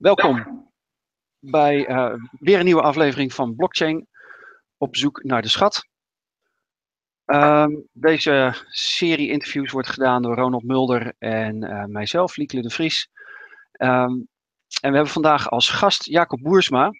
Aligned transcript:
Welkom 0.00 0.68
bij 1.38 1.88
uh, 1.88 2.14
weer 2.30 2.58
een 2.58 2.64
nieuwe 2.64 2.82
aflevering 2.82 3.32
van 3.32 3.54
Blockchain 3.54 4.06
op 4.76 4.96
zoek 4.96 5.22
naar 5.22 5.42
de 5.42 5.48
schat. 5.48 5.86
Uh, 7.26 7.66
deze 7.92 8.54
serie 8.68 9.30
interviews 9.30 9.72
wordt 9.72 9.88
gedaan 9.88 10.22
door 10.22 10.34
Ronald 10.34 10.64
Mulder 10.64 11.14
en 11.18 11.64
uh, 11.64 11.84
mijzelf, 11.84 12.36
Liekele 12.36 12.62
de 12.62 12.70
Vries. 12.70 13.08
Um, 13.78 14.28
en 14.80 14.90
we 14.90 14.96
hebben 14.96 15.06
vandaag 15.06 15.50
als 15.50 15.68
gast 15.68 16.04
Jacob 16.04 16.40
Boersma, 16.40 16.90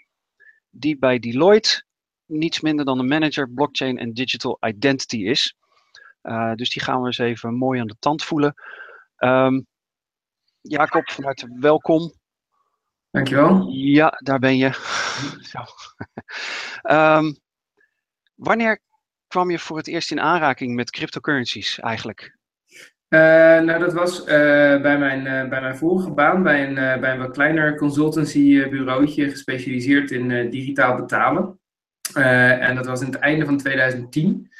die 0.70 0.98
bij 0.98 1.18
Deloitte 1.18 1.84
niets 2.26 2.60
minder 2.60 2.84
dan 2.84 2.98
de 2.98 3.04
manager 3.04 3.50
blockchain 3.50 3.98
en 3.98 4.12
digital 4.12 4.58
identity 4.60 5.24
is. 5.24 5.56
Uh, 6.22 6.54
dus 6.54 6.70
die 6.70 6.82
gaan 6.82 7.00
we 7.00 7.06
eens 7.06 7.18
even 7.18 7.54
mooi 7.54 7.80
aan 7.80 7.86
de 7.86 7.96
tand 7.98 8.24
voelen. 8.24 8.54
Um, 9.18 9.66
Jacob, 10.60 11.10
van 11.10 11.24
harte 11.24 11.56
welkom. 11.60 12.18
Dankjewel. 13.10 13.68
Ja, 13.68 14.18
daar 14.22 14.38
ben 14.38 14.56
je. 14.56 14.70
Zo. 15.52 15.58
um, 16.94 17.36
wanneer 18.34 18.80
kwam 19.26 19.50
je 19.50 19.58
voor 19.58 19.76
het 19.76 19.86
eerst 19.86 20.10
in 20.10 20.20
aanraking 20.20 20.74
met 20.74 20.90
cryptocurrencies 20.90 21.78
eigenlijk? 21.78 22.38
Uh, 23.08 23.20
nou, 23.60 23.78
dat 23.78 23.92
was 23.92 24.20
uh, 24.20 24.26
bij, 24.80 24.98
mijn, 24.98 25.18
uh, 25.26 25.48
bij 25.48 25.60
mijn 25.60 25.76
vorige 25.76 26.10
baan, 26.10 26.42
bij 26.42 26.68
een, 26.68 27.00
bij 27.00 27.12
een 27.12 27.18
wat 27.18 27.30
kleiner 27.30 27.76
consultancybureautje 27.76 29.30
gespecialiseerd 29.30 30.10
in 30.10 30.50
digitaal 30.50 30.96
betalen. 30.96 31.58
en 32.14 32.74
dat 32.74 32.86
was 32.86 33.00
in 33.00 33.06
het 33.06 33.18
einde 33.18 33.44
van 33.44 33.56
2010. 33.56 34.50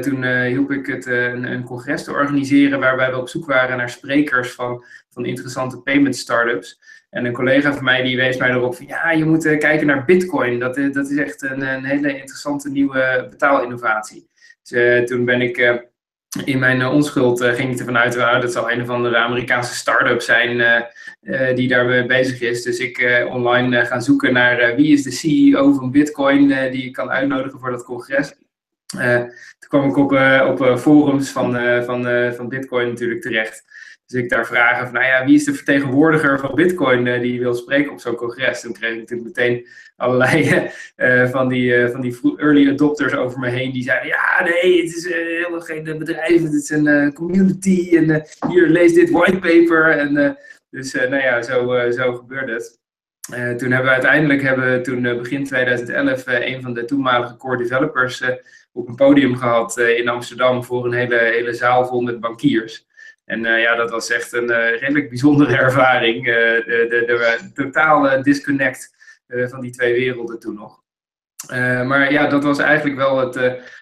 toen 0.00 0.24
hielp 0.24 0.70
ik 0.70 0.86
het 0.86 1.06
een, 1.06 1.52
een, 1.52 1.64
congres 1.64 2.04
te 2.04 2.12
organiseren 2.12 2.80
waarbij 2.80 3.10
we 3.10 3.16
op 3.16 3.28
zoek 3.28 3.46
waren 3.46 3.76
naar 3.76 3.90
sprekers 3.90 4.52
van, 4.52 4.84
van 5.10 5.24
interessante 5.24 5.80
payment 5.80 6.16
startups. 6.16 6.80
En 7.10 7.24
een 7.24 7.32
collega 7.32 7.74
van 7.74 7.84
mij 7.84 8.02
die 8.02 8.16
wees 8.16 8.36
mij 8.36 8.50
erop 8.50 8.76
van 8.76 8.86
ja, 8.86 9.10
je 9.10 9.24
moet 9.24 9.58
kijken 9.58 9.86
naar 9.86 10.04
Bitcoin. 10.04 10.58
Dat, 10.58 10.74
dat 10.74 11.10
is 11.10 11.16
echt 11.16 11.42
een, 11.42 11.60
een 11.60 11.84
hele 11.84 12.18
interessante 12.18 12.70
nieuwe 12.70 13.26
betaalinnovatie. 13.30 14.28
Dus 14.62 15.08
toen 15.08 15.24
ben 15.24 15.40
ik 15.40 15.86
in 16.44 16.58
mijn 16.58 16.86
onschuld 16.86 17.42
ging 17.42 17.72
ik 17.72 17.78
ervan 17.78 17.96
uit, 17.96 18.16
nou, 18.16 18.40
dat 18.40 18.52
zal 18.52 18.70
een 18.70 18.82
of 18.82 18.88
andere 18.88 19.16
Amerikaanse 19.16 19.74
start-up 19.74 20.20
zijn 20.20 20.86
die 21.54 21.68
daarmee 21.68 22.06
bezig 22.06 22.40
is. 22.40 22.62
Dus 22.62 22.78
ik 22.78 23.26
online 23.28 23.84
gaan 23.84 24.02
zoeken 24.02 24.32
naar 24.32 24.76
wie 24.76 24.92
is 24.92 25.02
de 25.02 25.10
CEO 25.10 25.72
van 25.72 25.90
Bitcoin 25.90 26.48
die 26.48 26.84
ik 26.84 26.92
kan 26.92 27.10
uitnodigen 27.10 27.60
voor 27.60 27.70
dat 27.70 27.84
congres. 27.84 28.34
toen 29.58 29.68
kwam 29.68 29.88
ik 29.88 29.96
op, 29.96 30.12
op 30.60 30.78
forums 30.78 31.30
van, 31.30 31.52
van, 31.84 32.32
van 32.34 32.48
Bitcoin 32.48 32.88
natuurlijk 32.88 33.22
terecht. 33.22 33.64
Dus 34.08 34.20
ik 34.22 34.28
daar 34.28 34.46
vragen 34.46 34.84
van, 34.84 34.94
nou 34.94 35.06
ja, 35.06 35.24
wie 35.24 35.34
is 35.34 35.44
de 35.44 35.54
vertegenwoordiger 35.54 36.38
van 36.38 36.54
Bitcoin 36.54 37.06
uh, 37.06 37.20
die 37.20 37.40
wil 37.40 37.54
spreken 37.54 37.92
op 37.92 38.00
zo'n 38.00 38.14
congres? 38.14 38.60
Toen 38.60 38.72
kreeg 38.72 38.92
ik 38.92 38.98
natuurlijk 38.98 39.36
meteen 39.36 39.66
allerlei 39.96 40.70
uh, 40.96 41.28
van, 41.34 41.48
die, 41.48 41.76
uh, 41.76 41.90
van 41.90 42.00
die 42.00 42.36
early 42.36 42.70
adopters 42.70 43.14
over 43.14 43.38
me 43.38 43.48
heen. 43.48 43.72
Die 43.72 43.82
zeiden, 43.82 44.08
ja, 44.08 44.42
nee, 44.42 44.82
het 44.82 44.96
is 44.96 45.08
helemaal 45.08 45.60
geen 45.60 45.98
bedrijf, 45.98 46.42
het 46.42 46.52
is 46.52 46.70
een 46.70 47.12
community. 47.12 47.96
En 47.96 48.24
hier, 48.48 48.66
lees 48.66 48.92
dit 48.92 49.10
whitepaper. 49.10 49.90
En 49.90 50.36
dus, 50.70 50.92
nou 50.92 51.16
ja, 51.16 51.42
zo, 51.42 51.90
zo 51.90 52.14
gebeurde 52.14 52.52
het. 52.52 52.78
toen 53.58 53.70
hebben 53.70 53.86
we 53.86 53.92
uiteindelijk, 53.92 54.42
hebben 54.42 54.82
toen 54.82 55.02
begin 55.02 55.44
2011, 55.44 56.24
een 56.26 56.62
van 56.62 56.74
de 56.74 56.84
toenmalige 56.84 57.36
core 57.36 57.56
developers 57.56 58.22
op 58.72 58.88
een 58.88 58.94
podium 58.94 59.36
gehad 59.36 59.78
in 59.78 60.08
Amsterdam 60.08 60.64
voor 60.64 60.84
een 60.84 60.92
hele, 60.92 61.18
hele 61.18 61.54
zaal 61.54 61.86
vol 61.86 62.00
met 62.00 62.20
bankiers. 62.20 62.86
En 63.28 63.44
uh, 63.44 63.60
ja, 63.60 63.74
dat 63.74 63.90
was 63.90 64.10
echt 64.10 64.32
een 64.32 64.50
uh, 64.50 64.80
redelijk 64.80 65.08
bijzondere 65.08 65.56
ervaring. 65.66 66.16
Uh, 66.16 66.34
de, 66.34 66.86
de, 66.88 67.04
de, 67.06 67.52
totale 67.54 68.22
disconnect 68.22 68.96
van 69.26 69.60
die 69.60 69.70
twee 69.70 69.92
werelden 69.92 70.38
toen 70.38 70.54
nog. 70.54 70.82
maar 71.86 72.12
ja, 72.12 72.26
dat 72.26 72.44
was 72.44 72.58
eigenlijk 72.58 72.96
wel 72.96 73.18
het, 73.18 73.34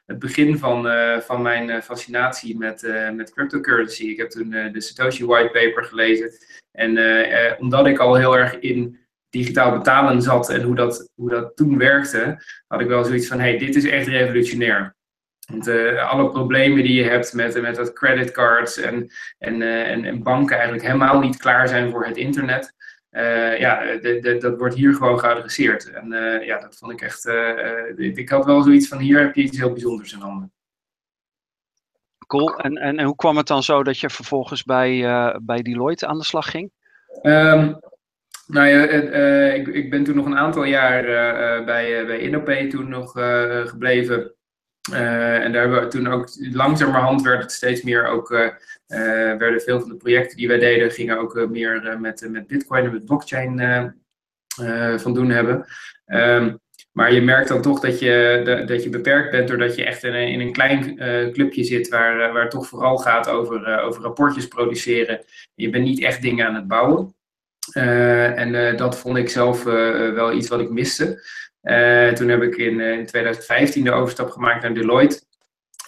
het 0.06 0.18
begin 0.18 0.58
van, 0.58 0.88
van 1.22 1.42
mijn 1.42 1.82
fascinatie 1.82 2.58
met, 2.58 2.82
met 3.14 3.32
cryptocurrency. 3.32 4.02
Ik 4.02 4.16
heb 4.16 4.30
toen 4.30 4.50
de 4.50 4.80
Satoshi 4.80 5.24
Whitepaper 5.24 5.84
gelezen. 5.84 6.30
En 6.72 6.90
omdat 7.58 7.86
ik 7.86 7.98
al 7.98 8.14
heel 8.14 8.36
erg 8.36 8.58
in 8.58 8.98
digitaal 9.30 9.70
betalen 9.70 10.22
zat 10.22 10.50
en 10.50 10.62
hoe 10.62 10.74
dat, 10.74 11.10
hoe 11.14 11.30
dat 11.30 11.56
toen 11.56 11.78
werkte, 11.78 12.42
had 12.66 12.80
ik 12.80 12.88
wel 12.88 13.04
zoiets 13.04 13.26
van: 13.26 13.38
hey, 13.38 13.58
dit 13.58 13.76
is 13.76 13.84
echt 13.84 14.06
revolutionair. 14.06 14.95
Want 15.46 15.68
uh, 15.68 16.10
alle 16.10 16.30
problemen 16.30 16.82
die 16.82 16.94
je 16.94 17.08
hebt 17.08 17.32
met, 17.32 17.60
met 17.60 17.76
dat 17.76 17.92
creditcards 17.92 18.76
en, 18.76 19.10
en, 19.38 19.60
uh, 19.60 19.90
en, 19.90 20.04
en, 20.04 20.22
banken 20.22 20.54
eigenlijk 20.54 20.86
helemaal 20.86 21.20
niet 21.20 21.36
klaar 21.36 21.68
zijn 21.68 21.90
voor 21.90 22.06
het 22.06 22.16
internet. 22.16 22.74
Uh, 23.10 23.58
ja, 23.58 23.96
de, 23.96 24.18
de, 24.20 24.36
dat 24.36 24.58
wordt 24.58 24.74
hier 24.74 24.94
gewoon 24.94 25.18
geadresseerd. 25.18 25.90
En 25.90 26.08
ja, 26.44 26.58
dat 26.58 26.76
vond 26.76 26.92
ik 26.92 27.00
echt. 27.00 27.26
ik 27.96 28.28
had 28.28 28.44
wel 28.44 28.62
zoiets 28.62 28.88
van: 28.88 28.98
hier 28.98 29.18
heb 29.20 29.34
je 29.34 29.42
iets 29.42 29.58
heel 29.58 29.72
bijzonders 29.72 30.12
in 30.12 30.18
handen. 30.18 30.52
Cool. 32.26 32.58
En, 32.58 32.76
en, 32.76 32.98
en 32.98 33.04
hoe 33.04 33.16
kwam 33.16 33.36
het 33.36 33.46
dan 33.46 33.62
zo 33.62 33.82
dat 33.82 33.98
je 33.98 34.10
vervolgens 34.10 34.62
bij, 34.62 35.00
bij 35.42 35.62
Deloitte 35.62 36.06
aan 36.06 36.18
de 36.18 36.24
slag 36.24 36.50
ging? 36.50 36.70
Um, 37.22 37.78
nou 38.46 38.66
ja, 38.66 38.82
ik, 39.52 39.66
ik 39.66 39.90
ben 39.90 40.04
toen 40.04 40.16
nog 40.16 40.26
een 40.26 40.38
aantal 40.38 40.64
jaar 40.64 41.04
bij, 41.64 42.06
bij 42.06 42.18
Innopay 42.18 42.68
toen 42.68 42.88
nog 42.88 43.12
gebleven. 43.68 44.35
Uh, 44.92 45.44
en 45.44 45.52
daar 45.52 45.60
hebben 45.60 45.80
we 45.80 45.88
toen 45.88 46.06
ook 46.06 46.28
langzamerhand 46.52 47.22
werd 47.22 47.42
het 47.42 47.52
steeds 47.52 47.82
meer 47.82 48.06
ook, 48.06 48.30
uh, 48.30 48.40
uh, 48.40 48.50
werden 49.36 49.60
veel 49.60 49.80
van 49.80 49.88
de 49.88 49.96
projecten 49.96 50.36
die 50.36 50.48
wij 50.48 50.58
deden, 50.58 50.90
gingen 50.90 51.18
ook 51.18 51.48
meer 51.50 51.98
met, 52.00 52.26
met 52.30 52.46
Bitcoin 52.46 52.84
en 52.84 52.92
met 52.92 53.04
blockchain 53.04 53.94
van 54.96 55.14
doen 55.14 55.30
hebben. 55.30 55.64
Um, 56.06 56.58
maar 56.92 57.12
je 57.12 57.20
merkt 57.20 57.48
dan 57.48 57.62
toch 57.62 57.80
dat 57.80 57.98
je, 57.98 58.64
dat 58.66 58.82
je 58.82 58.88
beperkt 58.88 59.30
bent 59.30 59.48
doordat 59.48 59.74
je 59.74 59.84
echt 59.84 60.04
in 60.04 60.14
een, 60.14 60.28
in 60.28 60.40
een 60.40 60.52
klein 60.52 60.96
clubje 61.32 61.64
zit 61.64 61.88
waar, 61.88 62.32
waar 62.32 62.42
het 62.42 62.50
toch 62.50 62.66
vooral 62.66 62.96
gaat 62.96 63.28
over, 63.28 63.80
over 63.80 64.02
rapportjes 64.02 64.48
produceren. 64.48 65.24
Je 65.54 65.70
bent 65.70 65.84
niet 65.84 66.02
echt 66.02 66.22
dingen 66.22 66.46
aan 66.46 66.54
het 66.54 66.68
bouwen. 66.68 67.14
en 67.72 68.76
dat 68.76 68.98
vond 68.98 69.16
ik 69.16 69.28
zelf 69.28 69.62
wel 69.62 70.32
iets 70.32 70.48
wat 70.48 70.60
ik 70.60 70.70
miste. 70.70 71.22
Uh, 71.66 72.08
toen 72.08 72.28
heb 72.28 72.42
ik 72.42 72.56
in, 72.56 72.78
uh, 72.78 72.92
in 72.92 73.06
2015 73.06 73.84
de 73.84 73.92
overstap 73.92 74.30
gemaakt 74.30 74.62
naar 74.62 74.74
Deloitte. 74.74 75.20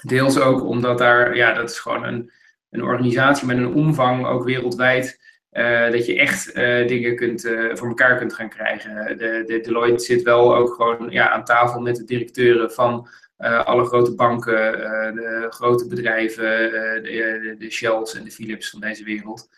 Deels 0.03 0.39
ook 0.39 0.65
omdat 0.65 0.99
daar, 0.99 1.37
ja, 1.37 1.53
dat 1.53 1.71
is 1.71 1.79
gewoon 1.79 2.05
een, 2.05 2.33
een 2.71 2.83
organisatie 2.83 3.47
met 3.47 3.57
een 3.57 3.75
omvang, 3.75 4.27
ook 4.27 4.45
wereldwijd, 4.45 5.21
uh, 5.53 5.91
dat 5.91 6.07
je 6.07 6.19
echt 6.19 6.55
dingen 6.89 7.17
kunt, 7.17 7.41
voor 7.73 7.89
elkaar 7.89 8.19
kunt 8.19 8.35
gaan 8.35 8.49
krijgen. 8.49 9.19
De, 9.19 9.43
de, 9.47 9.61
Deloitte 9.61 10.05
zit 10.05 10.23
wel 10.23 10.57
ook 10.57 10.75
gewoon 10.75 11.11
ja, 11.11 11.31
aan 11.31 11.45
tafel 11.45 11.81
met 11.81 11.97
de 11.97 12.05
directeuren 12.05 12.73
van 12.73 13.09
alle 13.39 13.85
grote 13.85 14.15
banken, 14.15 14.73
de 15.15 15.47
grote 15.51 15.87
bedrijven, 15.87 16.45
de, 16.45 17.39
de, 17.43 17.55
de, 17.59 17.71
Shells 17.71 18.15
en 18.15 18.25
de 18.25 18.31
Philips 18.31 18.71
van 18.71 18.81
deze 18.81 19.05
wereld. 19.05 19.49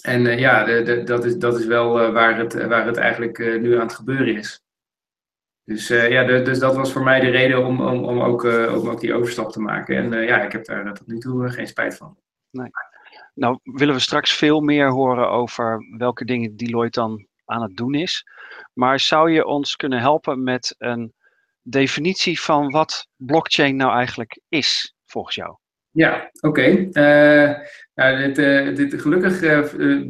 En 0.00 0.24
uh, 0.24 0.38
ja, 0.38 0.64
de, 0.64 0.82
de, 0.82 1.02
dat, 1.02 1.24
is, 1.24 1.36
dat 1.36 1.58
is 1.58 1.66
wel 1.66 2.02
uh, 2.02 2.12
waar, 2.12 2.38
het, 2.38 2.66
waar 2.66 2.86
het 2.86 2.96
eigenlijk 2.96 3.38
nu 3.38 3.74
aan 3.74 3.86
het 3.86 3.94
gebeuren 3.94 4.36
is. 4.36 4.62
Dus 5.64 5.88
ja, 5.88 6.24
dus 6.24 6.58
dat 6.58 6.76
was 6.76 6.92
voor 6.92 7.02
mij 7.02 7.20
de 7.20 7.30
reden 7.30 7.66
om, 7.66 7.80
om, 7.80 8.04
om, 8.04 8.20
ook, 8.20 8.42
om 8.44 8.88
ook 8.88 9.00
die 9.00 9.14
overstap 9.14 9.52
te 9.52 9.60
maken. 9.60 9.96
En 9.96 10.22
ja, 10.22 10.42
ik 10.42 10.52
heb 10.52 10.64
daar 10.64 10.94
tot 10.94 11.06
nu 11.06 11.18
toe 11.18 11.48
geen 11.48 11.66
spijt 11.66 11.96
van. 11.96 12.16
Nee. 12.50 12.70
Nou, 13.34 13.58
willen 13.62 13.94
we 13.94 14.00
straks 14.00 14.32
veel 14.32 14.60
meer 14.60 14.90
horen 14.90 15.30
over 15.30 15.86
welke 15.96 16.24
dingen 16.24 16.56
Deloitte 16.56 17.00
dan 17.00 17.26
aan 17.44 17.62
het 17.62 17.76
doen 17.76 17.94
is. 17.94 18.26
Maar 18.72 19.00
zou 19.00 19.30
je 19.30 19.46
ons 19.46 19.76
kunnen 19.76 20.00
helpen 20.00 20.42
met 20.42 20.74
een 20.78 21.14
definitie 21.62 22.40
van 22.40 22.70
wat 22.70 23.08
blockchain 23.16 23.76
nou 23.76 23.92
eigenlijk 23.92 24.40
is, 24.48 24.94
volgens 25.04 25.34
jou? 25.34 25.56
Ja, 25.98 26.30
oké. 26.40 26.88
Uh, 26.92 28.18
dit, 28.18 28.38
uh, 28.38 28.76
dit, 28.76 29.00
gelukkig 29.00 29.42
uh, 29.42 30.02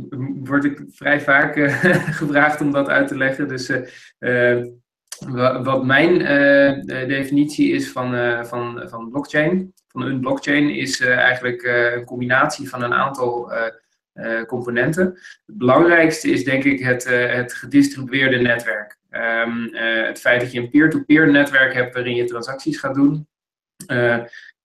word 0.44 0.64
ik 0.64 0.82
vrij 0.90 1.20
vaak 1.20 1.54
gevraagd 2.20 2.60
om 2.60 2.72
dat 2.72 2.88
uit 2.88 3.08
te 3.08 3.16
leggen. 3.16 3.48
Dus 3.48 3.72
wat 5.62 5.84
mijn 5.84 6.18
definitie 7.08 7.72
is 7.72 7.90
van, 7.90 8.46
van, 8.46 8.82
van 8.88 9.10
blockchain, 9.10 9.72
van 9.88 10.02
een 10.02 10.20
blockchain, 10.20 10.70
is 10.70 11.00
eigenlijk 11.00 11.62
een 11.62 12.04
combinatie 12.04 12.68
van 12.68 12.82
een 12.82 12.94
aantal 12.94 13.52
componenten. 14.46 15.04
Het 15.46 15.58
belangrijkste 15.58 16.30
is 16.30 16.44
denk 16.44 16.64
ik 16.64 16.80
het, 16.80 17.04
het 17.08 17.52
gedistribueerde 17.52 18.36
netwerk. 18.36 18.96
Um, 19.10 19.74
het 20.06 20.20
feit 20.20 20.40
dat 20.40 20.52
je 20.52 20.60
een 20.60 20.70
peer-to-peer 20.70 21.22
-peer 21.22 21.32
netwerk 21.32 21.74
hebt 21.74 21.94
waarin 21.94 22.14
je 22.14 22.24
transacties 22.24 22.78
gaat 22.78 22.94
doen 22.94 23.26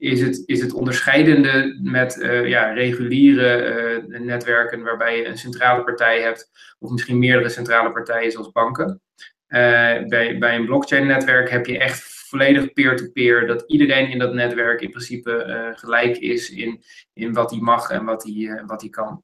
is 0.03 0.21
het, 0.21 0.44
is 0.45 0.61
het 0.61 0.73
onderscheidende 0.73 1.79
met 1.81 2.15
uh, 2.15 2.47
ja, 2.47 2.71
reguliere 2.73 4.03
uh, 4.09 4.19
netwerken 4.19 4.83
waarbij 4.83 5.17
je 5.17 5.25
een 5.25 5.38
centrale 5.38 5.83
partij 5.83 6.21
hebt, 6.21 6.50
of 6.79 6.91
misschien 6.91 7.19
meerdere 7.19 7.50
centrale 7.50 7.91
partijen 7.91 8.31
zoals 8.31 8.51
banken. 8.51 9.01
Uh, 9.47 9.59
bij, 10.07 10.38
bij 10.39 10.55
een 10.55 10.65
blockchain-netwerk 10.65 11.50
heb 11.50 11.65
je 11.65 11.77
echt 11.77 12.03
volledig 12.03 12.73
peer-to-peer, 12.73 13.47
dat 13.47 13.63
iedereen 13.67 14.09
in 14.09 14.19
dat 14.19 14.33
netwerk 14.33 14.81
in 14.81 14.89
principe 14.89 15.73
gelijk 15.75 16.17
is 16.17 16.49
in, 16.49 16.83
in 17.13 17.33
wat 17.33 17.51
hij 17.51 17.59
mag 17.59 17.89
en 17.89 18.06
wat 18.06 18.23
hij, 18.23 18.63
wat 18.65 18.81
hij 18.81 18.89
kan. 18.89 19.23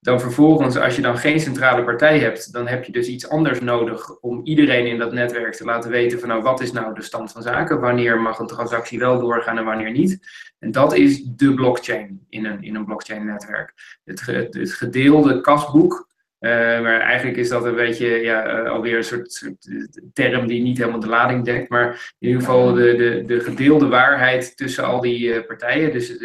Dan 0.00 0.20
vervolgens, 0.20 0.76
als 0.76 0.96
je 0.96 1.02
dan 1.02 1.18
geen 1.18 1.40
centrale 1.40 1.84
partij 1.84 2.18
hebt, 2.18 2.52
dan 2.52 2.66
heb 2.66 2.84
je 2.84 2.92
dus 2.92 3.08
iets 3.08 3.28
anders 3.28 3.60
nodig 3.60 4.20
om 4.20 4.40
iedereen 4.44 4.86
in 4.86 4.98
dat 4.98 5.12
netwerk 5.12 5.54
te 5.54 5.64
laten 5.64 5.90
weten 5.90 6.18
van 6.18 6.28
nou, 6.28 6.42
wat 6.42 6.60
is 6.60 6.72
nou 6.72 6.94
de 6.94 7.02
stand 7.02 7.32
van 7.32 7.42
zaken? 7.42 7.80
Wanneer 7.80 8.20
mag 8.20 8.38
een 8.38 8.46
transactie 8.46 8.98
wel 8.98 9.20
doorgaan 9.20 9.58
en 9.58 9.64
wanneer 9.64 9.90
niet? 9.90 10.18
En 10.58 10.70
dat 10.70 10.94
is 10.94 11.22
de 11.24 11.54
blockchain 11.54 12.26
in 12.28 12.44
een, 12.44 12.62
in 12.62 12.74
een 12.74 12.84
blockchain 12.84 13.26
netwerk. 13.26 13.98
Het, 14.04 14.26
het, 14.26 14.72
gedeelde 14.72 15.40
kasboek, 15.40 16.08
uh, 16.40 16.50
maar 16.80 17.00
eigenlijk 17.00 17.38
is 17.38 17.48
dat 17.48 17.64
een 17.64 17.74
beetje 17.74 18.06
ja, 18.06 18.62
uh, 18.62 18.70
alweer 18.70 18.96
een 18.96 19.04
soort, 19.04 19.32
soort, 19.32 19.68
term 20.12 20.46
die 20.46 20.62
niet 20.62 20.78
helemaal 20.78 21.00
de 21.00 21.06
lading 21.06 21.44
dekt. 21.44 21.68
Maar 21.68 22.14
in 22.18 22.28
ieder 22.28 22.42
geval 22.42 22.72
de, 22.72 22.94
de, 22.96 23.22
de 23.26 23.40
gedeelde 23.40 23.88
waarheid 23.88 24.56
tussen 24.56 24.84
al 24.84 25.00
die 25.00 25.44
partijen. 25.44 25.92
Dus 25.92 26.18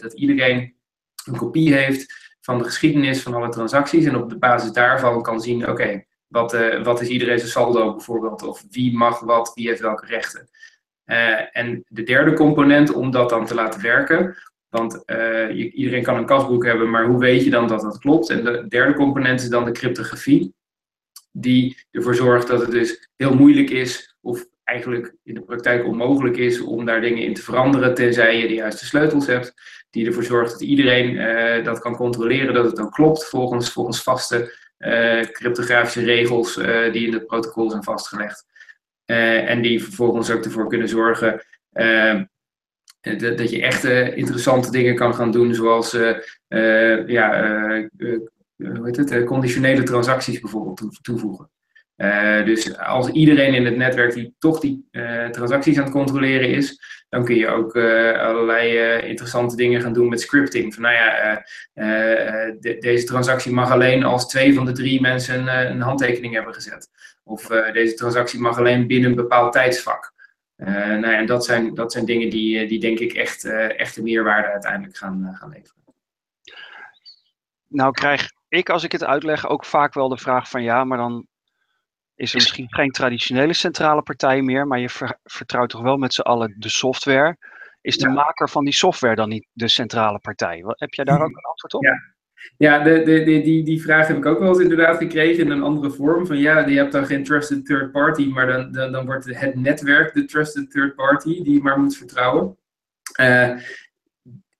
dat 0.00 0.12
iedereen 0.12 0.74
een 1.24 1.36
kopie 1.36 1.74
heeft 1.74 2.21
van 2.42 2.58
de 2.58 2.64
geschiedenis 2.64 3.22
van 3.22 3.34
alle 3.34 3.48
transacties 3.48 4.04
en 4.04 4.16
op 4.16 4.28
de 4.28 4.38
basis 4.38 4.72
daarvan 4.72 5.22
kan 5.22 5.40
zien, 5.40 5.68
oké, 5.68 6.04
wat, 6.26 6.54
uh, 6.54 6.82
wat 6.82 7.00
is 7.00 7.08
iedereen 7.08 7.38
zijn 7.38 7.50
saldo 7.50 7.92
bijvoorbeeld, 7.92 8.42
of 8.42 8.64
wie 8.70 8.96
mag 8.96 9.20
wat, 9.20 9.52
wie 9.54 9.68
heeft 9.68 9.80
welke 9.80 10.06
rechten. 10.06 10.48
Uh, 11.06 11.56
en 11.56 11.84
de 11.88 12.02
derde 12.02 12.32
component 12.32 12.92
om 12.92 13.10
dat 13.10 13.28
dan 13.28 13.46
te 13.46 13.54
laten 13.54 13.82
werken, 13.82 14.36
want 14.68 15.02
uh, 15.06 15.50
je, 15.50 15.72
iedereen 15.72 16.02
kan 16.02 16.16
een 16.16 16.26
kasboek 16.26 16.64
hebben, 16.64 16.90
maar 16.90 17.06
hoe 17.06 17.18
weet 17.18 17.44
je 17.44 17.50
dan 17.50 17.68
dat 17.68 17.80
dat 17.80 17.98
klopt? 17.98 18.30
En 18.30 18.44
de 18.44 18.68
derde 18.68 18.94
component 18.94 19.40
is 19.40 19.48
dan 19.48 19.64
de 19.64 19.72
cryptografie, 19.72 20.54
die 21.32 21.86
ervoor 21.90 22.14
zorgt 22.14 22.48
dat 22.48 22.60
het 22.60 22.70
dus 22.70 23.08
heel 23.16 23.34
moeilijk 23.34 23.70
is, 23.70 24.16
of 24.20 24.46
eigenlijk 24.64 25.14
in 25.22 25.34
de 25.34 25.42
praktijk 25.42 25.86
onmogelijk 25.86 26.36
is 26.36 26.60
om 26.60 26.84
daar 26.84 27.00
dingen 27.00 27.22
in 27.22 27.34
te 27.34 27.42
veranderen, 27.42 27.94
tenzij 27.94 28.38
je 28.38 28.48
de 28.48 28.54
juiste 28.54 28.84
sleutels 28.84 29.26
hebt 29.26 29.54
die 29.92 30.06
ervoor 30.06 30.24
zorgt 30.24 30.50
dat 30.50 30.60
iedereen 30.60 31.10
uh, 31.10 31.64
dat 31.64 31.78
kan 31.78 31.96
controleren, 31.96 32.54
dat 32.54 32.64
het 32.64 32.76
dan 32.76 32.90
klopt 32.90 33.24
volgens, 33.24 33.70
volgens 33.70 34.02
vaste 34.02 34.54
uh, 34.78 35.20
cryptografische 35.20 36.04
regels 36.04 36.56
uh, 36.56 36.92
die 36.92 37.06
in 37.06 37.12
het 37.12 37.26
protocol 37.26 37.70
zijn 37.70 37.82
vastgelegd. 37.82 38.46
en 39.04 39.62
die 39.62 39.84
vervolgens 39.84 40.30
ook 40.30 40.44
ervoor 40.44 40.68
kunnen 40.68 40.88
zorgen 40.88 41.44
dat, 43.00 43.38
dat, 43.38 43.50
je 43.50 43.62
echt 43.62 43.84
interessante 44.14 44.70
dingen 44.70 44.96
kan 44.96 45.14
gaan 45.14 45.30
doen, 45.30 45.54
zoals 45.54 45.90
ja, 47.06 47.88
hoe 48.56 48.80
heet 48.82 48.96
het, 48.96 49.24
conditionele 49.24 49.82
transacties 49.82 50.40
bijvoorbeeld 50.40 50.98
toevoegen. 51.02 51.50
Uh, 51.96 52.44
dus 52.44 52.78
als 52.78 53.08
iedereen 53.08 53.54
in 53.54 53.64
het 53.64 53.76
netwerk 53.76 54.14
die 54.14 54.34
toch 54.38 54.60
die 54.60 54.88
uh, 54.90 55.28
transacties 55.28 55.76
aan 55.76 55.82
het 55.82 55.92
controleren 55.92 56.48
is, 56.48 56.80
dan 57.08 57.24
kun 57.24 57.34
je 57.34 57.48
ook 57.48 57.74
uh, 57.74 58.20
allerlei 58.20 59.00
interessante 59.06 59.56
dingen 59.56 59.80
gaan 59.80 59.92
doen 59.92 60.08
met 60.08 60.20
scripting. 60.20 60.74
Van 60.74 60.82
nou 60.82 60.94
ja, 60.94 61.44
de, 62.60 62.76
deze 62.80 63.04
transactie 63.06 63.52
mag 63.52 63.70
alleen 63.70 64.04
als 64.04 64.28
twee 64.28 64.54
van 64.54 64.64
de 64.64 64.72
drie 64.72 65.00
mensen 65.00 65.70
een 65.70 65.80
handtekening 65.80 66.34
hebben 66.34 66.54
gezet. 66.54 66.88
Of 67.24 67.46
deze 67.72 67.94
transactie 67.94 68.40
mag 68.40 68.58
alleen 68.58 68.86
binnen 68.86 69.10
een 69.10 69.16
bepaald 69.16 69.52
tijdsvak. 69.52 70.12
nou 70.56 71.00
ja, 71.00 71.18
en 71.18 71.26
dat 71.26 71.44
zijn, 71.44 71.74
dat 71.74 71.92
zijn 71.92 72.04
dingen 72.04 72.30
die, 72.30 72.66
die 72.66 72.80
denk 72.80 72.98
ik 72.98 73.12
echt, 73.12 73.44
echt 73.76 73.94
de 73.94 74.02
meerwaarde 74.02 74.48
uiteindelijk 74.48 74.96
gaan, 74.96 75.34
gaan 75.34 75.48
leveren. 75.48 75.82
Nou 77.68 77.92
krijg 77.92 78.30
ik, 78.48 78.70
als 78.70 78.84
ik 78.84 78.92
het 78.92 79.04
uitleg, 79.04 79.48
ook 79.48 79.64
vaak 79.64 79.94
wel 79.94 80.08
de 80.08 80.18
vraag 80.18 80.48
van 80.48 80.62
ja, 80.62 80.84
maar 80.84 80.98
dan 80.98 81.26
is 82.14 82.30
er 82.30 82.36
misschien 82.36 82.66
geen 82.70 82.90
traditionele 82.90 83.52
centrale 83.52 84.02
partij 84.02 84.42
meer, 84.42 84.66
maar 84.66 84.78
je 84.78 85.16
vertrouwt 85.24 85.70
toch 85.70 85.82
wel 85.82 85.96
met 85.96 86.14
z'n 86.14 86.20
allen 86.20 86.54
de 86.58 86.68
software. 86.68 87.36
Is 87.80 87.98
de 87.98 88.08
maker 88.08 88.48
van 88.48 88.64
die 88.64 88.74
software 88.74 89.14
dan 89.14 89.28
niet 89.28 89.46
de 89.52 89.68
centrale 89.68 90.18
partij? 90.18 90.62
Heb 90.66 90.92
jij 90.92 91.04
daar 91.04 91.22
ook 91.22 91.36
een 91.36 91.44
antwoord 91.44 91.74
op? 91.74 91.82
Ja, 91.82 91.98
ja 92.56 92.78
de, 92.82 93.02
de, 93.02 93.22
de, 93.22 93.40
die, 93.40 93.64
die 93.64 93.82
vraag 93.82 94.06
heb 94.06 94.16
ik 94.16 94.26
ook 94.26 94.38
wel 94.38 94.48
eens 94.48 94.58
inderdaad 94.58 94.96
gekregen 94.96 95.44
in 95.44 95.50
een 95.50 95.62
andere 95.62 95.90
vorm. 95.90 96.26
Van 96.26 96.38
ja, 96.38 96.66
je 96.66 96.76
hebt 96.76 96.92
dan 96.92 97.06
geen 97.06 97.24
trusted 97.24 97.66
third 97.66 97.92
party, 97.92 98.26
maar 98.26 98.46
dan, 98.46 98.72
dan, 98.72 98.92
dan 98.92 99.06
wordt 99.06 99.24
het 99.24 99.54
netwerk 99.54 100.14
de 100.14 100.24
trusted 100.24 100.70
third 100.70 100.94
party 100.94 101.42
die 101.42 101.54
je 101.54 101.62
maar 101.62 101.78
moet 101.78 101.96
vertrouwen. 101.96 102.56
Uh, 103.20 103.58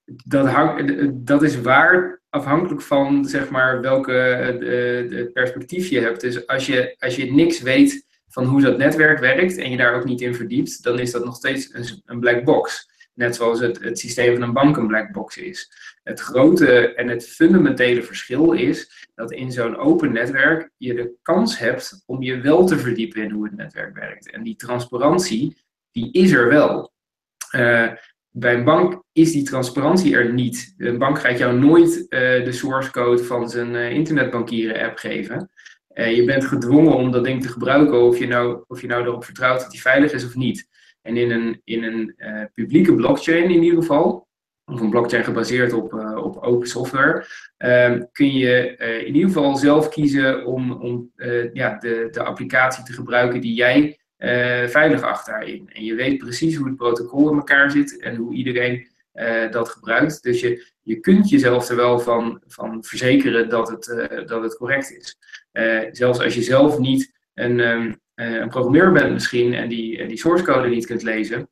dat, 0.04 0.82
dat 1.12 1.42
is 1.42 1.60
waar 1.60 2.21
afhankelijk 2.32 2.82
van 2.82 3.24
zeg 3.24 3.50
maar, 3.50 3.80
welke 3.80 4.12
uh, 4.60 5.32
perspectief 5.32 5.88
je 5.88 6.00
hebt. 6.00 6.20
Dus 6.20 6.46
als 6.46 6.66
je, 6.66 6.94
als 6.98 7.16
je 7.16 7.32
niks 7.32 7.60
weet 7.60 8.06
van 8.28 8.44
hoe 8.44 8.60
dat 8.60 8.78
netwerk 8.78 9.18
werkt 9.18 9.56
en 9.56 9.70
je 9.70 9.76
daar 9.76 9.94
ook 9.94 10.04
niet 10.04 10.20
in 10.20 10.34
verdiept, 10.34 10.82
dan 10.82 10.98
is 10.98 11.10
dat 11.10 11.24
nog 11.24 11.36
steeds 11.36 11.74
een, 11.74 12.02
een 12.04 12.20
black 12.20 12.44
box. 12.44 12.90
Net 13.14 13.36
zoals 13.36 13.60
het, 13.60 13.82
het 13.82 13.98
systeem 13.98 14.32
van 14.32 14.42
een 14.42 14.52
bank 14.52 14.76
een 14.76 14.86
black 14.86 15.12
box 15.12 15.36
is. 15.36 15.72
Het 16.02 16.20
grote 16.20 16.94
en 16.94 17.08
het 17.08 17.28
fundamentele 17.28 18.02
verschil 18.02 18.52
is 18.52 19.08
dat 19.14 19.32
in 19.32 19.52
zo'n 19.52 19.76
open 19.76 20.12
netwerk 20.12 20.70
je 20.76 20.94
de 20.94 21.12
kans 21.22 21.58
hebt 21.58 22.02
om 22.06 22.22
je 22.22 22.40
wel 22.40 22.66
te 22.66 22.78
verdiepen 22.78 23.22
in 23.22 23.30
hoe 23.30 23.44
het 23.44 23.56
netwerk 23.56 23.94
werkt. 23.96 24.30
En 24.30 24.42
die 24.42 24.56
transparantie, 24.56 25.56
die 25.90 26.12
is 26.12 26.32
er 26.32 26.48
wel. 26.48 26.92
Uh, 27.56 27.92
bij 28.32 28.54
een 28.54 28.64
bank 28.64 29.02
is 29.12 29.32
die 29.32 29.42
transparantie 29.42 30.16
er 30.16 30.32
niet. 30.32 30.74
Een 30.78 30.98
bank 30.98 31.18
gaat 31.18 31.38
jou 31.38 31.58
nooit 31.58 31.96
uh, 31.96 32.18
de 32.44 32.52
source 32.52 32.90
code 32.90 33.24
van 33.24 33.50
zijn 33.50 33.74
uh, 33.74 33.90
internetbankieren 33.90 34.82
app 34.82 34.98
geven. 34.98 35.50
Uh, 35.94 36.16
je 36.16 36.24
bent 36.24 36.44
gedwongen 36.44 36.94
om 36.94 37.10
dat 37.10 37.24
ding 37.24 37.42
te 37.42 37.48
gebruiken 37.48 38.02
of 38.02 38.18
je 38.18 38.26
nou, 38.26 38.64
of 38.66 38.80
je 38.80 38.86
nou 38.86 39.04
erop 39.04 39.24
vertrouwt 39.24 39.60
dat 39.60 39.70
die 39.70 39.80
veilig 39.80 40.12
is 40.12 40.24
of 40.24 40.34
niet. 40.34 40.68
En 41.02 41.16
in 41.16 41.30
een, 41.30 41.60
in 41.64 41.82
een 41.82 42.16
publieke 42.54 42.94
blockchain 42.94 43.50
in 43.50 43.62
ieder 43.62 43.80
geval, 43.80 44.28
of 44.64 44.80
een 44.80 44.90
blockchain 44.90 45.24
gebaseerd 45.24 45.72
op, 45.72 45.92
op 46.16 46.36
open 46.36 46.68
software, 46.68 47.26
ehm, 47.56 48.02
kun 48.12 48.32
je 48.32 48.76
in 49.06 49.14
ieder 49.14 49.30
geval 49.30 49.56
zelf 49.56 49.88
kiezen 49.88 50.46
om, 50.46 50.72
om 50.72 51.10
ja, 51.52 51.78
de, 51.78 52.08
de 52.10 52.22
applicatie 52.22 52.84
te 52.84 52.92
gebruiken 52.92 53.40
die 53.40 53.54
jij 53.54 54.01
uh, 54.22 54.68
veilig 54.68 55.02
acht 55.02 55.26
daarin. 55.26 55.70
En 55.72 55.84
je 55.84 55.94
weet 55.94 56.18
precies 56.18 56.56
hoe 56.56 56.66
het 56.66 56.76
protocol 56.76 57.30
in 57.30 57.36
elkaar 57.36 57.70
zit 57.70 58.00
en 58.00 58.16
hoe 58.16 58.34
iedereen 58.34 58.88
uh, 59.14 59.50
dat 59.50 59.68
gebruikt. 59.68 60.22
Dus 60.22 60.40
je, 60.40 60.66
je 60.82 61.00
kunt 61.00 61.28
jezelf 61.28 61.68
er 61.68 61.76
wel 61.76 61.98
van, 61.98 62.42
van 62.46 62.84
verzekeren 62.84 63.48
dat 63.48 63.68
het, 63.68 63.86
uh, 63.86 64.26
dat 64.26 64.42
het 64.42 64.56
correct 64.56 64.90
is. 64.90 65.16
zelfs 65.92 66.20
als 66.20 66.34
je 66.34 66.42
zelf 66.42 66.78
niet 66.78 67.12
een, 67.34 67.60
um, 67.60 68.00
een 68.14 68.48
programmeur 68.48 68.92
bent 68.92 69.12
misschien 69.12 69.54
en 69.54 69.68
die, 69.68 70.06
die 70.06 70.18
source 70.18 70.44
code 70.44 70.68
niet 70.68 70.86
kunt 70.86 71.02
lezen, 71.02 71.48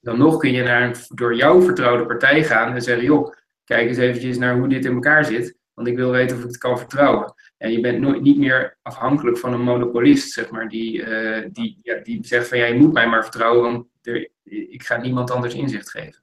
dan 0.00 0.18
nog 0.18 0.36
kun 0.36 0.52
je 0.52 0.62
naar 0.62 0.82
een 0.82 0.94
door 1.08 1.34
jou 1.34 1.64
vertrouwde 1.64 2.06
partij 2.06 2.44
gaan 2.44 2.74
en 2.74 2.82
zeggen, 2.82 3.04
joh, 3.04 3.32
kijk 3.64 3.88
eens 3.88 3.98
eventjes 3.98 4.38
naar 4.38 4.58
hoe 4.58 4.68
dit 4.68 4.84
in 4.84 4.94
elkaar 4.94 5.24
zit, 5.24 5.58
want 5.74 5.88
ik 5.88 5.96
wil 5.96 6.10
weten 6.10 6.36
of 6.36 6.42
ik 6.42 6.48
het 6.48 6.58
kan 6.58 6.78
vertrouwen. 6.78 7.34
En 7.64 7.72
je 7.72 7.80
bent 7.80 8.00
nooit, 8.00 8.22
niet 8.22 8.38
meer 8.38 8.78
afhankelijk 8.82 9.38
van 9.38 9.52
een 9.52 9.62
monopolist, 9.62 10.32
zeg 10.32 10.50
maar, 10.50 10.68
die, 10.68 10.98
uh, 10.98 11.48
die, 11.52 11.78
ja, 11.82 11.98
die 11.98 12.26
zegt 12.26 12.48
van 12.48 12.58
ja, 12.58 12.66
je 12.66 12.74
moet 12.74 12.92
mij 12.92 13.08
maar 13.08 13.22
vertrouwen, 13.22 13.62
want 13.62 13.86
er, 14.02 14.30
ik 14.44 14.82
ga 14.82 14.96
niemand 14.96 15.30
anders 15.30 15.54
inzicht 15.54 15.90
geven. 15.90 16.22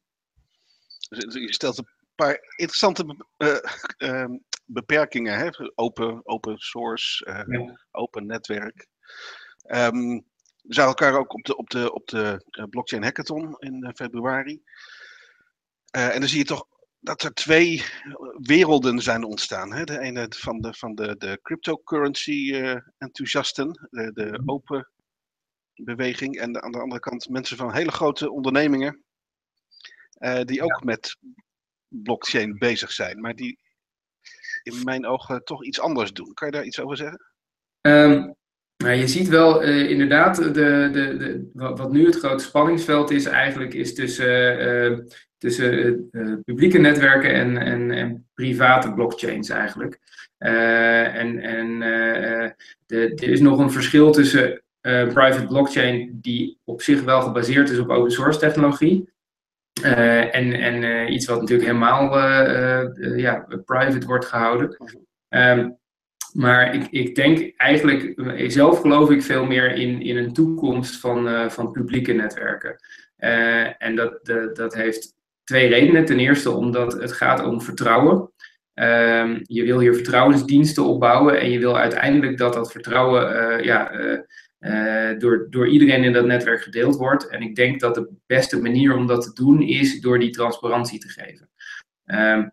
Dus 1.09 1.33
je 1.33 1.53
stelt 1.53 1.77
een 1.77 1.87
paar 2.15 2.39
interessante 2.55 3.25
uh, 3.97 4.25
beperkingen, 4.65 5.37
hè? 5.37 5.49
Open, 5.75 6.21
open 6.23 6.57
source, 6.57 7.45
ja. 7.47 7.79
open 7.91 8.25
netwerk. 8.25 8.87
Um, 9.67 10.13
we 10.61 10.73
zagen 10.73 10.89
elkaar 10.89 11.19
ook 11.19 11.33
op 11.33 11.43
de, 11.43 11.57
op 11.57 11.69
de, 11.69 11.93
op 11.93 12.07
de 12.07 12.43
blockchain 12.69 13.03
hackathon 13.03 13.55
in 13.59 13.91
februari. 13.95 14.61
en 15.91 16.19
dan 16.19 16.29
zie 16.29 16.37
je 16.37 16.45
toch 16.45 16.67
dat 17.01 17.23
er 17.23 17.33
twee 17.33 17.83
werelden 18.37 18.99
zijn 18.99 19.23
ontstaan. 19.23 19.73
Hè? 19.73 19.83
De 19.83 19.99
ene 19.99 20.25
van 20.29 20.61
de, 20.61 20.73
van 20.73 20.95
de, 20.95 21.15
de 21.17 21.39
cryptocurrency-enthousiasten, 21.41 23.87
de, 23.89 24.11
de, 24.13 24.25
mhm. 24.25 24.49
open 24.49 24.91
beweging, 25.73 26.37
en 26.37 26.61
aan 26.61 26.71
de 26.71 26.79
andere 26.79 27.01
kant 27.01 27.29
mensen 27.29 27.57
van 27.57 27.73
hele 27.73 27.91
grote 27.91 28.31
ondernemingen, 28.31 29.03
uh, 30.19 30.41
die 30.41 30.63
ook 30.63 30.83
met 30.83 31.17
blockchain 31.87 32.57
bezig 32.57 32.91
zijn, 32.91 33.21
maar 33.21 33.35
die 33.35 33.59
in 34.63 34.83
mijn 34.83 35.05
ogen 35.05 35.43
toch 35.43 35.65
iets 35.65 35.79
anders 35.79 36.13
doen. 36.13 36.33
Kan 36.33 36.47
je 36.47 36.53
daar 36.53 36.65
iets 36.65 36.79
over 36.79 36.97
zeggen? 36.97 37.25
Um, 37.81 38.35
nou, 38.81 38.93
je 38.93 39.07
ziet 39.07 39.27
wel 39.27 39.63
uh, 39.63 39.89
inderdaad, 39.89 40.35
de, 40.35 40.89
de, 40.91 41.17
de, 41.17 41.49
wat 41.53 41.91
nu 41.91 42.05
het 42.05 42.19
grote 42.19 42.43
spanningsveld 42.43 43.11
is 43.11 43.25
eigenlijk, 43.25 43.73
is 43.73 43.93
tussen 43.93 44.91
uh, 44.91 44.97
tussen 45.37 46.07
uh, 46.11 46.33
publieke 46.45 46.77
netwerken 46.77 47.33
en, 47.33 47.57
en, 47.57 47.91
en, 47.91 48.29
private 48.33 48.93
blockchains 48.93 49.49
eigenlijk. 49.49 49.99
En 50.37 51.39
en 51.39 51.79
de, 52.85 53.11
er 53.15 53.29
is 53.29 53.39
nog 53.39 53.59
een 53.59 53.71
verschil 53.71 54.11
tussen 54.11 54.63
private 54.81 55.45
blockchain 55.47 56.19
die 56.21 56.59
op 56.63 56.81
zich 56.81 57.03
wel 57.03 57.21
gebaseerd 57.21 57.69
is 57.69 57.79
op 57.79 57.89
open 57.89 58.11
source 58.11 58.39
technologie. 58.39 59.09
en 59.81 60.53
en 60.53 61.13
iets 61.13 61.25
wat 61.25 61.39
natuurlijk 61.39 61.67
helemaal 61.67 62.17
ja, 63.17 63.47
private 63.65 64.05
wordt 64.05 64.25
gehouden. 64.25 64.77
Um, 65.29 65.79
maar 66.33 66.75
ik, 66.75 66.87
ik 66.91 67.15
denk 67.15 67.53
eigenlijk, 67.57 68.13
zelf 68.47 68.79
geloof 68.79 69.09
ik 69.09 69.21
veel 69.21 69.45
meer 69.45 69.73
in, 69.73 70.01
in 70.01 70.17
een 70.17 70.33
toekomst 70.33 70.99
van, 70.99 71.51
van 71.51 71.71
publieke 71.71 72.13
netwerken. 72.13 72.75
en 73.77 73.95
dat, 73.95 74.25
dat 74.53 74.73
heeft 74.75 75.13
twee 75.43 75.67
redenen. 75.67 76.05
Ten 76.05 76.19
eerste 76.19 76.51
omdat 76.51 76.93
het 76.93 77.11
gaat 77.11 77.43
om 77.43 77.61
vertrouwen. 77.61 78.31
Ehm, 78.73 79.39
je 79.43 79.63
wil 79.63 79.79
hier 79.79 79.93
vertrouwensdiensten 79.93 80.83
opbouwen 80.83 81.39
en 81.39 81.49
je 81.51 81.59
wil 81.59 81.77
uiteindelijk 81.77 82.37
dat 82.37 82.53
dat 82.53 82.71
vertrouwen 82.71 83.31
uh, 83.35 83.65
ja, 83.65 83.91
door, 85.17 85.47
door 85.49 85.67
iedereen 85.67 86.03
in 86.03 86.13
dat 86.13 86.25
netwerk 86.25 86.61
gedeeld 86.61 86.95
wordt. 86.95 87.27
En 87.27 87.41
ik 87.41 87.55
denk 87.55 87.79
dat 87.79 87.95
de 87.95 88.09
beste 88.25 88.61
manier 88.61 88.95
om 88.95 89.07
dat 89.07 89.23
te 89.23 89.43
doen 89.43 89.61
is 89.61 90.01
door 90.01 90.19
die 90.19 90.29
transparantie 90.29 90.99
te 90.99 91.09
geven. 91.09 91.49
Um, 92.05 92.51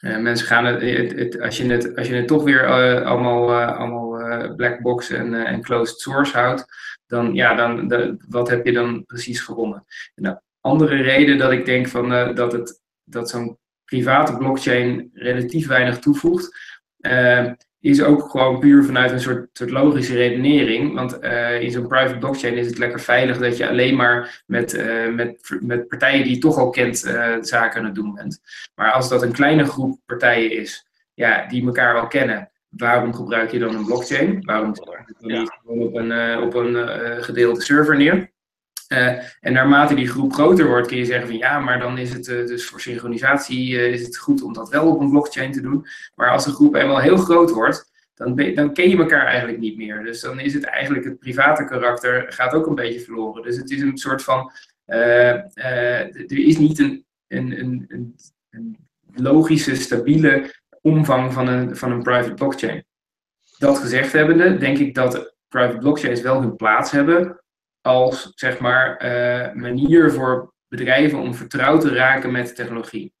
mensen 0.00 0.46
gaan 0.46 0.64
het, 0.64 0.82
het, 1.18 1.40
als, 1.40 1.56
je 1.56 1.66
het, 1.66 1.96
als 1.96 2.06
je 2.08 2.14
het 2.14 2.26
toch 2.26 2.44
weer 2.44 2.66
allemaal, 3.04 3.54
allemaal 3.54 4.54
black 4.54 4.80
box 4.80 5.10
en, 5.10 5.34
en 5.34 5.62
closed 5.62 5.98
source 5.98 6.38
houdt, 6.38 6.64
dan, 7.06 7.34
ja, 7.34 7.54
dan 7.54 7.88
de, 7.88 8.16
wat 8.28 8.48
heb 8.48 8.64
je 8.64 8.72
dan 8.72 9.04
precies 9.04 9.40
gewonnen? 9.40 9.84
En 10.14 10.22
de 10.22 10.40
andere 10.60 11.02
reden 11.02 11.38
dat 11.38 11.52
ik 11.52 11.64
denk 11.64 11.88
van, 11.88 12.34
dat, 12.34 12.52
het, 12.52 12.80
dat 13.04 13.30
zo'n 13.30 13.58
private 13.84 14.36
blockchain 14.36 15.10
relatief 15.14 15.66
weinig 15.66 15.98
toevoegt, 15.98 16.58
is 17.80 18.02
ook 18.02 18.30
gewoon 18.30 18.58
puur 18.58 18.84
vanuit 18.84 19.10
een 19.10 19.20
soort, 19.20 19.48
soort 19.52 19.70
logische 19.70 20.14
redenering. 20.14 20.94
Want 20.94 21.24
uh, 21.24 21.60
in 21.60 21.70
zo'n 21.70 21.86
private 21.86 22.18
blockchain 22.18 22.56
is 22.56 22.66
het 22.66 22.78
lekker 22.78 23.00
veilig 23.00 23.38
dat 23.38 23.56
je 23.56 23.68
alleen 23.68 23.96
maar 23.96 24.42
met, 24.46 24.74
uh, 24.74 25.14
met, 25.14 25.58
met 25.60 25.88
partijen 25.88 26.24
die 26.24 26.34
je 26.34 26.40
toch 26.40 26.56
al 26.56 26.70
kent 26.70 26.98
zaken 27.40 27.78
aan 27.78 27.84
het 27.84 27.94
doen 27.94 28.14
bent. 28.14 28.40
Maar 28.74 28.92
als 28.92 29.08
dat 29.08 29.22
een 29.22 29.32
kleine 29.32 29.64
groep 29.64 30.00
partijen 30.06 30.52
is, 30.52 30.86
ja, 31.14 31.46
die 31.46 31.66
elkaar 31.66 31.94
wel 31.94 32.06
kennen, 32.06 32.50
waarom 32.68 33.14
gebruik 33.14 33.50
je 33.50 33.58
dan 33.58 33.74
een 33.74 33.84
blockchain? 33.84 34.44
Waarom 34.44 34.74
gebruik 34.74 35.08
je 35.08 35.14
dan 35.18 35.40
niet 35.40 35.50
gewoon 35.62 35.86
op 35.86 35.94
een, 35.94 36.42
op 36.42 36.54
een 36.54 36.76
gedeelde 37.22 37.60
server 37.60 37.96
neer? 37.96 38.30
Uh, 38.92 39.08
en 39.40 39.52
naarmate 39.52 39.94
die 39.94 40.08
groep 40.08 40.32
groter 40.32 40.66
wordt, 40.66 40.86
kun 40.86 40.96
je 40.96 41.04
zeggen 41.04 41.26
van 41.26 41.36
ja, 41.36 41.58
maar 41.58 41.78
dan 41.78 41.98
is 41.98 42.12
het 42.12 42.28
uh, 42.28 42.46
dus 42.46 42.66
voor 42.66 42.80
synchronisatie 42.80 43.70
uh, 43.70 43.92
is 43.92 44.02
het 44.02 44.16
goed 44.16 44.42
om 44.42 44.52
dat 44.52 44.68
wel 44.68 44.88
op 44.88 45.00
een 45.00 45.10
blockchain 45.10 45.52
te 45.52 45.60
doen. 45.60 45.86
Maar 46.14 46.30
als 46.30 46.44
de 46.44 46.50
groep 46.50 46.74
eenmaal 46.74 46.98
heel 46.98 47.16
groot 47.16 47.50
wordt, 47.50 47.90
dan, 48.14 48.36
dan 48.54 48.72
ken 48.72 48.88
je 48.88 48.96
elkaar 48.96 49.26
eigenlijk 49.26 49.58
niet 49.58 49.76
meer. 49.76 50.02
Dus 50.02 50.20
dan 50.20 50.40
is 50.40 50.54
het 50.54 50.64
eigenlijk 50.64 51.04
het 51.04 51.18
private 51.18 51.64
karakter 51.64 52.32
gaat 52.32 52.52
ook 52.52 52.66
een 52.66 52.74
beetje 52.74 53.00
verloren. 53.00 53.42
Dus 53.42 53.56
het 53.56 53.70
is 53.70 53.80
een 53.80 53.98
soort 53.98 54.22
van, 54.22 54.52
er 54.84 56.28
is 56.28 56.58
niet 56.58 56.78
een, 56.78 57.04
een, 57.28 57.60
een, 57.60 58.16
een, 58.50 58.76
logische, 59.14 59.74
stabiele 59.74 60.54
omvang 60.82 61.32
van 61.32 61.48
een, 61.48 61.76
van 61.76 61.90
een 61.90 62.02
private 62.02 62.34
blockchain. 62.34 62.84
Dat 63.58 63.78
gezegd 63.78 64.12
hebbende, 64.12 64.56
denk 64.56 64.78
ik 64.78 64.94
dat 64.94 65.34
private 65.48 65.78
blockchains 65.78 66.20
wel 66.20 66.40
hun 66.40 66.56
plaats 66.56 66.90
hebben 66.90 67.39
als 67.82 68.32
zeg 68.34 68.58
maar 68.58 69.04
uh, 69.04 69.52
manier 69.54 70.10
voor 70.10 70.52
bedrijven 70.68 71.18
om 71.18 71.34
vertrouwd 71.34 71.80
te 71.80 71.94
raken 71.94 72.32
met 72.32 72.54
technologie. 72.54 73.12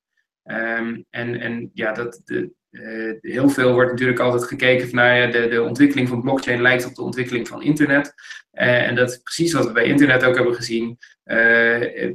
Um, 0.44 1.04
en, 1.10 1.40
en 1.40 1.70
ja, 1.74 1.92
dat, 1.92 2.20
de, 2.24 2.50
uh, 2.70 3.14
heel 3.20 3.48
veel 3.48 3.72
wordt 3.72 3.90
natuurlijk 3.90 4.18
altijd 4.18 4.44
gekeken 4.44 4.88
van 4.88 4.98
nou 4.98 5.30
de, 5.30 5.48
de 5.48 5.62
ontwikkeling 5.62 6.08
van 6.08 6.22
blockchain 6.22 6.62
lijkt 6.62 6.86
op 6.86 6.94
de 6.94 7.02
ontwikkeling 7.02 7.48
van 7.48 7.62
internet. 7.62 8.14
Uh, 8.52 8.86
en 8.88 8.94
dat 8.94 9.10
is 9.10 9.18
precies 9.18 9.52
wat 9.52 9.66
we 9.66 9.72
bij 9.72 9.84
internet 9.84 10.24
ook 10.24 10.34
hebben 10.34 10.54
gezien. 10.54 10.98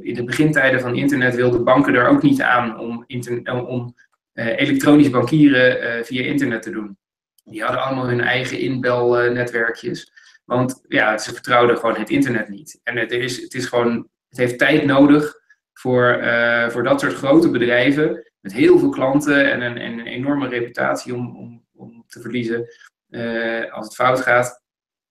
in 0.00 0.14
de 0.14 0.24
begintijden 0.24 0.80
van 0.80 0.96
internet 0.96 1.34
wilden 1.34 1.64
banken 1.64 1.92
daar 1.92 2.08
ook 2.08 2.22
niet 2.22 2.42
aan 2.42 2.78
om, 2.78 3.04
om 3.46 3.94
elektronisch 4.34 5.10
bankieren 5.10 6.04
via 6.04 6.22
internet 6.22 6.62
te 6.62 6.70
doen. 6.70 6.98
Die 7.44 7.62
hadden 7.62 7.82
allemaal 7.82 8.08
hun 8.08 8.20
eigen 8.20 8.58
inbelnetwerkjes. 8.58 10.12
Want 10.46 10.84
ja, 10.88 11.18
ze 11.18 11.32
vertrouwden 11.32 11.76
gewoon 11.76 11.96
het 11.96 12.10
internet 12.10 12.48
niet. 12.48 12.80
En 12.82 12.96
het, 12.96 13.12
is, 13.12 13.42
het, 13.42 13.54
is 13.54 13.66
gewoon, 13.66 14.08
het 14.28 14.38
heeft 14.38 14.58
tijd 14.58 14.84
nodig 14.84 15.34
voor, 15.72 16.22
uh, 16.22 16.68
voor 16.68 16.82
dat 16.82 17.00
soort 17.00 17.14
grote 17.14 17.50
bedrijven 17.50 18.32
met 18.40 18.52
heel 18.52 18.78
veel 18.78 18.88
klanten 18.88 19.52
en 19.52 19.60
een, 19.60 19.78
en 19.78 19.98
een 19.98 20.06
enorme 20.06 20.48
reputatie 20.48 21.14
om, 21.14 21.36
om, 21.36 21.66
om 21.74 22.04
te 22.06 22.20
verliezen 22.20 22.68
uh, 23.08 23.72
als 23.72 23.86
het 23.86 23.94
fout 23.94 24.20
gaat. 24.20 24.62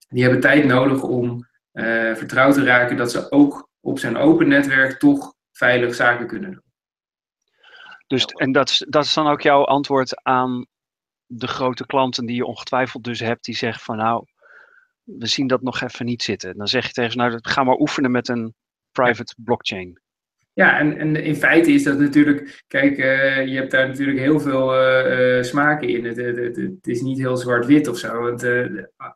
Die 0.07 0.23
hebben 0.23 0.41
tijd 0.41 0.65
nodig 0.65 1.01
om 1.01 1.47
uh, 1.73 2.15
vertrouwd 2.15 2.53
te 2.53 2.63
raken 2.63 2.97
dat 2.97 3.11
ze 3.11 3.31
ook 3.31 3.69
op 3.79 3.99
zijn 3.99 4.17
open 4.17 4.47
netwerk 4.47 4.99
toch 4.99 5.33
veilig 5.51 5.95
zaken 5.95 6.27
kunnen 6.27 6.51
doen. 6.51 6.63
Dus, 8.07 8.25
en 8.25 8.51
dat 8.51 8.69
is, 8.69 8.85
dat 8.89 9.05
is 9.05 9.13
dan 9.13 9.27
ook 9.27 9.41
jouw 9.41 9.65
antwoord 9.65 10.23
aan 10.23 10.67
de 11.25 11.47
grote 11.47 11.85
klanten 11.85 12.25
die 12.25 12.35
je 12.35 12.45
ongetwijfeld 12.45 13.03
dus 13.03 13.19
hebt, 13.19 13.45
die 13.45 13.55
zeggen 13.55 13.83
van 13.83 13.97
nou, 13.97 14.25
we 15.05 15.27
zien 15.27 15.47
dat 15.47 15.61
nog 15.61 15.81
even 15.81 16.05
niet 16.05 16.23
zitten. 16.23 16.57
Dan 16.57 16.67
zeg 16.67 16.87
je 16.87 16.93
tegen 16.93 17.11
ze, 17.11 17.17
nou, 17.17 17.37
ga 17.41 17.63
maar 17.63 17.79
oefenen 17.79 18.11
met 18.11 18.27
een 18.27 18.53
private 18.91 19.35
blockchain. 19.43 20.01
Ja, 20.55 20.79
en, 20.79 20.97
en 20.97 21.15
in 21.15 21.35
feite 21.35 21.71
is 21.71 21.83
dat 21.83 21.97
natuurlijk, 21.99 22.63
kijk, 22.67 22.97
uh, 22.97 23.45
je 23.45 23.55
hebt 23.55 23.71
daar 23.71 23.87
natuurlijk 23.87 24.19
heel 24.19 24.39
veel 24.39 24.75
uh, 24.75 25.43
smaken 25.43 25.87
in. 25.87 26.05
Het, 26.05 26.17
het, 26.17 26.55
het, 26.55 26.87
is 26.87 27.01
niet 27.01 27.17
heel 27.17 27.37
zwart-wit 27.37 27.87
of 27.87 27.97
zo. 27.97 28.19
Want 28.21 28.47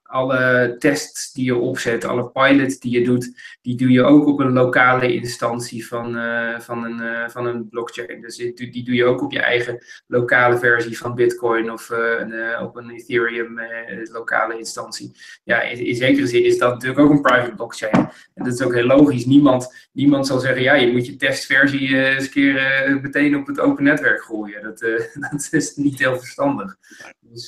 alle 0.03 0.75
tests 0.79 1.33
die 1.33 1.45
je 1.45 1.55
opzet, 1.55 2.05
alle 2.05 2.29
pilots 2.29 2.79
die 2.79 2.91
je 2.91 3.03
doet, 3.03 3.57
die 3.61 3.75
doe 3.75 3.91
je 3.91 4.03
ook 4.03 4.27
op 4.27 4.39
een 4.39 4.53
lokale 4.53 5.13
instantie 5.13 5.87
van, 5.87 6.17
van, 6.61 6.83
een, 6.83 7.29
van 7.29 7.45
een 7.45 7.69
blockchain. 7.69 8.21
Dus 8.21 8.35
die, 8.35 8.83
doe 8.83 8.95
je 8.95 9.05
ook 9.05 9.21
op 9.21 9.31
je 9.31 9.39
eigen 9.39 9.85
lokale 10.07 10.57
versie 10.57 10.97
van 10.97 11.15
Bitcoin 11.15 11.71
of 11.71 11.91
op 12.61 12.75
een 12.75 12.89
Ethereum 12.89 13.59
lokale 14.11 14.57
instantie. 14.57 15.11
Ja, 15.43 15.61
in, 15.61 15.85
in 15.85 15.95
zekere 15.95 16.27
zin 16.27 16.43
is 16.43 16.57
dat 16.57 16.71
natuurlijk 16.71 16.99
ook 16.99 17.11
een 17.11 17.21
private 17.21 17.55
blockchain. 17.55 18.09
En 18.33 18.43
dat 18.43 18.53
is 18.53 18.61
ook 18.61 18.73
heel 18.73 18.85
logisch. 18.85 19.25
Niemand, 19.25 19.89
niemand 19.91 20.27
zal 20.27 20.39
zeggen, 20.39 20.61
ja, 20.61 20.73
je 20.73 20.91
moet 20.91 21.05
je 21.05 21.15
testversie 21.29 21.89
uh, 21.89 22.13
eens 22.13 22.23
een 22.23 22.31
keer 22.31 22.87
uh, 22.87 23.01
meteen 23.01 23.35
op 23.35 23.47
het 23.47 23.59
open 23.59 23.83
netwerk 23.83 24.21
gooien. 24.21 24.63
Dat, 24.63 24.81
uh, 24.81 24.99
dat 25.31 25.47
is 25.51 25.75
niet 25.75 25.99
heel 25.99 26.17
verstandig. 26.17 26.77
Dus, 27.19 27.45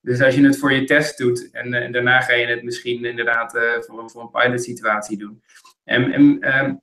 dus 0.00 0.20
als 0.20 0.34
je 0.34 0.44
het 0.44 0.58
voor 0.58 0.72
je 0.72 0.84
test 0.84 1.18
doet 1.18 1.50
en, 1.50 1.74
en 1.74 1.92
daarna 1.92 2.20
ga 2.20 2.32
je 2.32 2.46
het 2.46 2.62
misschien 2.62 3.04
inderdaad 3.04 3.58
voor, 3.86 4.10
voor 4.10 4.22
een 4.22 4.30
pilot 4.30 4.62
situatie 4.62 5.18
doen. 5.18 5.42
En, 5.84 6.12
en 6.12 6.40
ehm, 6.40 6.74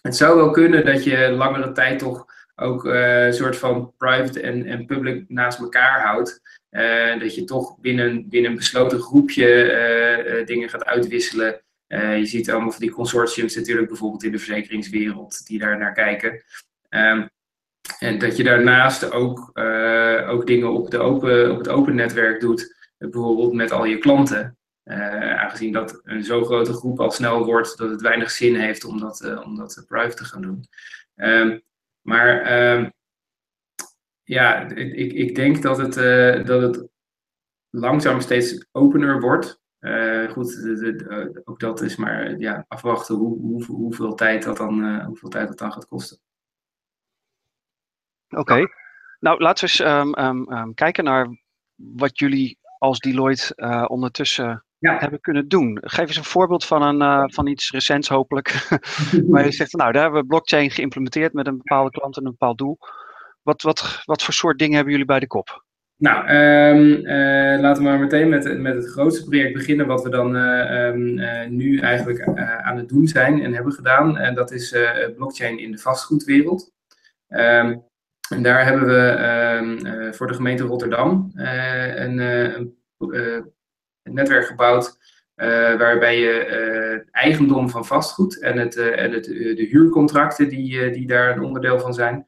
het 0.00 0.16
zou 0.16 0.36
wel 0.36 0.50
kunnen 0.50 0.84
dat 0.84 1.04
je 1.04 1.30
langere 1.30 1.72
tijd 1.72 1.98
toch 1.98 2.26
ook 2.56 2.84
een 2.84 3.34
soort 3.34 3.56
van 3.56 3.92
private 3.96 4.40
en, 4.40 4.66
en 4.66 4.86
public 4.86 5.24
naast 5.28 5.58
elkaar 5.58 6.02
houdt. 6.02 6.40
dat 7.20 7.34
je 7.34 7.44
toch 7.44 7.78
binnen, 7.80 8.28
binnen 8.28 8.50
een 8.50 8.56
besloten 8.56 9.00
groepje 9.00 10.44
dingen 10.46 10.68
gaat 10.68 10.84
uitwisselen. 10.84 11.62
Uh, 11.88 12.18
je 12.18 12.26
ziet 12.26 12.50
allemaal 12.50 12.70
van 12.70 12.80
die 12.80 12.90
consortiums 12.90 13.56
natuurlijk 13.56 13.88
bijvoorbeeld 13.88 14.24
in 14.24 14.32
de 14.32 14.38
verzekeringswereld 14.38 15.46
die 15.46 15.58
daar 15.58 15.78
naar 15.78 15.92
kijken. 15.92 16.42
Um, 16.88 17.28
en 17.98 18.18
dat 18.18 18.36
je 18.36 18.44
daarnaast 18.44 19.12
ook, 19.12 19.50
uh, 19.54 20.28
ook 20.30 20.46
dingen 20.46 20.72
op, 20.72 20.90
de 20.90 20.98
open, 20.98 21.50
op 21.50 21.58
het 21.58 21.68
open 21.68 21.94
netwerk 21.94 22.40
doet, 22.40 22.76
bijvoorbeeld 22.98 23.52
met 23.52 23.72
al 23.72 23.84
je 23.84 23.98
klanten. 23.98 24.56
Uh, 24.84 25.40
aangezien 25.40 25.72
dat 25.72 26.00
een 26.04 26.24
zo 26.24 26.44
grote 26.44 26.72
groep 26.72 27.00
al 27.00 27.10
snel 27.10 27.44
wordt 27.44 27.78
dat 27.78 27.90
het 27.90 28.00
weinig 28.00 28.30
zin 28.30 28.54
heeft 28.54 28.84
om 28.84 29.00
dat, 29.00 29.42
om 29.44 29.56
dat 29.56 29.84
private 29.86 30.16
te 30.16 30.24
gaan 30.24 30.42
doen. 30.42 30.68
Um, 31.16 31.62
maar 32.00 32.62
um, 32.72 32.92
ja, 34.22 34.68
ik, 34.68 35.12
ik 35.12 35.34
denk 35.34 35.62
dat 35.62 35.78
het, 35.78 35.94
dat 36.46 36.62
het 36.62 36.88
langzaam 37.70 38.20
steeds 38.20 38.66
opener 38.72 39.20
wordt. 39.20 39.60
Uh, 39.80 40.30
goed, 40.30 40.46
de, 40.62 41.40
ook 41.44 41.60
dat 41.60 41.80
is 41.80 41.96
maar 41.96 42.38
ja, 42.38 42.64
afwachten 42.68 43.14
hoe, 43.14 43.38
hoe, 43.38 43.64
hoeveel, 43.64 44.14
tijd 44.14 44.42
dat 44.42 44.56
dan, 44.56 44.84
uh, 44.84 45.04
hoeveel 45.06 45.28
tijd 45.28 45.48
dat 45.48 45.58
dan 45.58 45.72
gaat 45.72 45.86
kosten. 45.86 46.18
Oké, 48.28 48.40
okay. 48.40 48.68
nou 49.20 49.40
laten 49.40 49.66
we 49.66 49.70
eens 49.70 49.80
um, 49.80 50.18
um, 50.18 50.52
um, 50.52 50.74
kijken 50.74 51.04
naar 51.04 51.42
wat 51.74 52.18
jullie 52.18 52.58
als 52.78 52.98
Deloitte 52.98 53.52
uh, 53.56 53.84
ondertussen 53.88 54.64
ja. 54.78 54.98
hebben 54.98 55.20
kunnen 55.20 55.48
doen. 55.48 55.78
Geef 55.80 56.06
eens 56.06 56.16
een 56.16 56.24
voorbeeld 56.24 56.64
van, 56.64 56.82
een, 56.82 57.32
van 57.32 57.46
iets 57.46 57.70
recents 57.70 58.08
hopelijk. 58.08 58.68
waar 59.30 59.44
je 59.44 59.52
zegt, 59.52 59.72
nou 59.72 59.92
daar 59.92 60.02
hebben 60.02 60.20
we 60.20 60.26
blockchain 60.26 60.70
geïmplementeerd 60.70 61.32
met 61.32 61.46
een 61.46 61.56
bepaalde 61.56 61.90
klant 61.90 62.16
en 62.16 62.24
een 62.24 62.30
bepaald 62.30 62.58
doel. 62.58 62.78
Wat, 63.42 63.62
wat, 63.62 64.02
wat 64.04 64.22
voor 64.22 64.34
soort 64.34 64.58
dingen 64.58 64.74
hebben 64.74 64.92
jullie 64.92 65.06
bij 65.06 65.20
de 65.20 65.26
kop? 65.26 65.66
Nou, 65.98 66.28
um, 66.28 67.06
uh, 67.06 67.60
laten 67.60 67.82
we 67.82 67.88
maar 67.88 67.98
meteen 67.98 68.28
met, 68.28 68.58
met 68.58 68.74
het 68.74 68.90
grootste 68.90 69.24
project 69.24 69.52
beginnen, 69.52 69.86
wat 69.86 70.02
we 70.02 70.10
dan 70.10 70.36
uh, 70.36 70.86
um, 70.86 71.18
uh, 71.18 71.46
nu 71.46 71.78
eigenlijk 71.78 72.22
aan 72.62 72.76
het 72.76 72.88
doen 72.88 73.06
zijn 73.06 73.42
en 73.42 73.54
hebben 73.54 73.72
gedaan. 73.72 74.18
En 74.18 74.34
dat 74.34 74.50
is 74.50 74.76
blockchain 75.16 75.58
in 75.58 75.70
de 75.70 75.78
vastgoedwereld. 75.78 76.72
Um, 77.28 77.86
en 78.28 78.42
daar 78.42 78.64
hebben 78.64 78.86
we 78.86 80.10
voor 80.12 80.26
de 80.26 80.34
gemeente 80.34 80.62
Rotterdam 80.62 81.30
een, 81.34 82.18
een, 82.18 82.76
netwerk 84.02 84.46
gebouwd. 84.46 84.98
waarbij 85.78 86.18
je 86.18 87.04
eigendom 87.10 87.70
van 87.70 87.86
vastgoed 87.86 88.40
en, 88.40 88.58
het, 88.58 88.76
en 88.76 89.12
het, 89.12 89.24
de 89.24 89.66
huurcontracten 89.70 90.48
die, 90.48 90.90
die 90.90 91.06
daar 91.06 91.36
een 91.36 91.44
onderdeel 91.44 91.78
van 91.80 91.94
zijn, 91.94 92.24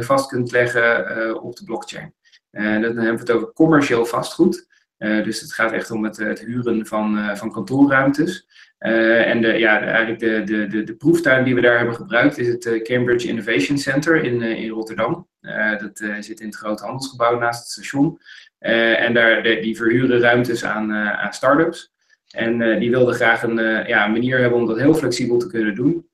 vast 0.00 0.28
kunt 0.28 0.52
leggen 0.52 1.42
op 1.42 1.56
de 1.56 1.64
blockchain. 1.64 2.14
En 2.52 2.82
dan 2.82 2.96
hebben 2.96 3.14
we 3.14 3.20
het 3.20 3.30
over 3.30 3.52
commercieel 3.52 4.06
vastgoed. 4.06 4.66
Uh, 4.98 5.24
dus 5.24 5.40
het 5.40 5.52
gaat 5.52 5.72
echt 5.72 5.90
om 5.90 6.04
het, 6.04 6.16
het 6.16 6.40
huren 6.40 6.86
van, 6.86 7.36
van 7.36 7.52
kantoorruimtes. 7.52 8.46
en 8.78 9.40
de, 9.40 9.58
ja, 9.58 9.80
eigenlijk 9.80 10.18
de, 10.18 10.42
de, 10.42 10.66
de, 10.66 10.82
de, 10.82 10.94
proeftuin 10.94 11.44
die 11.44 11.54
we 11.54 11.60
daar 11.60 11.76
hebben 11.76 11.94
gebruikt 11.94 12.38
is 12.38 12.48
het 12.48 12.82
Cambridge 12.82 13.28
Innovation 13.28 13.78
Center 13.78 14.24
in, 14.24 14.42
in 14.42 14.70
Rotterdam. 14.70 15.28
dat 15.78 16.04
zit 16.20 16.40
in 16.40 16.46
het 16.46 16.56
grote 16.56 16.82
handelsgebouw 16.82 17.38
naast 17.38 17.60
het 17.60 17.68
station. 17.68 18.18
en 18.58 19.14
daar, 19.14 19.42
die 19.42 19.76
verhuren 19.76 20.20
ruimtes 20.20 20.64
aan, 20.64 20.92
aan 20.92 21.32
start-ups. 21.32 21.92
En 22.34 22.78
die 22.78 22.90
wilden 22.90 23.14
graag 23.14 23.42
een 23.42 23.86
ja, 23.86 24.06
manier 24.06 24.38
hebben 24.38 24.58
om 24.58 24.66
dat 24.66 24.78
heel 24.78 24.94
flexibel 24.94 25.38
te 25.38 25.46
kunnen 25.46 25.74
doen. 25.74 26.06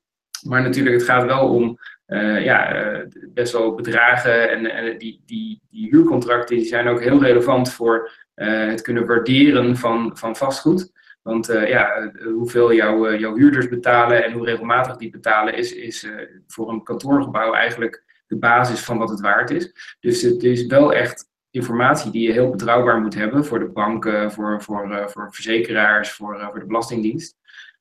Maar 0.47 0.61
natuurlijk, 0.61 0.95
het 0.95 1.05
gaat 1.05 1.25
wel 1.25 1.49
om 1.49 1.79
uh, 2.09 2.43
ja, 2.43 2.91
uh, 2.91 3.05
best 3.33 3.53
wel 3.53 3.75
bedragen 3.75 4.49
en, 4.49 4.65
en 4.65 4.97
die, 4.97 5.21
die, 5.25 5.61
die 5.69 5.89
huurcontracten 5.89 6.55
die 6.55 6.65
zijn 6.65 6.87
ook 6.87 7.01
heel 7.01 7.23
relevant 7.23 7.73
voor 7.73 8.11
uh, 8.35 8.67
het 8.67 8.81
kunnen 8.81 9.05
waarderen 9.05 9.77
van, 9.77 10.17
van 10.17 10.35
vastgoed. 10.35 10.91
Want 11.21 11.47
ja, 11.47 12.11
hoeveel 12.33 12.73
jouw, 12.73 13.15
jouw 13.15 13.35
huurders 13.35 13.67
betalen 13.67 14.23
en 14.23 14.31
hoe 14.31 14.45
regelmatig 14.45 14.95
die 14.95 15.09
betalen 15.09 15.53
is, 15.53 15.73
is 15.73 16.07
voor 16.47 16.69
een 16.69 16.83
kantoorgebouw 16.83 17.53
eigenlijk 17.53 18.03
de 18.27 18.37
basis 18.37 18.83
van 18.83 18.97
wat 18.97 19.09
het 19.09 19.19
waard 19.19 19.49
is. 19.49 19.95
Dus 19.99 20.21
het 20.21 20.43
is 20.43 20.65
wel 20.65 20.93
echt 20.93 21.29
informatie 21.51 22.11
die 22.11 22.27
je 22.27 22.31
heel 22.31 22.49
betrouwbaar 22.49 23.01
moet 23.01 23.15
hebben 23.15 23.45
voor 23.45 23.59
de 23.59 23.69
banken, 23.69 24.31
voor, 24.31 24.61
voor, 24.61 25.09
voor 25.09 25.27
verzekeraars, 25.31 26.11
voor, 26.11 26.39
voor 26.51 26.59
de 26.59 26.65
Belastingdienst. 26.65 27.38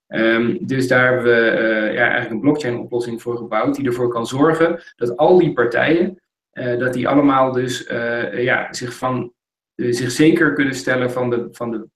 Um, 0.08 0.66
dus 0.66 0.88
daar 0.88 1.12
hebben 1.12 1.24
we 1.24 1.60
uh, 1.60 1.94
ja, 1.94 2.00
eigenlijk 2.00 2.30
een 2.30 2.40
blockchain-oplossing 2.40 3.22
voor 3.22 3.36
gebouwd, 3.36 3.74
die 3.74 3.86
ervoor 3.86 4.08
kan 4.08 4.26
zorgen 4.26 4.82
dat 4.96 5.16
al 5.16 5.38
die 5.38 5.52
partijen, 5.52 6.20
uh, 6.52 6.78
dat 6.78 6.92
die 6.92 7.08
allemaal 7.08 7.52
dus 7.52 7.90
uh, 7.90 8.42
ja, 8.42 8.72
zich, 8.72 8.94
van, 8.94 9.32
zich 9.74 10.10
zeker 10.10 10.52
kunnen 10.52 10.74
stellen 10.74 11.10
van 11.10 11.30
de, 11.30 11.48
van 11.50 11.70
de 11.70 11.88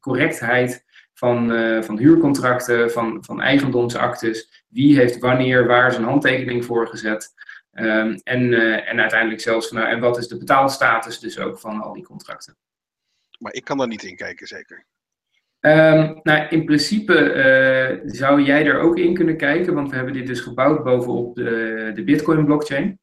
correctheid 0.00 0.84
van, 1.14 1.48
van 1.84 1.98
huurcontracten, 1.98 2.90
van, 2.90 3.24
van 3.24 3.40
eigendomsactes, 3.40 4.64
wie 4.68 4.96
heeft 4.96 5.18
wanneer 5.18 5.66
waar 5.66 5.92
zijn 5.92 6.04
handtekening 6.04 6.64
voor 6.64 6.88
gezet. 6.88 7.32
Um, 7.72 8.20
en, 8.22 8.52
en 8.86 9.00
uiteindelijk 9.00 9.40
zelfs 9.40 9.68
van, 9.68 9.76
nou, 9.76 9.90
en 9.90 10.00
wat 10.00 10.18
is 10.18 10.28
de 10.28 10.38
betaalstatus 10.38 11.18
dus 11.18 11.38
ook 11.38 11.58
van 11.58 11.80
al 11.80 11.92
die 11.92 12.04
contracten. 12.04 12.56
Maar 13.38 13.52
ik 13.52 13.64
kan 13.64 13.78
daar 13.78 13.88
niet 13.88 14.02
in 14.02 14.16
kijken, 14.16 14.46
zeker. 14.46 14.84
Um, 15.60 16.20
nou, 16.22 16.46
in 16.48 16.64
principe 16.64 17.14
uh, 17.14 18.00
zou 18.04 18.42
jij 18.42 18.66
er 18.66 18.78
ook 18.78 18.98
in 18.98 19.14
kunnen 19.14 19.36
kijken, 19.36 19.74
want 19.74 19.90
we 19.90 19.96
hebben 19.96 20.14
dit 20.14 20.26
dus 20.26 20.40
gebouwd 20.40 20.84
bovenop 20.84 21.36
de, 21.36 21.92
de 21.94 22.04
Bitcoin-blockchain. 22.04 22.98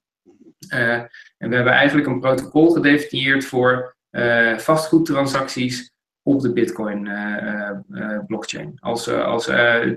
Uh, 0.73 0.93
en 1.37 1.49
we 1.49 1.55
hebben 1.55 1.73
eigenlijk 1.73 2.07
een 2.07 2.19
protocol 2.19 2.69
gedefinieerd 2.69 3.45
voor 3.45 3.95
uh, 4.11 4.57
vastgoedtransacties 4.57 5.91
op 6.21 6.41
de 6.41 6.53
Bitcoin-blockchain. 6.53 8.77
als 8.79 9.09
als 9.09 9.47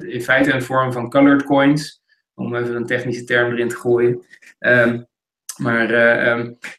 in 0.00 0.22
feite 0.22 0.52
een 0.52 0.62
vorm 0.62 0.92
van 0.92 1.10
colored 1.10 1.44
coins, 1.44 2.02
om 2.34 2.54
even 2.54 2.74
een 2.74 2.86
technische 2.86 3.24
term 3.24 3.52
erin 3.52 3.68
te 3.68 3.76
gooien. 3.76 4.24
Um, 4.58 5.08
maar 5.60 5.90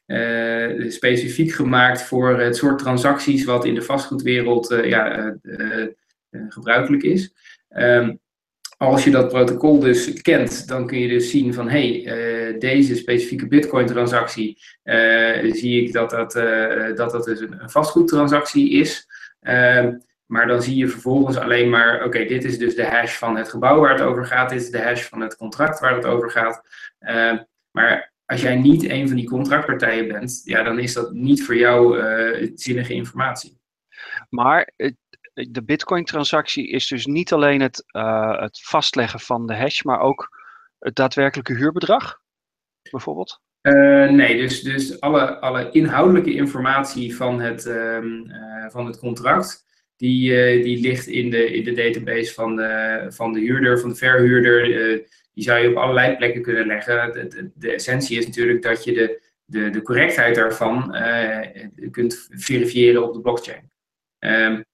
uh, 0.08 0.92
specifiek 0.92 1.52
gemaakt 1.52 2.04
voor 2.04 2.40
het 2.40 2.56
soort 2.56 2.80
transacties 2.80 3.44
wat 3.44 3.66
in 3.66 3.76
de 3.76 3.82
vastgoedwereld 3.82 4.72
uh, 4.72 4.86
ja, 4.86 5.36
gebruikelijk 6.50 7.04
is. 7.04 7.34
Um, 7.70 8.20
als 8.78 9.04
je 9.04 9.12
dat 9.12 9.30
protocol 9.30 9.80
dus 9.80 10.22
kent, 10.22 10.68
dan 10.68 10.88
kun 10.88 11.00
je 11.00 11.08
dus 11.08 11.30
zien 11.30 11.54
van 11.54 11.70
hé, 11.70 12.02
hey, 12.02 12.58
deze 12.58 12.96
specifieke 12.96 13.48
Bitcoin-transactie 13.48 14.58
zie 15.52 15.84
ik 15.84 15.94
dat 15.94 16.10
dat, 16.10 16.32
dat, 16.96 17.12
dat 17.12 17.24
dus 17.24 17.40
een, 17.40 17.60
vastgoedtransactie 17.66 18.72
is. 18.72 19.08
Uh, 19.42 19.88
maar 20.26 20.48
dan 20.48 20.62
zie 20.62 20.76
je 20.76 20.88
vervolgens 20.88 21.38
alleen 21.38 21.70
maar, 21.70 22.04
oké, 22.04 22.26
dit 22.26 22.44
is 22.44 22.58
dus 22.58 22.76
de 22.76 22.86
hash 22.86 23.18
van 23.18 23.36
het 23.36 23.50
gebouw 23.50 23.80
waar 23.80 23.92
het 23.92 24.02
over 24.02 24.26
gaat, 24.26 24.50
dit 24.50 24.62
is 24.62 24.70
de 24.70 24.82
hash 24.82 25.04
van 25.04 25.22
het 25.22 25.36
contract 25.36 25.80
waar 25.80 25.96
het 25.96 26.06
over 26.06 26.32
gaat. 26.32 26.64
Maar 27.72 28.11
als 28.32 28.42
jij 28.42 28.56
niet 28.56 28.90
een 28.90 29.08
van 29.08 29.18
die 29.18 29.30
contractpartijen 29.30 30.08
bent, 30.08 30.42
ja, 30.44 30.64
dan 30.64 30.80
is 30.80 30.94
dat 30.94 31.12
niet 31.12 31.46
voor 31.46 31.56
jou 31.56 32.00
uh, 32.00 32.52
zinnige 32.56 32.94
informatie. 32.94 33.60
Maar 34.30 34.74
de 35.34 35.64
Bitcoin-transactie 35.64 36.68
is 36.68 36.88
dus 36.88 37.06
niet 37.06 37.34
alleen 37.34 37.62
het, 37.62 37.84
uh, 37.96 38.40
het 38.40 38.62
vastleggen 38.64 39.20
van 39.20 39.48
de 39.48 39.56
hash, 39.56 39.82
maar 39.82 40.00
ook 40.00 40.40
het 40.80 40.96
daadwerkelijke 40.96 41.54
huurbedrag, 41.54 42.20
bijvoorbeeld? 42.92 43.42
Uh, 43.62 44.10
nee, 44.10 44.38
dus, 44.38 44.62
dus 44.62 45.00
alle, 45.00 45.40
alle 45.40 45.72
inhoudelijke 45.72 46.34
informatie 46.34 47.16
van 47.16 47.40
het, 47.40 47.66
um, 47.66 48.32
van 48.70 48.86
het 48.86 49.00
contract, 49.00 49.66
die, 49.96 50.64
die 50.64 50.82
ligt 50.82 51.08
in 51.08 51.30
de, 51.30 51.54
in 51.54 51.64
de 51.64 51.74
database 51.74 52.34
van 52.34 52.56
de, 52.56 53.06
van 53.10 53.34
de 53.34 53.40
huurder, 53.40 53.80
van 53.80 53.90
de 53.90 53.96
verhuurder 53.96 54.66
die 55.34 55.44
zou 55.44 55.60
je 55.60 55.70
op 55.70 55.76
allerlei 55.76 56.16
plekken 56.16 56.42
kunnen 56.42 56.68
leggen. 56.68 57.14
De, 57.14 57.28
de, 57.28 57.52
de 57.56 57.72
essentie 57.72 58.18
is 58.18 58.26
natuurlijk 58.26 58.62
dat 58.62 58.84
je 58.84 58.94
de, 58.94 59.22
de, 59.46 59.70
de 59.70 59.82
correctheid 59.82 60.36
daarvan 60.36 60.96
uh, 60.96 61.40
kunt 61.92 62.28
verifiëren 62.30 63.04
op 63.04 63.14
de 63.14 63.22
blockchain. 63.22 63.70
Um, 64.20 64.66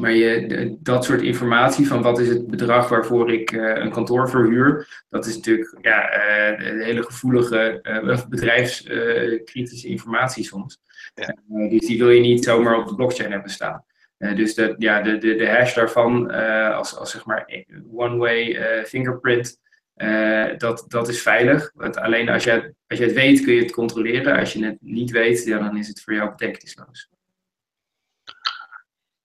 maar 0.00 0.12
je, 0.12 0.76
dat 0.80 1.04
soort 1.04 1.22
informatie 1.22 1.86
van 1.86 2.02
wat 2.02 2.18
is 2.18 2.28
het 2.28 2.46
bedrag 2.46 2.88
waarvoor 2.88 3.32
ik 3.32 3.52
uh, 3.52 3.76
een 3.76 3.90
kantoor 3.90 4.28
verhuur, 4.28 5.02
dat 5.08 5.26
is 5.26 5.36
natuurlijk 5.36 5.76
ja, 5.80 6.16
uh, 6.16 6.58
de 6.58 6.84
hele 6.84 7.02
gevoelige 7.02 7.80
bedrijfskritische 8.28 9.88
informatie 9.88 10.44
soms. 10.44 10.78
Ja. 11.14 11.36
dus 11.68 11.86
die 11.86 11.98
wil 11.98 12.10
je 12.10 12.20
niet 12.20 12.44
zomaar 12.44 12.78
op 12.78 12.88
de 12.88 12.94
blockchain 12.94 13.32
hebben 13.32 13.50
staan. 13.50 13.84
dus 14.18 14.54
de, 14.54 14.74
ja, 14.78 15.02
de, 15.02 15.18
de, 15.18 15.34
de 15.34 15.48
hash 15.48 15.74
daarvan 15.74 16.30
als, 16.74 16.96
als 16.96 17.10
zeg 17.10 17.24
maar 17.24 17.64
one-way 17.92 18.84
fingerprint 18.86 19.60
uh, 19.96 20.58
dat, 20.58 20.84
dat 20.88 21.08
is 21.08 21.22
veilig. 21.22 21.70
Want 21.74 21.96
alleen 21.96 22.28
als 22.28 22.44
je, 22.44 22.74
als 22.86 22.98
je 22.98 23.04
het 23.04 23.14
weet, 23.14 23.44
kun 23.44 23.54
je 23.54 23.62
het 23.62 23.72
controleren. 23.72 24.36
Als 24.36 24.52
je 24.52 24.64
het 24.64 24.76
niet 24.80 25.10
weet, 25.10 25.44
ja, 25.44 25.58
dan 25.58 25.76
is 25.76 25.88
het 25.88 26.02
voor 26.02 26.14
jou 26.14 26.30
betekenisloos. 26.30 27.08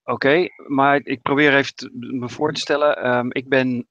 Oké, 0.04 0.48
maar 0.68 1.00
ik 1.04 1.22
probeer 1.22 1.56
even 1.56 1.92
me 2.20 2.30
voor 2.30 2.54
te 2.54 2.60
stellen. 2.60 3.08
Um, 3.08 3.34
ik 3.34 3.50
ben 3.50 3.88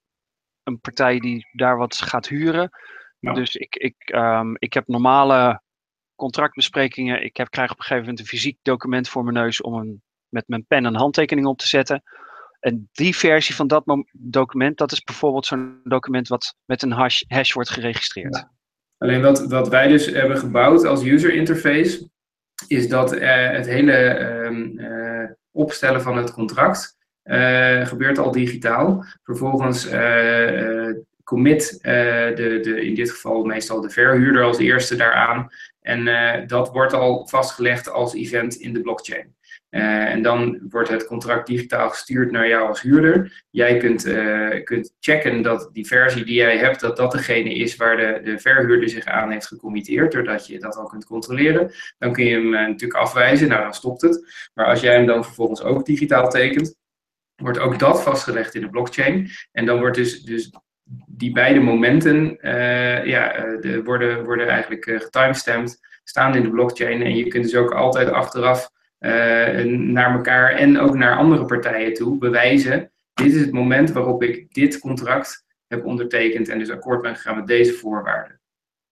een 0.63 0.81
partij 0.81 1.19
die 1.19 1.49
daar 1.53 1.77
wat 1.77 1.97
gaat 1.97 2.29
huren. 2.29 2.71
Ja. 3.19 3.33
Dus 3.33 3.55
ik, 3.55 3.77
ik, 3.77 4.13
um, 4.15 4.57
ik 4.59 4.73
heb 4.73 4.87
normale 4.87 5.63
contractbesprekingen. 6.15 7.23
Ik 7.23 7.37
heb, 7.37 7.51
krijg 7.51 7.71
op 7.71 7.77
een 7.77 7.83
gegeven 7.83 8.03
moment 8.03 8.21
een 8.21 8.27
fysiek 8.27 8.59
document 8.63 9.09
voor 9.09 9.23
mijn 9.25 9.37
neus 9.37 9.61
om 9.61 9.75
een, 9.75 10.03
met 10.29 10.45
mijn 10.47 10.67
pen 10.67 10.85
een 10.85 10.97
handtekening 10.97 11.47
op 11.47 11.59
te 11.59 11.69
zetten. 11.69 12.03
En 12.59 12.89
die 12.93 13.17
versie 13.17 13.55
van 13.55 13.67
dat 13.67 14.05
document, 14.13 14.77
dat 14.79 14.93
is 14.93 15.03
bijvoorbeeld 15.03 15.47
zo'n 15.47 15.81
document 15.85 16.29
wat 16.29 16.55
met 16.65 16.83
een 16.83 16.93
hash, 16.93 17.53
wordt 17.53 17.71
geregistreerd. 17.71 18.47
Alleen 18.99 19.23
wat, 19.23 19.47
wat 19.47 19.69
wij 19.69 19.89
dus 19.89 20.07
hebben 20.07 20.39
gebouwd 20.39 20.85
als 20.85 21.05
user 21.05 21.35
interface, 21.35 22.09
is 22.67 22.89
dat 22.89 23.15
uh, 23.15 23.51
het 23.51 23.67
hele 23.67 24.19
uh, 24.75 25.31
opstellen 25.51 26.03
van 26.03 26.17
het 26.17 26.33
contract 26.33 26.97
uh, 27.25 27.87
gebeurt 27.87 28.19
al 28.19 28.31
digitaal. 28.31 29.05
Vervolgens 29.23 29.89
commit 31.25 31.79
de, 31.83 32.59
de, 32.63 32.87
in 32.87 32.95
dit 32.95 33.11
geval 33.11 33.45
meestal 33.45 33.81
de 33.81 33.91
verhuurder 33.91 34.43
als 34.43 34.59
eerste 34.59 34.97
daaraan. 34.97 35.49
En 35.81 36.47
dat 36.47 36.71
wordt 36.71 36.93
al 36.93 37.27
vastgelegd 37.27 37.91
als 37.91 38.15
event 38.15 38.55
in 38.55 38.73
de 38.73 38.81
blockchain. 38.81 39.37
Uh, 39.71 40.11
en 40.11 40.23
dan 40.23 40.59
wordt 40.69 40.89
het 40.89 41.07
contract 41.07 41.47
digitaal 41.47 41.89
gestuurd 41.89 42.31
naar 42.31 42.49
jou 42.49 42.69
als 42.69 42.83
huurder. 42.83 43.45
Jij 43.51 43.77
kunt, 43.77 44.07
uh, 44.07 44.65
kunt 44.65 44.95
checken 45.01 45.43
dat 45.43 45.71
die 45.73 45.87
versie 45.87 46.25
die 46.25 46.35
jij 46.35 46.59
hebt, 46.59 46.81
dat 46.81 46.97
dat 46.97 47.13
degene 47.13 47.55
is 47.55 47.77
waar 47.77 47.97
de, 47.97 48.21
de 48.25 48.39
verhuurder 48.39 48.89
zich 48.89 49.05
aan 49.05 49.31
heeft 49.31 49.47
gecommitteerd, 49.47 50.13
doordat 50.13 50.47
je 50.47 50.59
dat 50.59 50.77
al 50.77 50.87
kunt 50.87 51.05
controleren. 51.05 51.71
Dan 51.99 52.13
kun 52.13 52.25
je 52.25 52.35
hem 52.35 52.55
uh, 52.55 52.61
natuurlijk 52.61 53.01
afwijzen, 53.01 53.49
nou 53.49 53.63
dan 53.63 53.75
stopt 53.75 54.01
het. 54.01 54.49
Maar 54.55 54.67
als 54.67 54.81
jij 54.81 54.95
hem 54.95 55.07
dan 55.07 55.25
vervolgens 55.25 55.63
ook 55.63 55.87
digitaal 55.87 56.29
tekent, 56.31 56.77
wordt 57.37 57.59
ook 57.59 57.79
dat 57.79 58.03
vastgelegd 58.03 58.55
in 58.55 58.61
de 58.61 58.69
blockchain. 58.69 59.31
En 59.53 59.67
dan 59.67 59.79
wordt 59.79 59.97
dus, 59.97 60.23
dus 60.23 60.51
die 61.07 61.33
beide 61.33 61.61
momenten 61.61 62.39
ja, 63.05 63.57
de, 63.61 63.81
worden, 63.85 64.25
worden 64.25 64.49
eigenlijk 64.49 64.85
getimestamped, 64.85 65.79
staan 66.05 66.35
in 66.35 66.43
de 66.43 66.51
blockchain. 66.51 67.03
En 67.03 67.17
je 67.17 67.29
kunt 67.29 67.45
dus 67.45 67.55
ook 67.55 67.73
altijd 67.73 68.11
achteraf 68.11 68.71
naar 69.69 70.15
elkaar 70.15 70.51
en 70.51 70.79
ook 70.79 70.95
naar 70.95 71.17
andere 71.17 71.45
partijen 71.45 71.95
toe 71.95 72.19
bewijzen. 72.19 72.91
Dit 73.15 73.35
is 73.35 73.41
het 73.41 73.53
moment 73.53 73.93
waarop 73.93 74.23
ik 74.23 74.55
dit 74.55 74.79
contract 74.79 75.47
heb 75.67 75.85
ondertekend 75.85 76.49
en 76.49 76.59
dus 76.59 76.71
akkoord 76.71 77.03
ben 77.03 77.17
gegaan 77.17 77.37
met 77.37 77.47
deze 77.47 77.73
voorwaarden. 77.73 78.41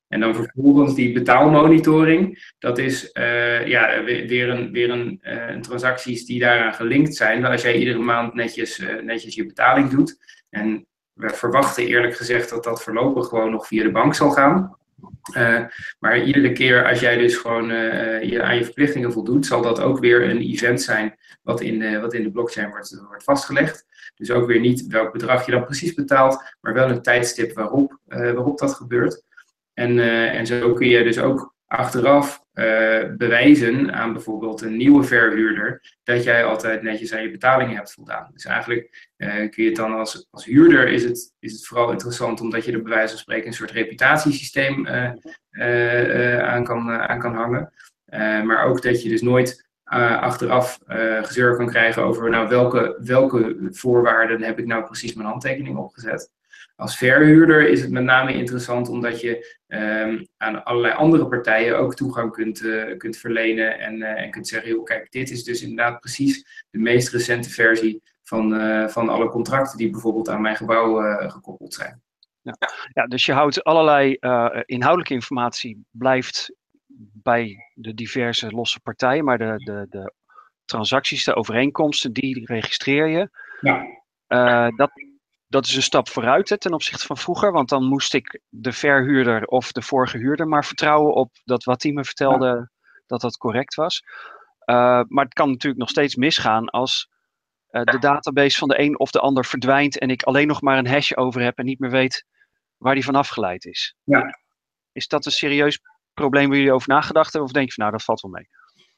En 0.09 0.21
dan 0.21 0.35
vervolgens 0.35 0.95
die 0.95 1.13
betaalmonitoring. 1.13 2.53
Dat 2.59 2.79
is 2.79 3.11
uh, 3.13 3.67
ja, 3.67 4.05
weer, 4.05 4.49
een, 4.49 4.73
weer 4.73 4.89
uh, 4.89 5.13
een, 5.49 5.63
transacties 5.63 6.27
die 6.27 6.41
daaraan 6.41 6.75
gelinkt 6.75 7.17
zijn. 7.17 7.45
Als 7.45 7.63
jij 7.63 7.79
iedere 7.79 7.99
maand 7.99 8.35
netjes, 8.35 8.83
netjes 9.03 9.35
je 9.35 9.47
betaling 9.47 9.91
doet. 9.91 10.19
En 10.51 10.87
we 11.13 11.29
verwachten 11.29 11.87
eerlijk 11.87 12.17
gezegd 12.17 12.51
dat 12.51 12.65
dat 12.65 12.83
voorlopig 12.83 13.29
gewoon 13.29 13.51
nog 13.51 13.67
via 13.67 13.83
de 13.83 13.91
bank 13.91 14.15
zal 14.15 14.31
gaan. 14.31 14.77
Maar 15.99 16.23
iedere 16.23 16.53
keer 16.53 16.89
als 16.89 17.01
jij 17.01 17.17
dus 17.17 17.37
gewoon 17.37 17.67
je, 18.29 18.43
aan 18.43 18.57
je 18.57 18.65
verplichtingen 18.65 19.13
voldoet, 19.13 19.47
zal 19.47 19.63
dat 19.63 19.81
ook 19.81 19.99
weer 19.99 20.31
een 20.31 20.41
event 20.41 20.83
zijn 20.83 21.17
wat 21.43 21.61
in 21.61 22.01
wat 22.01 22.15
in 22.15 22.23
de 22.23 22.31
blockchain 22.31 22.71
wordt, 22.71 23.03
wordt 23.09 23.25
vastgelegd. 23.25 23.85
Dus 24.15 24.31
ook 24.31 24.47
weer 24.47 24.61
niet 24.61 24.87
welk 24.87 25.13
bedrag 25.13 25.47
je 25.47 25.53
dan 25.53 25.65
precies 25.65 25.95
betaalt, 25.95 26.57
maar 26.61 26.73
wel 26.73 26.91
een 26.91 27.03
tijdstip 27.03 27.55
waarop, 27.55 27.99
waarop 28.05 28.59
dat 28.59 28.75
gebeurt. 28.75 29.23
En, 29.75 29.99
en 30.33 30.47
zo 30.47 30.73
kun 30.73 30.89
je 30.89 31.03
dus 31.03 31.19
ook 31.19 31.56
achteraf 31.67 32.45
uh, 32.55 32.65
bewijzen 33.17 33.93
aan 33.93 34.13
bijvoorbeeld 34.13 34.61
een 34.61 34.77
nieuwe 34.77 35.03
verhuurder 35.03 35.97
dat 36.05 36.25
jij 36.25 36.45
altijd 36.45 36.83
netjes 36.83 37.15
aan 37.15 37.23
je 37.23 37.31
betalingen 37.31 37.77
hebt 37.77 37.93
voldaan. 37.93 38.31
Dus 38.33 38.45
eigenlijk 38.45 39.13
uh, 39.17 39.35
kun 39.35 39.63
je 39.63 39.65
het 39.65 39.77
dan 39.77 39.95
als, 39.95 40.29
als 40.31 40.45
huurder 40.45 40.89
is 40.89 41.05
het, 41.05 41.35
is 41.39 41.53
het 41.53 41.67
vooral 41.67 41.91
interessant 41.91 42.41
omdat 42.41 42.65
je 42.65 42.73
er 42.73 42.83
bij 42.83 42.93
wijze 42.93 43.09
van 43.09 43.19
spreken 43.19 43.47
een 43.47 43.53
soort 43.53 43.71
reputatiesysteem 43.71 44.87
uh, 44.87 46.43
aan, 46.43 46.65
kan, 46.65 46.91
aan 46.91 47.19
kan 47.19 47.35
hangen. 47.35 47.73
maar 48.47 48.65
ook 48.65 48.83
dat 48.83 49.03
je 49.03 49.09
dus 49.09 49.23
nooit 49.23 49.65
achteraf 49.85 50.79
gezeur 51.23 51.57
kan 51.57 51.67
krijgen 51.67 52.03
over 52.03 52.31
nou, 52.31 52.49
welke, 52.49 52.99
welke 53.03 53.57
voorwaarden 53.71 54.43
heb 54.43 54.59
ik 54.59 54.67
nou 54.67 54.85
precies 54.85 55.15
mijn 55.15 55.29
handtekening 55.29 55.77
opgezet. 55.77 56.31
Als 56.77 56.97
verhuurder 56.97 57.69
is 57.69 57.81
het 57.81 57.91
met 57.91 58.03
name 58.03 58.35
interessant 58.35 58.89
omdat 58.89 59.21
je 59.21 59.57
ehm, 59.67 60.25
aan 60.37 60.65
allerlei 60.65 60.95
andere 60.95 61.29
partijen 61.29 61.79
ook 61.79 61.95
toegang 61.95 62.33
kunt, 62.33 62.61
uh, 62.61 62.97
kunt 62.97 63.17
verlenen 63.17 63.79
en, 63.79 63.95
uh, 63.97 64.23
en 64.23 64.31
kunt 64.31 64.49
zeggen, 64.49 64.71
joh, 64.71 64.85
kijk, 64.85 65.11
dit 65.11 65.31
is 65.31 65.45
dus 65.45 65.63
inderdaad 65.63 66.01
precies 66.01 66.65
de 66.71 66.79
meest 66.79 67.13
recente 67.13 67.51
versie 67.51 68.03
van, 68.23 68.55
uh, 68.61 68.89
van 68.89 69.09
alle 69.09 69.29
contracten 69.29 69.79
die 69.79 69.91
bijvoorbeeld 69.91 70.29
aan 70.29 70.41
mijn 70.41 70.57
gebouw 70.57 71.01
gekoppeld 71.29 71.75
zijn. 71.75 72.03
Ja. 72.41 72.57
ja, 72.93 73.07
dus 73.07 73.27
je 73.27 73.33
houdt 73.33 73.65
allerlei 73.65 74.17
inhoudelijke 74.65 75.15
informatie 75.15 75.85
blijft 75.91 76.55
bij 77.23 77.71
de 77.75 77.95
diverse 77.95 78.51
losse 78.51 78.81
partijen, 78.81 79.25
maar 79.25 79.39
de, 79.39 79.55
de, 79.57 79.87
de 79.89 80.13
transacties, 80.65 81.25
de 81.25 81.35
overeenkomsten, 81.35 82.13
die 82.13 82.45
registreer 82.45 83.07
je. 83.07 83.31
Ja. 83.61 84.71
dat, 84.77 84.91
dat 85.57 85.67
is 85.67 85.77
een 85.77 85.83
stap 85.83 86.09
vooruit 86.09 86.49
hè, 86.49 86.59
ten 86.59 86.73
opzichte 86.73 87.07
van 87.07 87.17
vroeger. 87.17 87.53
Want 87.53 87.69
dan 87.69 87.85
moest 87.85 88.15
ik 88.15 88.41
de 88.49 88.73
verhuurder 88.73 89.45
of 89.45 89.73
de 89.73 89.83
vorige 89.83 90.19
huurder 90.19 90.49
maar 90.49 90.65
vertrouwen 90.65 91.15
op 91.15 91.31
dat 91.45 91.65
wat 91.65 91.83
hij 91.83 91.93
me 91.93 92.05
vertelde, 92.05 92.71
dat 93.07 93.21
dat 93.21 93.37
correct 93.37 93.75
was. 93.75 94.03
Uh, 94.67 95.03
maar 95.09 95.25
het 95.25 95.35
kan 95.35 95.51
natuurlijk 95.51 95.81
nog 95.81 95.89
steeds 95.89 96.15
misgaan 96.15 96.69
als 96.69 97.09
uh, 97.71 97.83
de 97.83 97.99
database 97.99 98.59
van 98.59 98.69
de 98.69 98.81
een 98.81 98.99
of 98.99 99.11
de 99.11 99.21
ander 99.21 99.45
verdwijnt 99.45 99.99
en 99.99 100.11
ik 100.11 100.23
alleen 100.23 100.47
nog 100.47 100.61
maar 100.61 100.79
een 100.79 100.89
hash 100.89 101.13
over 101.13 101.43
heb 101.43 101.59
en 101.59 101.65
niet 101.65 101.79
meer 101.79 101.91
weet 101.91 102.25
waar 102.77 102.95
die 102.95 103.05
van 103.05 103.15
afgeleid 103.15 103.65
is. 103.65 103.97
Ja. 104.05 104.39
Is 104.93 105.09
dat 105.09 105.27
een 105.27 105.33
serieus 105.33 105.81
probleem 106.15 106.49
waar 106.49 106.57
jullie 106.57 106.73
over 106.73 106.89
nagedacht 106.89 107.33
hebben? 107.33 107.51
Of 107.51 107.53
denk 107.53 107.67
je 107.67 107.73
van 107.73 107.85
nou, 107.85 107.97
dat 107.97 108.07
valt 108.07 108.21
wel 108.21 108.31
mee? 108.31 108.49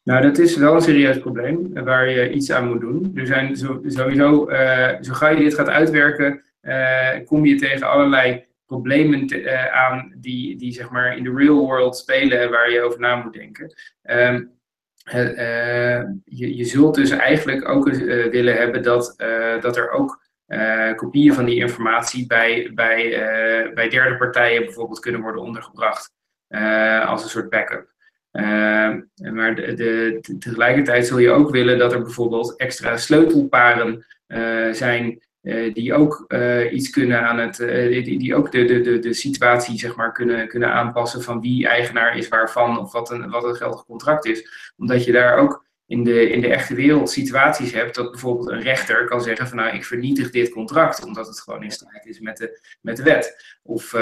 Nou, 0.02 0.22
dat 0.22 0.38
is 0.38 0.56
wel 0.56 0.74
een 0.74 0.80
serieus 0.80 1.18
probleem 1.18 1.84
waar 1.84 2.08
je 2.08 2.32
iets 2.32 2.50
aan 2.50 2.68
moet 2.68 2.80
doen. 2.80 3.12
Er 3.14 3.26
zijn 3.26 3.56
sowieso, 3.56 4.50
uh, 4.50 4.94
zo 5.00 5.12
ga 5.12 5.28
je 5.28 5.36
dit 5.36 5.54
gaat 5.54 5.68
uitwerken, 5.68 6.42
kom 7.24 7.44
je 7.44 7.54
tegen 7.54 7.88
allerlei 7.88 8.46
problemen 8.68 9.26
te, 9.26 9.40
uh, 9.42 9.66
aan 9.66 10.14
die, 10.16 10.56
die 10.56 10.72
zeg 10.72 10.90
maar 10.90 11.16
in 11.16 11.24
de 11.24 11.34
real 11.34 11.66
world 11.66 11.96
spelen 11.96 12.50
waar 12.50 12.70
je 12.70 12.82
over 12.82 13.00
na 13.00 13.16
moet 13.16 13.32
denken. 13.32 13.72
Um, 14.02 14.56
je, 16.24 16.56
je 16.56 16.64
zult 16.64 16.94
dus 16.94 17.10
eigenlijk 17.10 17.68
ook 17.68 17.88
willen 18.30 18.56
hebben 18.56 18.82
dat, 18.82 19.14
dat 19.60 19.76
er 19.76 19.90
ook 19.90 20.22
kopieën 20.96 21.34
van 21.34 21.44
die 21.44 21.56
informatie 21.56 22.26
bij, 22.26 22.70
bij, 22.74 23.10
bij 23.74 23.88
derde 23.88 24.16
partijen 24.16 24.64
bijvoorbeeld 24.64 25.00
kunnen 25.00 25.20
worden 25.20 25.42
ondergebracht 25.42 26.12
als 27.06 27.22
een 27.22 27.28
soort 27.28 27.50
backup. 27.50 27.92
Uh, 28.32 28.94
maar 29.32 29.54
de, 29.54 29.74
de, 29.74 30.36
tegelijkertijd 30.38 31.06
zul 31.06 31.18
je 31.18 31.30
ook 31.30 31.50
willen 31.50 31.78
dat 31.78 31.92
er 31.92 32.02
bijvoorbeeld 32.02 32.56
extra 32.56 32.96
sleutelparen 32.96 34.06
zijn 34.72 35.22
die 35.72 35.94
ook 35.94 36.26
iets 36.72 36.90
kunnen 36.90 37.22
aan 37.22 37.38
het, 37.38 37.56
die, 38.04 38.18
die 38.18 38.34
ook 38.34 38.52
de, 38.52 38.64
de, 38.64 38.80
de, 38.80 38.98
de 38.98 39.14
situatie 39.14 39.78
zeg 39.78 39.96
maar 39.96 40.12
kunnen, 40.12 40.48
kunnen 40.48 40.72
aanpassen 40.72 41.22
van 41.22 41.40
wie 41.40 41.66
eigenaar 41.66 42.16
is 42.16 42.28
waarvan 42.28 42.78
of 42.78 42.92
wat 42.92 43.10
een, 43.10 43.30
wat 43.30 43.44
een 43.44 43.54
geldig 43.54 43.84
contract 43.84 44.26
is. 44.26 44.72
Omdat 44.76 45.04
je 45.04 45.12
daar 45.12 45.36
ook 45.36 45.66
in 45.86 46.04
de, 46.04 46.30
in 46.30 46.40
de 46.40 46.48
echte 46.48 46.74
wereld 46.74 47.10
situaties 47.10 47.72
hebt 47.72 47.94
dat 47.94 48.10
bijvoorbeeld 48.10 48.48
een 48.48 48.60
rechter 48.60 49.04
kan 49.04 49.22
zeggen 49.22 49.48
van 49.48 49.56
nou 49.56 49.74
ik 49.74 49.84
vernietig 49.84 50.30
dit 50.30 50.50
contract 50.50 51.04
omdat 51.04 51.26
het 51.26 51.40
gewoon 51.40 51.62
in 51.62 51.70
strijd 51.70 52.06
is 52.06 52.20
met 52.20 52.36
de, 52.36 52.60
met 52.80 52.96
de 52.96 53.02
wet. 53.02 53.58
Of 53.62 53.94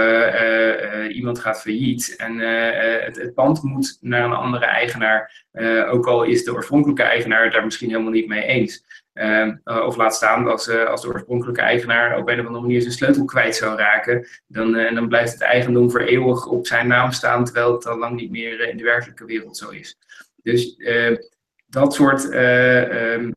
iemand 1.09 1.39
gaat 1.39 1.61
failliet 1.61 2.15
en 2.17 2.39
het, 2.39 3.17
het, 3.17 3.35
pand 3.35 3.63
moet 3.63 3.99
naar 4.01 4.25
een 4.25 4.33
andere 4.33 4.65
eigenaar, 4.65 5.47
ook 5.91 6.07
al 6.07 6.23
is 6.23 6.45
de 6.45 6.53
oorspronkelijke 6.53 7.03
eigenaar 7.03 7.51
daar 7.51 7.65
misschien 7.65 7.91
helemaal 7.91 8.13
niet 8.13 8.29
mee 8.29 8.43
eens. 8.43 9.05
Ehm, 9.17 9.57
of 9.65 9.97
laat 9.97 10.15
staan 10.15 10.49
als, 10.49 10.69
als 10.71 11.03
de 11.03 11.09
oorspronkelijke 11.09 11.61
eigenaar 11.61 12.19
op 12.19 12.29
een 12.29 12.41
of 12.41 12.47
andere 12.47 12.65
manier 12.65 12.81
zijn 12.81 12.93
sleutel 12.93 13.25
kwijt 13.25 13.57
zou 13.57 13.77
raken, 13.77 14.27
dan, 14.47 14.73
dan 14.73 15.09
blijft 15.09 15.33
het 15.33 15.43
eigendom 15.43 15.91
voor 15.91 16.01
eeuwig 16.01 16.47
op 16.47 16.67
zijn 16.67 16.87
naam 16.87 17.13
staan, 17.13 17.45
terwijl 17.45 17.73
het 17.73 17.87
al 17.87 17.99
lang 17.99 18.17
niet 18.17 18.31
meer 18.31 18.69
in 18.69 18.77
de 18.77 18.85
werkelijke 18.85 19.25
wereld 19.25 19.57
zo 19.57 19.69
is. 19.69 19.99
Dus 20.43 20.77
dat 21.67 21.95
soort 21.95 22.25
um, 22.35 23.35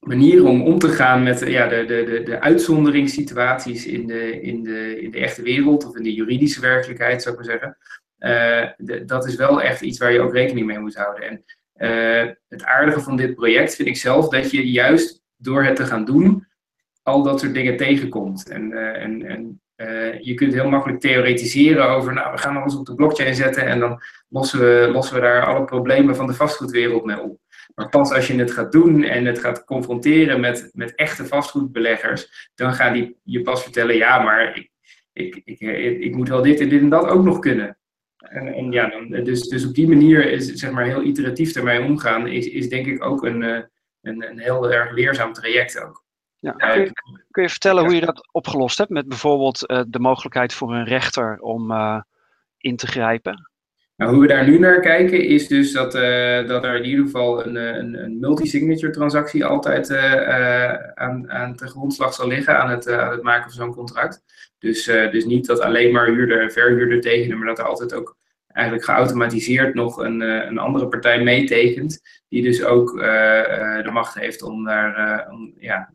manieren 0.00 0.46
om 0.46 0.62
om 0.62 0.78
te 0.78 0.88
gaan 0.88 1.22
met 1.22 1.40
ja, 1.40 1.68
de, 1.68 1.84
de, 1.84 2.04
de, 2.04 2.22
de 2.22 2.40
uitzonderingssituaties 2.40 3.86
in 3.86 4.06
de, 4.06 4.40
in, 4.40 4.62
de, 4.62 5.00
in 5.00 5.10
de 5.10 5.18
echte 5.18 5.42
wereld 5.42 5.86
of 5.86 5.96
in 5.96 6.02
de 6.02 6.14
juridische 6.14 6.60
werkelijkheid, 6.60 7.22
zou 7.22 7.34
ik 7.34 7.40
maar 7.40 7.50
zeggen. 7.50 7.76
Dat 9.06 9.26
is 9.26 9.34
wel 9.34 9.62
echt 9.62 9.80
iets 9.80 9.98
waar 9.98 10.12
je 10.12 10.20
ook 10.20 10.32
rekening 10.32 10.66
mee 10.66 10.78
moet 10.78 10.96
houden. 10.96 11.28
En 11.28 11.44
uh, 11.78 12.30
het 12.48 12.64
aardige 12.64 13.00
van 13.00 13.16
dit 13.16 13.34
project 13.34 13.74
vind 13.74 13.88
ik 13.88 13.96
zelf 13.96 14.28
dat 14.28 14.50
je 14.50 14.70
juist 14.70 15.22
door 15.36 15.64
het 15.64 15.76
te 15.76 15.86
gaan 15.86 16.04
doen 16.04 16.46
al 17.02 17.22
dat 17.22 17.40
soort 17.40 17.54
dingen 17.54 17.76
tegenkomt. 17.76 18.48
En, 18.48 18.72
en, 18.94 19.26
en 19.26 19.60
uh, 19.76 20.20
je 20.20 20.34
kunt 20.34 20.52
heel 20.52 20.68
makkelijk 20.68 21.00
theoretiseren 21.00 21.88
over, 21.88 22.12
nou, 22.12 22.32
we 22.32 22.38
gaan 22.38 22.56
alles 22.56 22.74
op 22.74 22.86
de 22.86 22.94
blockchain 22.94 23.34
zetten 23.34 23.66
en 23.66 23.80
dan 23.80 24.02
lossen 24.28 24.60
we, 24.60 24.88
lossen 24.92 25.14
we 25.14 25.20
daar 25.20 25.46
alle 25.46 25.64
problemen 25.64 26.16
van 26.16 26.26
de 26.26 26.34
vastgoedwereld 26.34 27.04
mee 27.04 27.20
op. 27.20 27.38
Maar 27.74 27.88
pas 27.88 28.12
als 28.12 28.26
je 28.26 28.38
het 28.38 28.50
gaat 28.50 28.72
doen 28.72 29.02
en 29.02 29.24
het 29.24 29.38
gaat 29.38 29.64
confronteren 29.64 30.40
met, 30.40 30.70
met 30.72 30.94
echte 30.94 31.26
vastgoedbeleggers, 31.26 32.50
dan 32.54 32.74
gaan 32.74 32.92
die 32.92 33.16
je 33.22 33.42
pas 33.42 33.62
vertellen, 33.62 33.96
ja, 33.96 34.22
maar 34.22 34.56
ik, 34.56 34.70
ik, 35.12 35.42
ik, 35.44 35.60
ik, 36.00 36.14
moet 36.14 36.28
wel 36.28 36.42
dit 36.42 36.60
en 36.60 36.68
dit 36.68 36.80
en 36.80 36.88
dat 36.88 37.08
ook 37.08 37.24
nog 37.24 37.38
kunnen. 37.38 37.78
En, 38.16 38.46
en 38.46 38.72
ja, 38.72 38.88
dan, 38.88 39.24
dus, 39.24 39.48
dus 39.48 39.66
op 39.66 39.74
die 39.74 39.88
manier 39.88 40.30
is 40.30 40.52
zeg 40.52 40.70
maar 40.70 40.84
heel 40.84 41.02
iteratief 41.02 41.54
ermee 41.54 41.82
omgaan, 41.82 42.26
is, 42.26 42.46
is 42.46 42.68
denk 42.68 42.86
ik 42.86 43.04
ook 43.04 43.24
een, 43.24 43.42
eh, 43.42 43.62
een, 44.02 44.30
een 44.30 44.38
heel 44.38 44.72
erg 44.72 44.90
leerzaam 44.90 45.32
traject 45.32 45.80
ook. 45.82 46.04
Ja, 46.38 46.52
kun, 46.52 46.80
je, 46.80 46.92
kun 47.30 47.42
je 47.42 47.48
vertellen 47.48 47.84
hoe 47.84 47.94
je 47.94 48.00
dat 48.00 48.28
opgelost 48.32 48.78
hebt 48.78 48.90
met 48.90 49.08
bijvoorbeeld 49.08 49.70
uh, 49.70 49.82
de 49.88 49.98
mogelijkheid 49.98 50.54
voor 50.54 50.74
een 50.74 50.84
rechter 50.84 51.40
om 51.40 51.70
uh, 51.70 52.00
in 52.56 52.76
te 52.76 52.86
grijpen? 52.86 53.50
Nou, 53.96 54.12
hoe 54.12 54.20
we 54.20 54.26
daar 54.26 54.46
nu 54.48 54.58
naar 54.58 54.80
kijken 54.80 55.24
is 55.24 55.48
dus 55.48 55.72
dat, 55.72 55.94
uh, 55.94 56.46
dat 56.46 56.64
er 56.64 56.76
in 56.76 56.84
ieder 56.84 57.04
geval 57.04 57.46
een, 57.46 57.54
een, 57.54 57.94
een 57.94 58.18
multi-signature 58.18 58.92
transactie 58.92 59.44
altijd 59.44 59.90
uh, 59.90 60.74
aan, 60.94 61.30
aan 61.30 61.56
de 61.56 61.66
grondslag 61.66 62.14
zal 62.14 62.28
liggen 62.28 62.58
aan 62.58 62.70
het, 62.70 62.84
het 62.84 63.22
maken 63.22 63.42
van 63.42 63.52
zo'n 63.52 63.74
contract. 63.74 64.22
Dus, 64.58 64.84
dus 64.84 65.24
niet 65.24 65.46
dat 65.46 65.60
alleen 65.60 65.92
maar 65.92 66.06
huurder 66.06 66.42
en 66.42 66.52
verhuurder 66.52 67.00
tekenen, 67.00 67.38
maar 67.38 67.46
dat 67.46 67.58
er 67.58 67.64
altijd 67.64 67.94
ook 67.94 68.16
eigenlijk 68.46 68.86
geautomatiseerd 68.86 69.74
nog 69.74 69.96
een, 69.96 70.20
een 70.20 70.58
andere 70.58 70.88
partij 70.88 71.22
meetekent, 71.22 72.00
die 72.28 72.42
dus 72.42 72.64
ook 72.64 72.92
de 73.82 73.90
macht 73.92 74.14
heeft 74.14 74.42
om, 74.42 74.64
daar, 74.64 75.26
om, 75.30 75.54
ja, 75.58 75.92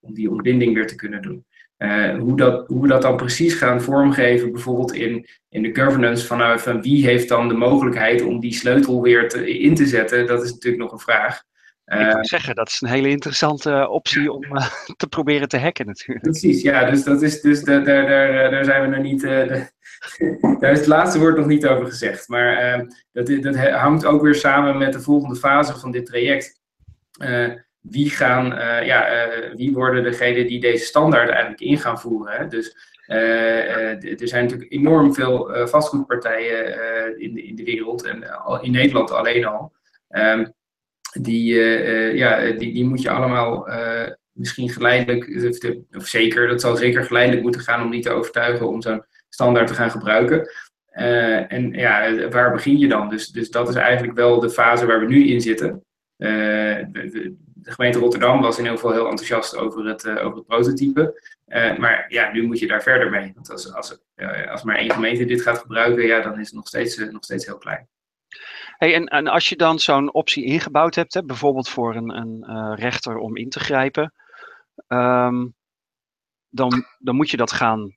om 0.00 0.14
die 0.14 0.30
ontbinding 0.30 0.74
weer 0.74 0.86
te 0.86 0.94
kunnen 0.94 1.22
doen. 1.22 1.44
Uh, 1.78 2.18
hoe, 2.18 2.36
dat, 2.36 2.66
hoe 2.66 2.82
we 2.82 2.88
dat 2.88 3.02
dan 3.02 3.16
precies 3.16 3.54
gaan 3.54 3.82
vormgeven, 3.82 4.52
bijvoorbeeld 4.52 4.94
in, 4.94 5.26
in 5.48 5.62
de 5.62 5.82
governance 5.82 6.26
van, 6.26 6.58
van 6.58 6.82
wie 6.82 7.06
heeft 7.06 7.28
dan 7.28 7.48
de 7.48 7.54
mogelijkheid 7.54 8.22
om 8.22 8.40
die 8.40 8.54
sleutel 8.54 9.02
weer 9.02 9.28
te, 9.28 9.58
in 9.58 9.74
te 9.74 9.86
zetten, 9.86 10.26
dat 10.26 10.42
is 10.42 10.52
natuurlijk 10.52 10.82
nog 10.82 10.92
een 10.92 10.98
vraag. 10.98 11.42
Uh, 11.86 12.08
ik 12.08 12.16
moet 12.16 12.28
zeggen, 12.28 12.54
dat 12.54 12.68
is 12.68 12.80
een 12.80 12.88
hele 12.88 13.08
interessante 13.08 13.88
optie 13.88 14.32
om 14.32 14.42
te 14.96 15.06
proberen 15.08 15.48
te 15.48 15.58
hacken 15.58 15.86
natuurlijk. 15.86 16.22
Precies, 16.22 16.62
ja, 16.62 16.90
dus, 16.90 17.04
dat 17.04 17.22
is, 17.22 17.40
dus 17.40 17.62
daar, 17.62 17.84
daar, 17.84 18.06
daar, 18.06 18.50
daar 18.50 18.64
zijn 18.64 18.82
we 18.82 18.96
nog 18.96 19.04
niet, 19.04 19.20
de, 19.26 19.70
daar 20.58 20.72
is 20.72 20.78
het 20.78 20.86
laatste 20.86 21.18
woord 21.18 21.36
nog 21.36 21.46
niet 21.46 21.66
over 21.66 21.86
gezegd. 21.86 22.28
Maar 22.28 22.86
dat, 23.12 23.26
dat 23.26 23.56
hangt 23.56 24.04
ook 24.04 24.22
weer 24.22 24.34
samen 24.34 24.78
met 24.78 24.92
de 24.92 25.00
volgende 25.00 25.36
fase 25.36 25.78
van 25.78 25.90
dit 25.90 26.06
traject 26.06 26.60
wie, 27.90 28.10
gaan, 28.10 28.52
uh, 28.52 28.86
ja, 28.86 29.26
uh, 29.26 29.54
wie 29.54 29.72
worden 29.72 30.02
degenen 30.02 30.46
die 30.46 30.60
deze 30.60 30.84
standaard 30.84 31.28
eigenlijk 31.28 31.60
in 31.60 31.78
gaan 31.78 32.00
voeren. 32.00 32.48
Dus 32.48 32.76
uh, 33.06 34.20
er 34.20 34.28
zijn 34.28 34.44
natuurlijk 34.44 34.72
enorm 34.72 35.14
veel 35.14 35.66
vastgoedpartijen 35.66 37.20
in, 37.20 37.34
de, 37.34 37.42
in 37.42 37.56
de 37.56 37.64
wereld 37.64 38.04
en 38.04 38.24
in 38.60 38.70
Nederland 38.70 39.10
alleen 39.10 39.44
al. 39.44 39.72
Um, 40.10 40.54
die, 41.20 41.54
ja, 42.14 42.50
die, 42.50 42.72
die 42.72 42.84
moet 42.84 43.02
je 43.02 43.10
allemaal 43.10 43.68
misschien 44.32 44.68
geleidelijk, 44.68 45.54
of 45.96 46.06
zeker, 46.06 46.48
dat 46.48 46.60
zal 46.60 46.76
zeker 46.76 47.04
geleidelijk 47.04 47.42
moeten 47.42 47.60
gaan 47.60 47.82
om 47.82 47.90
die 47.90 48.02
te 48.02 48.10
overtuigen 48.10 48.68
om 48.68 48.82
zo'n 48.82 49.04
standaard 49.28 49.66
te 49.66 49.74
gaan 49.74 49.90
gebruiken. 49.90 50.50
en 51.48 51.72
ja, 51.72 52.28
waar 52.28 52.52
begin 52.52 52.78
je 52.78 52.88
dan? 52.88 53.08
Dus, 53.08 53.28
dus 53.28 53.50
dat 53.50 53.68
is 53.68 53.74
eigenlijk 53.74 54.16
wel 54.16 54.40
de 54.40 54.50
fase 54.50 54.86
waar 54.86 55.00
we 55.00 55.06
nu 55.06 55.26
in 55.26 55.40
zitten. 55.40 55.84
De, 57.66 57.72
gemeente 57.72 57.98
Rotterdam 57.98 58.40
was 58.40 58.58
in 58.58 58.64
ieder 58.64 58.78
geval 58.78 58.94
heel 58.94 59.08
enthousiast 59.08 59.56
over 59.56 59.86
het, 59.86 60.08
over 60.08 60.36
het 60.36 60.46
prototype. 60.46 61.32
maar 61.78 62.04
ja, 62.08 62.32
nu 62.32 62.46
moet 62.46 62.58
je 62.58 62.66
daar 62.66 62.82
verder 62.82 63.10
mee. 63.10 63.32
Want 63.34 63.50
als, 63.50 63.74
als, 63.74 63.98
als 64.48 64.62
maar 64.62 64.76
één 64.76 64.92
gemeente 64.92 65.24
dit 65.24 65.42
gaat 65.42 65.58
gebruiken, 65.58 66.06
ja, 66.06 66.20
dan 66.20 66.40
is 66.40 66.46
het 66.46 66.54
nog 66.54 66.66
steeds, 66.66 66.96
nog 66.96 67.24
steeds 67.24 67.46
heel 67.46 67.58
klein. 67.58 67.88
Hey, 68.76 68.94
en, 68.94 69.06
en 69.06 69.26
als 69.26 69.48
je 69.48 69.56
dan 69.56 69.78
zo'n 69.78 70.12
optie 70.12 70.44
ingebouwd 70.44 70.94
hebt, 70.94 71.14
hè, 71.14 71.24
bijvoorbeeld 71.24 71.68
voor 71.68 71.94
een, 71.94 72.16
een 72.16 72.44
uh, 72.48 72.72
rechter 72.74 73.16
om 73.16 73.36
in 73.36 73.48
te 73.48 73.60
grijpen, 73.60 74.12
um, 74.88 75.54
dan, 76.48 76.84
dan 76.98 77.16
moet 77.16 77.30
je 77.30 77.36
dat 77.36 77.52
gaan 77.52 77.96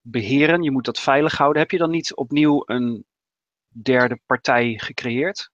beheren. 0.00 0.62
Je 0.62 0.70
moet 0.70 0.84
dat 0.84 1.00
veilig 1.00 1.36
houden. 1.36 1.62
Heb 1.62 1.70
je 1.70 1.78
dan 1.78 1.90
niet 1.90 2.14
opnieuw 2.14 2.62
een 2.66 3.04
derde 3.68 4.20
partij 4.26 4.78
gecreëerd? 4.78 5.50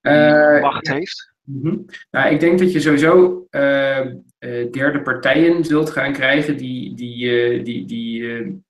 Die 0.00 0.12
uh, 0.12 0.60
macht 0.60 0.86
ja. 0.86 0.92
heeft? 0.94 1.29
-hmm. 1.44 1.84
nou, 2.10 2.32
ik 2.32 2.40
denk 2.40 2.58
dat 2.58 2.72
je 2.72 2.80
sowieso 2.80 3.46
uh, 3.50 4.06
derde 4.70 5.02
partijen 5.02 5.64
zult 5.64 5.90
gaan 5.90 6.12
krijgen 6.12 6.56
die, 6.56 6.94
die, 6.94 7.62
die, 7.62 7.86
die 7.86 8.60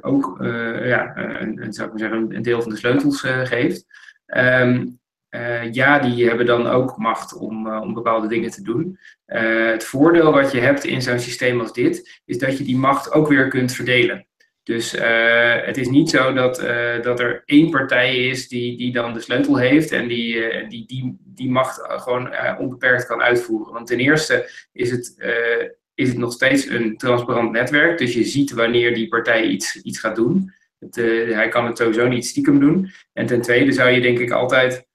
ook 0.00 0.36
ja, 0.82 1.16
een, 1.16 1.72
zou 1.72 1.86
ik 1.86 1.92
maar 1.92 1.98
zeggen, 1.98 2.34
een 2.34 2.42
deel 2.42 2.62
van 2.62 2.70
de 2.70 2.76
sleutels 2.76 3.20
geeft. 3.20 3.84
Uh, 5.30 5.72
ja, 5.72 5.98
die 5.98 6.28
hebben 6.28 6.46
dan 6.46 6.66
ook 6.66 6.96
macht 6.96 7.34
om, 7.34 7.72
om 7.72 7.94
bepaalde 7.94 8.28
dingen 8.28 8.50
te 8.50 8.62
doen. 8.62 8.98
Het 9.26 9.84
voordeel 9.84 10.32
wat 10.32 10.52
je 10.52 10.60
hebt 10.60 10.84
in 10.84 11.02
zo'n 11.02 11.18
systeem 11.18 11.60
als 11.60 11.72
dit, 11.72 12.20
is 12.24 12.38
dat 12.38 12.58
je 12.58 12.64
die 12.64 12.76
macht 12.76 13.12
ook 13.12 13.28
weer 13.28 13.48
kunt 13.48 13.72
verdelen. 13.72 14.26
Dus 14.66 14.90
het 15.64 15.76
is 15.76 15.88
niet 15.88 16.10
zo 16.10 16.32
dat, 16.32 16.56
dat 17.02 17.20
er 17.20 17.42
één 17.44 17.70
partij 17.70 18.28
is 18.28 18.48
die, 18.48 18.76
die 18.76 18.92
dan 18.92 19.14
de 19.14 19.20
sleutel 19.20 19.56
heeft 19.56 19.92
en 19.92 20.08
die 20.08 20.66
die, 20.68 20.86
die, 20.86 21.16
die 21.24 21.50
macht 21.50 21.80
gewoon 21.86 22.30
onbeperkt 22.58 23.06
kan 23.06 23.22
uitvoeren. 23.22 23.72
Want 23.72 23.86
ten 23.86 23.98
eerste 23.98 24.50
is 24.72 24.90
het, 24.90 25.14
is 25.94 26.08
het 26.08 26.18
nog 26.18 26.32
steeds 26.32 26.66
een 26.66 26.96
transparant 26.96 27.50
netwerk, 27.50 27.98
dus 27.98 28.14
je 28.14 28.24
ziet 28.24 28.52
wanneer 28.52 28.94
die 28.94 29.08
partij 29.08 29.46
iets, 29.46 29.82
iets 29.82 29.98
gaat 29.98 30.16
doen. 30.16 30.52
Het, 30.78 30.94
hij 31.34 31.48
kan 31.48 31.66
het 31.66 31.78
sowieso 31.78 32.08
niet 32.08 32.26
stiekem 32.26 32.60
doen. 32.60 32.90
En 33.12 33.26
ten 33.26 33.40
tweede 33.40 33.72
zou 33.72 33.90
je 33.90 34.00
denk 34.00 34.18
ik 34.18 34.30
altijd 34.30 34.86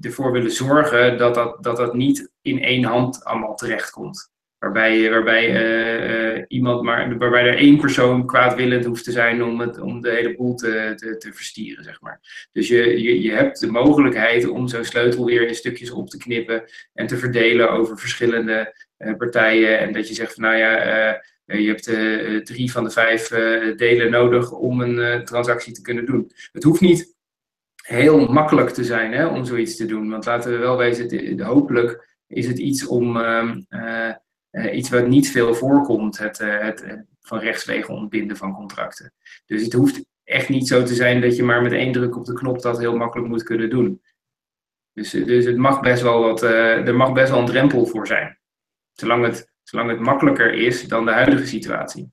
ervoor 0.00 0.32
willen 0.32 0.50
zorgen 0.52 1.18
dat 1.18 1.34
dat, 1.34 1.62
dat 1.62 1.76
dat 1.76 1.94
niet 1.94 2.32
in 2.40 2.62
één 2.62 2.84
hand 2.84 3.24
allemaal 3.24 3.54
terechtkomt. 3.54 4.31
Waarbij, 4.62 5.10
waarbij 5.10 6.36
uh, 6.36 6.44
iemand 6.48 6.82
maar, 6.82 7.18
waarbij 7.18 7.46
er 7.46 7.56
één 7.56 7.80
persoon 7.80 8.26
kwaadwillend 8.26 8.84
hoeft 8.84 9.04
te 9.04 9.12
zijn 9.12 9.42
om, 9.42 9.60
het, 9.60 9.78
om 9.78 10.00
de 10.00 10.10
hele 10.10 10.36
boel 10.36 10.54
te, 10.54 10.92
te, 11.18 11.32
verstieren, 11.32 11.84
zeg 11.84 12.00
maar. 12.00 12.48
Dus 12.52 12.68
je, 12.68 13.02
je, 13.02 13.22
je 13.22 13.30
hebt 13.30 13.60
de 13.60 13.70
mogelijkheid 13.70 14.48
om 14.48 14.68
zo'n 14.68 14.84
sleutel 14.84 15.24
weer 15.24 15.48
in 15.48 15.54
stukjes 15.54 15.90
op 15.90 16.10
te 16.10 16.16
knippen 16.16 16.64
en 16.92 17.06
te 17.06 17.16
verdelen 17.16 17.70
over 17.70 17.98
verschillende 17.98 18.74
partijen. 19.18 19.78
En 19.78 19.92
dat 19.92 20.08
je 20.08 20.14
zegt 20.14 20.34
van 20.34 20.42
nou 20.42 20.56
ja, 20.56 21.22
je 21.44 21.66
hebt 21.66 21.88
uh, 21.88 22.40
drie 22.40 22.72
van 22.72 22.84
de 22.84 22.90
vijf 22.90 23.28
delen 23.76 24.10
nodig 24.10 24.52
om 24.52 24.80
een 24.80 25.24
transactie 25.24 25.72
te 25.72 25.82
kunnen 25.82 26.06
doen. 26.06 26.30
Het 26.52 26.62
hoeft 26.62 26.80
niet 26.80 27.16
heel 27.86 28.26
makkelijk 28.26 28.70
te 28.70 28.84
zijn 28.84 29.12
hè, 29.12 29.26
om 29.26 29.44
zoiets 29.44 29.76
te 29.76 29.86
doen. 29.86 30.10
Want 30.10 30.26
laten 30.26 30.50
we 30.50 30.56
wel 30.56 30.76
wezen, 30.76 31.40
hopelijk 31.40 32.20
is 32.26 32.46
het 32.46 32.58
iets, 32.58 32.86
om, 32.86 33.16
ehm, 34.52 34.74
iets 34.74 34.90
wat 34.90 35.06
niet 35.06 35.30
veel 35.30 35.54
voorkomt, 35.54 36.18
het, 36.18 36.38
het 36.38 37.06
van 37.20 37.38
rechtswegen 37.38 37.94
ontbinden 37.94 38.36
van 38.36 38.54
contracten. 38.54 39.12
Dus 39.46 39.62
het 39.62 39.72
hoeft 39.72 40.04
echt 40.24 40.48
niet 40.48 40.68
zo 40.68 40.82
te 40.82 40.94
zijn 40.94 41.20
dat 41.20 41.36
je 41.36 41.42
maar 41.42 41.62
met 41.62 41.72
één 41.72 41.92
druk 41.92 42.16
op 42.16 42.24
de 42.24 42.32
knop 42.32 42.62
dat 42.62 42.78
heel 42.78 42.96
makkelijk 42.96 43.28
moet 43.28 43.42
kunnen 43.42 43.70
doen. 43.70 44.02
Dus, 44.92 45.10
dus 45.10 45.44
het 45.44 45.56
mag 45.56 45.80
best 45.80 46.02
wel 46.02 46.20
wat, 46.22 46.42
er 46.42 46.94
mag 46.94 47.12
best 47.12 47.30
wel 47.30 47.40
een 47.40 47.46
drempel 47.46 47.86
voor 47.86 48.06
zijn. 48.06 48.38
Zolang 48.92 49.24
het 49.24 49.52
Zolang 49.62 49.90
het 49.90 50.00
makkelijker 50.00 50.52
is 50.54 50.88
dan 50.88 51.04
de 51.04 51.12
huidige 51.12 51.46
situatie. 51.46 52.12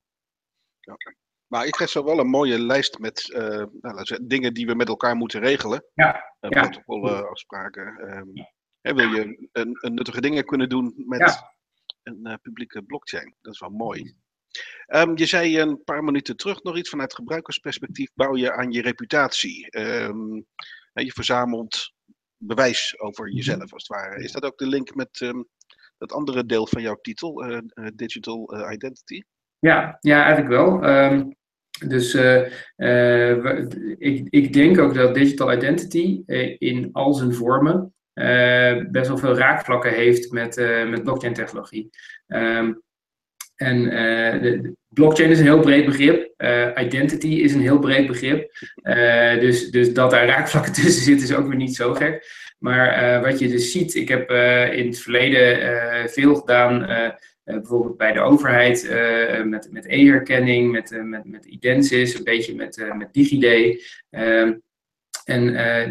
Okay. 0.81 1.15
Maar 1.47 1.65
ik 1.65 1.71
krijg 1.71 1.89
zo 1.89 2.03
wel 2.03 2.19
een 2.19 2.29
mooie 2.29 2.59
lijst 2.59 2.99
met 2.99 3.29
uh, 3.33 3.65
nou, 3.81 4.19
dingen 4.21 4.53
die 4.53 4.65
we 4.65 4.75
met 4.75 4.87
elkaar 4.87 5.15
moeten 5.15 5.39
regelen. 5.39 5.85
Ja. 5.93 6.35
Uh, 6.41 6.49
ja. 6.49 6.63
Um, 8.05 8.33
hè, 8.81 8.93
wil 8.93 9.09
je 9.09 9.49
een, 9.51 9.77
een, 9.81 9.93
nuttige 9.93 10.21
dingen 10.21 10.45
kunnen 10.45 10.69
doen 10.69 10.93
met 10.95 11.19
ja. 11.19 11.53
Een 12.09 12.31
uh, 12.31 12.33
publieke 12.41 12.83
blockchain? 12.83 13.35
Dat 13.41 13.53
is 13.53 13.59
wel 13.59 13.69
mooi. 13.69 14.13
Um, 14.87 15.17
je 15.17 15.25
zei 15.25 15.59
een 15.59 15.83
paar 15.83 16.03
minuten 16.03 16.37
terug 16.37 16.63
nog 16.63 16.77
iets 16.77 16.89
vanuit 16.89 17.15
gebruikersperspectief. 17.15 18.09
Bouw 18.13 18.35
je 18.35 18.51
aan 18.51 18.71
je 18.71 18.81
reputatie. 18.81 19.77
Um, 19.79 20.45
je 20.93 21.11
verzamelt 21.11 21.93
bewijs 22.37 22.99
over 22.99 23.31
jezelf, 23.31 23.73
als 23.73 23.87
het 23.87 23.97
ware. 23.97 24.23
Is 24.23 24.31
dat 24.31 24.43
ook 24.43 24.57
de 24.57 24.67
link 24.67 24.95
met 24.95 25.33
dat 25.97 26.11
andere 26.11 26.45
deel 26.45 26.67
van 26.67 26.81
jouw 26.81 26.97
titel, 27.01 27.49
uh, 27.49 27.59
Digital 27.95 28.55
uh, 28.55 28.71
Identity? 28.71 29.21
Ja, 29.59 29.97
ja, 29.99 30.23
eigenlijk 30.23 30.53
wel. 30.53 30.79
Dus 31.87 32.13
uh, 32.13 32.45
ik, 33.97 34.27
ik 34.29 34.53
denk 34.53 34.79
ook 34.79 34.93
dat 34.93 35.13
digital 35.13 35.53
identity 35.53 36.23
in 36.57 36.89
al 36.91 37.13
zijn 37.13 37.33
vormen 37.33 37.93
best 38.91 39.07
wel 39.07 39.17
veel 39.17 39.37
raakvlakken 39.37 39.93
heeft 39.93 40.31
met, 40.31 40.55
met 40.89 41.03
blockchain 41.03 41.33
technologie. 41.33 41.89
Um, 42.27 42.81
en 43.55 43.83
de, 44.41 44.59
de, 44.61 44.75
blockchain 44.89 45.29
is 45.29 45.39
een 45.39 45.45
heel 45.45 45.59
breed 45.59 45.85
begrip. 45.85 46.33
identity 46.77 47.27
is 47.27 47.53
een 47.53 47.61
heel 47.61 47.79
breed 47.79 48.07
begrip. 48.07 48.51
dus, 49.39 49.69
dus 49.71 49.93
dat 49.93 50.11
daar 50.11 50.27
raakvlakken 50.27 50.73
tussen 50.83 51.03
zitten 51.03 51.27
is 51.27 51.33
ook 51.35 51.47
weer 51.47 51.55
niet 51.55 51.75
zo 51.75 51.93
gek. 51.93 52.27
Maar 52.57 53.21
wat 53.21 53.39
je 53.39 53.47
dus 53.47 53.71
ziet, 53.71 53.95
ik 53.95 54.07
heb 54.07 54.31
in 54.71 54.87
het 54.87 54.99
verleden 54.99 56.09
veel 56.09 56.35
gedaan, 56.35 56.87
bijvoorbeeld 57.43 57.97
bij 57.97 58.11
de 58.11 58.19
overheid, 58.19 58.89
met, 59.45 59.67
met 59.71 59.85
e-herkenning, 59.85 60.71
met, 60.71 60.99
met, 61.03 61.25
met 61.25 61.45
Idensis, 61.45 62.17
een 62.17 62.23
beetje 62.23 62.55
met, 62.55 62.85
met 62.97 63.13
DigiD. 63.13 63.83
En 65.29 65.43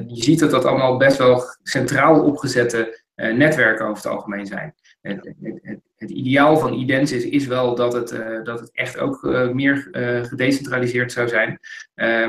je 0.09 0.22
ziet 0.22 0.38
dat 0.38 0.51
dat 0.51 0.64
allemaal 0.64 0.96
best 0.96 1.18
wel 1.18 1.42
centraal 1.62 2.22
opgezette 2.22 3.03
netwerken 3.14 3.87
over 3.87 4.03
het 4.03 4.12
algemeen 4.12 4.46
zijn. 4.46 4.74
Het, 5.01 5.35
het, 5.40 5.81
het, 5.96 6.11
ideaal 6.11 6.59
van 6.59 6.72
Idensis 6.72 7.24
is 7.24 7.46
wel 7.46 7.74
dat 7.74 7.92
het, 7.92 8.12
uh, 8.12 8.44
dat 8.44 8.61
het 8.61 8.70
echt 8.72 8.98
ook 8.98 9.22
meer 9.53 9.88
gedecentraliseerd 10.29 11.12
zou 11.12 11.29
zijn. 11.29 11.59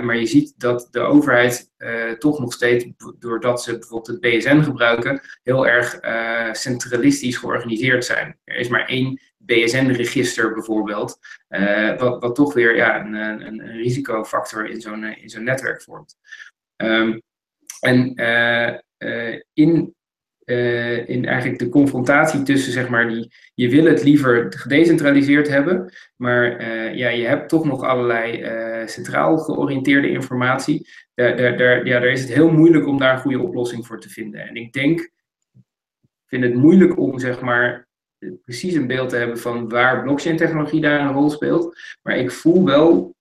maar 0.06 0.18
je 0.18 0.26
ziet 0.26 0.54
dat 0.58 0.88
de 0.92 1.00
overheid 1.00 1.72
toch 2.18 2.40
nog 2.40 2.54
steeds, 2.54 2.86
doordat 3.20 3.64
ze 3.64 3.72
bijvoorbeeld 3.78 4.08
het 4.08 4.20
BSN 4.20 4.62
gebruiken, 4.62 5.22
heel 5.44 5.68
erg 5.68 6.00
centralistisch 6.56 7.38
georganiseerd 7.38 8.06
zijn. 8.06 8.40
Er 8.44 8.56
is 8.56 8.68
maar 8.68 8.86
één 8.86 9.20
BSN-register 9.38 10.54
bijvoorbeeld, 10.54 11.20
wat, 11.98 12.22
wat 12.22 12.36
toch 12.36 12.54
weer 12.54 12.76
ja, 12.76 13.00
een, 13.00 13.14
een, 13.14 13.42
een 13.42 13.78
risicofactor 13.78 14.70
in 14.70 14.82
zo'n 14.82 15.04
in 15.04 15.30
zo'n 15.30 15.44
netwerk 15.44 15.82
vormt. 15.82 16.18
Um, 16.84 17.22
en 17.80 18.14
in 19.54 19.94
uh, 20.46 21.10
in 21.10 21.26
eigenlijk 21.26 21.60
de 21.60 21.70
confrontatie 21.70 22.44
tussen, 22.44 22.72
zeg 22.72 22.90
maar, 22.90 23.08
die, 23.08 23.34
je 23.54 23.70
wil 23.70 23.86
het 23.86 24.04
liever 24.04 24.54
gedecentraliseerd 24.58 25.48
hebben, 25.48 25.94
maar 26.16 26.66
ja, 26.96 27.10
je 27.10 27.26
hebt 27.26 27.50
toch 27.50 27.66
nog 27.66 27.84
allerlei 27.84 28.44
centraal 28.88 29.38
georiënteerde 29.38 30.10
informatie. 30.10 30.88
Daar, 31.14 31.38
daar, 31.38 31.58
daar, 31.58 31.86
ja, 31.86 32.00
daar 32.00 32.12
is 32.12 32.22
het 32.22 32.34
heel 32.34 32.52
moeilijk 32.52 32.88
om 32.88 32.98
daar 32.98 33.14
een 33.14 33.20
goede 33.20 33.40
oplossing 33.40 33.88
voor 33.88 34.00
te 34.00 34.10
vinden. 34.10 34.48
En 34.48 34.56
ik 34.56 34.74
denk, 34.74 35.12
vind 36.26 36.44
het 36.44 36.54
moeilijk 36.54 37.00
om, 37.00 37.20
zeg 37.20 37.42
maar, 37.42 37.88
precies 38.44 38.74
een 38.74 38.88
beeld 38.88 39.10
te 39.10 39.16
hebben 39.16 39.40
van 39.40 39.70
waar 39.70 40.04
blockchain-technologie 40.04 40.82
daar 40.82 41.00
een 41.00 41.14
rol 41.14 41.30
speelt. 41.30 41.80
Maar 42.02 42.18
ik 42.18 42.32
voel 42.32 42.66
wel, 42.66 43.16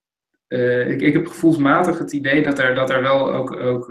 ik, 0.49 1.01
ik 1.01 1.13
heb 1.13 1.27
gevoelsmatig 1.27 1.99
het 1.99 2.13
idee 2.13 2.43
dat 2.43 2.59
er, 2.59 2.75
dat 2.75 2.91
er 2.91 3.03
wel 3.03 3.33
ook, 3.33 3.57
ook 3.57 3.91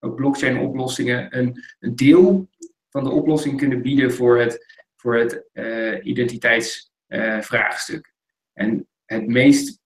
ook 0.00 0.16
blockchain-oplossingen 0.16 1.38
een, 1.38 1.64
een, 1.78 1.96
deel 1.96 2.48
van 2.90 3.04
de 3.04 3.10
oplossing 3.10 3.56
kunnen 3.56 3.82
bieden 3.82 4.12
voor 4.12 4.38
het, 4.38 4.84
voor 4.96 5.16
het 5.16 5.44
uh, 5.52 6.04
identiteitsvraagstuk. 6.04 8.12
En 8.52 8.88
het 9.04 9.26
meest 9.26 9.78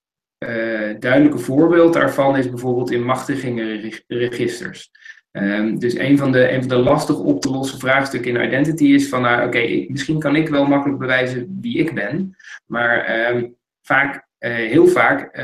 duidelijke 0.99 1.38
voorbeeld 1.38 1.93
daarvan 1.93 2.37
is 2.37 2.49
bijvoorbeeld 2.49 2.90
in 2.90 3.05
machtigingenregisters. 3.05 4.90
Um, 5.31 5.79
dus 5.79 5.99
een 5.99 6.19
van, 6.19 6.33
de, 6.33 6.53
een 6.53 6.61
van 6.61 6.69
de 6.69 6.77
lastig 6.77 7.19
op 7.19 7.40
te 7.40 7.51
lossen 7.51 7.79
vraagstukken 7.79 8.37
in 8.37 8.45
identity 8.45 8.85
is 8.85 9.09
van, 9.09 9.23
nou, 9.23 9.47
oké, 9.47 9.85
misschien 9.88 10.19
kan 10.19 10.37
ik 10.37 10.49
wel 10.49 10.67
makkelijk 10.67 10.99
bewijzen 10.99 11.59
wie 11.61 11.79
ik 11.79 11.95
ben, 11.95 12.37
maar 12.67 13.29
um, 13.31 13.57
vaak, 13.83 14.27
heel 14.52 14.87
vaak 14.87 15.35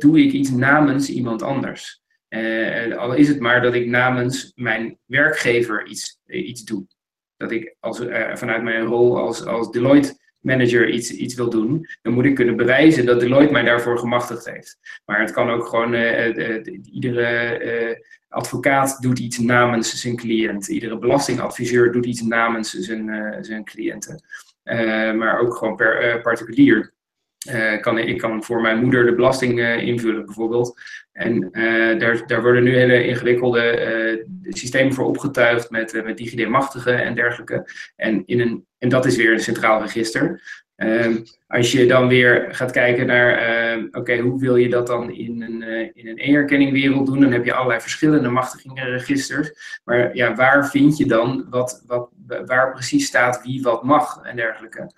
doe 0.00 0.20
ik 0.20 0.32
iets 0.32 0.50
namens 0.50 1.08
iemand 1.08 1.42
anders. 1.42 2.00
Uh, 2.30 2.96
al 2.96 3.14
is 3.14 3.28
het 3.28 3.40
maar 3.40 3.62
dat 3.62 3.74
ik 3.74 3.86
namens 3.86 4.52
mijn 4.54 4.98
werkgever 5.06 5.86
iets, 5.86 6.18
iets 6.26 6.64
doe. 6.64 6.86
Dat 7.36 7.50
ik 7.50 7.76
als, 7.80 7.98
vanuit 8.34 8.62
mijn 8.62 8.84
rol 8.84 9.18
als, 9.18 9.44
als 9.44 9.70
Deloitte 9.70 10.18
manager 10.40 10.88
iets, 10.88 11.10
iets 11.10 11.34
wil 11.34 11.50
doen, 11.50 11.86
dan 12.02 12.12
moet 12.12 12.24
ik 12.24 12.34
kunnen 12.34 12.56
bewijzen 12.56 13.06
dat 13.06 13.20
Deloitte 13.20 13.52
mij 13.52 13.62
daarvoor 13.62 13.98
gemachtigd 13.98 14.50
heeft. 14.50 14.78
Maar 15.04 15.20
het 15.20 15.30
kan 15.30 15.50
ook 15.50 15.66
gewoon, 15.66 15.94
iedere 16.82 18.04
advocaat 18.28 19.02
doet 19.02 19.18
iets 19.18 19.38
namens 19.38 20.00
zijn 20.00 20.16
cliënt, 20.16 20.68
iedere 20.68 20.98
belastingadviseur 20.98 21.92
doet 21.92 22.06
iets 22.06 22.22
namens 22.22 22.72
zijn, 22.72 23.36
zijn 23.44 23.64
cliënten. 23.64 24.24
maar 25.16 25.40
ook 25.40 25.56
gewoon 25.56 25.76
per 25.76 26.20
particulier. 26.20 26.92
Uh, 27.48 27.80
kan, 27.80 27.98
ik 27.98 28.18
kan 28.18 28.44
voor 28.44 28.60
mijn 28.60 28.78
moeder 28.80 29.04
de 29.04 29.14
belasting 29.14 29.58
uh, 29.58 29.82
invullen, 29.82 30.24
bijvoorbeeld. 30.24 30.80
En 31.12 31.48
uh, 31.52 31.98
daar, 31.98 32.26
daar 32.26 32.42
worden 32.42 32.62
nu 32.62 32.76
hele 32.76 33.06
ingewikkelde 33.06 34.26
systemen 34.48 34.94
voor 34.94 35.04
opgetuigd 35.04 35.70
met, 35.70 36.00
met 36.04 36.16
DigiD-machtigen 36.16 37.02
en 37.02 37.14
dergelijke. 37.14 37.68
En, 37.96 38.22
in 38.26 38.40
een, 38.40 38.66
en 38.78 38.88
dat 38.88 39.06
is 39.06 39.16
weer 39.16 39.32
een 39.32 39.40
centraal 39.40 39.80
register. 39.80 40.42
Ehm, 40.76 41.16
als 41.46 41.72
je 41.72 41.86
dan 41.86 42.08
weer 42.08 42.48
gaat 42.50 42.70
kijken 42.70 43.06
naar, 43.06 43.32
ehm, 43.36 43.86
oké, 43.90 44.18
hoe 44.18 44.40
wil 44.40 44.56
je 44.56 44.68
dat 44.68 44.86
dan 44.86 45.10
in 45.10 45.42
een, 45.42 45.62
in 45.94 46.08
een 46.08 46.18
e-herkenningwereld 46.18 47.06
doen? 47.06 47.20
Dan 47.20 47.32
heb 47.32 47.44
je 47.44 47.52
allerlei 47.52 47.80
verschillende 47.80 48.28
machtigingenregisters. 48.28 49.80
Maar 49.84 50.16
ja, 50.16 50.34
waar 50.34 50.68
vind 50.70 50.96
je 50.96 51.06
dan 51.06 51.46
wat, 51.50 51.82
wat, 51.86 52.10
waar 52.46 52.72
precies 52.72 53.06
staat 53.06 53.42
wie 53.42 53.62
wat 53.62 53.84
mag 53.84 54.20
en 54.22 54.36
dergelijke? 54.36 54.90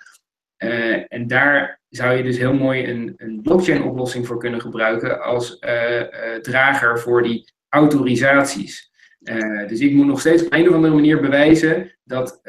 En 1.09 1.27
daar 1.27 1.81
zou 1.97 2.17
je 2.17 2.23
dus 2.23 2.39
heel 2.39 2.55
mooi 2.55 2.89
een, 2.89 3.15
een 3.17 3.41
blockchain-oplossing 3.43 4.27
voor 4.27 4.39
kunnen 4.39 4.61
gebruiken 4.61 5.23
als 5.23 5.57
uh, 5.61 6.01
uh, 6.01 6.07
drager 6.43 6.99
voor 6.99 7.23
die 7.23 7.53
autorisaties. 7.69 8.91
dus 9.69 9.81
ik 9.81 9.93
moet 9.93 10.07
nog 10.07 10.21
steeds 10.21 10.45
op 10.45 10.53
een 10.53 10.69
of 10.69 10.75
andere 10.75 10.95
manier 10.95 11.21
bewijzen 11.21 11.93
dat 12.05 12.41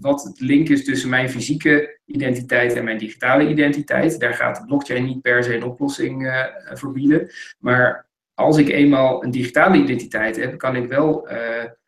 wat 0.00 0.22
het 0.22 0.40
link 0.40 0.68
is 0.68 0.84
tussen 0.84 1.08
mijn 1.08 1.30
fysieke 1.30 1.98
identiteit 2.04 2.74
en 2.74 2.84
mijn 2.84 2.98
digitale 2.98 3.48
identiteit. 3.48 4.20
Daar 4.20 4.34
gaat 4.34 4.56
de 4.56 4.64
blockchain 4.64 5.04
niet 5.04 5.22
per 5.22 5.44
se 5.44 5.54
een 5.54 5.64
oplossing 5.64 6.46
voor 6.72 6.92
bieden. 6.92 7.30
Maar 7.58 8.08
als 8.34 8.58
ik 8.58 8.68
eenmaal 8.68 9.24
een 9.24 9.30
digitale 9.30 9.76
identiteit 9.76 10.36
heb, 10.36 10.58
kan 10.58 10.76
ik 10.76 10.88
wel 10.88 11.28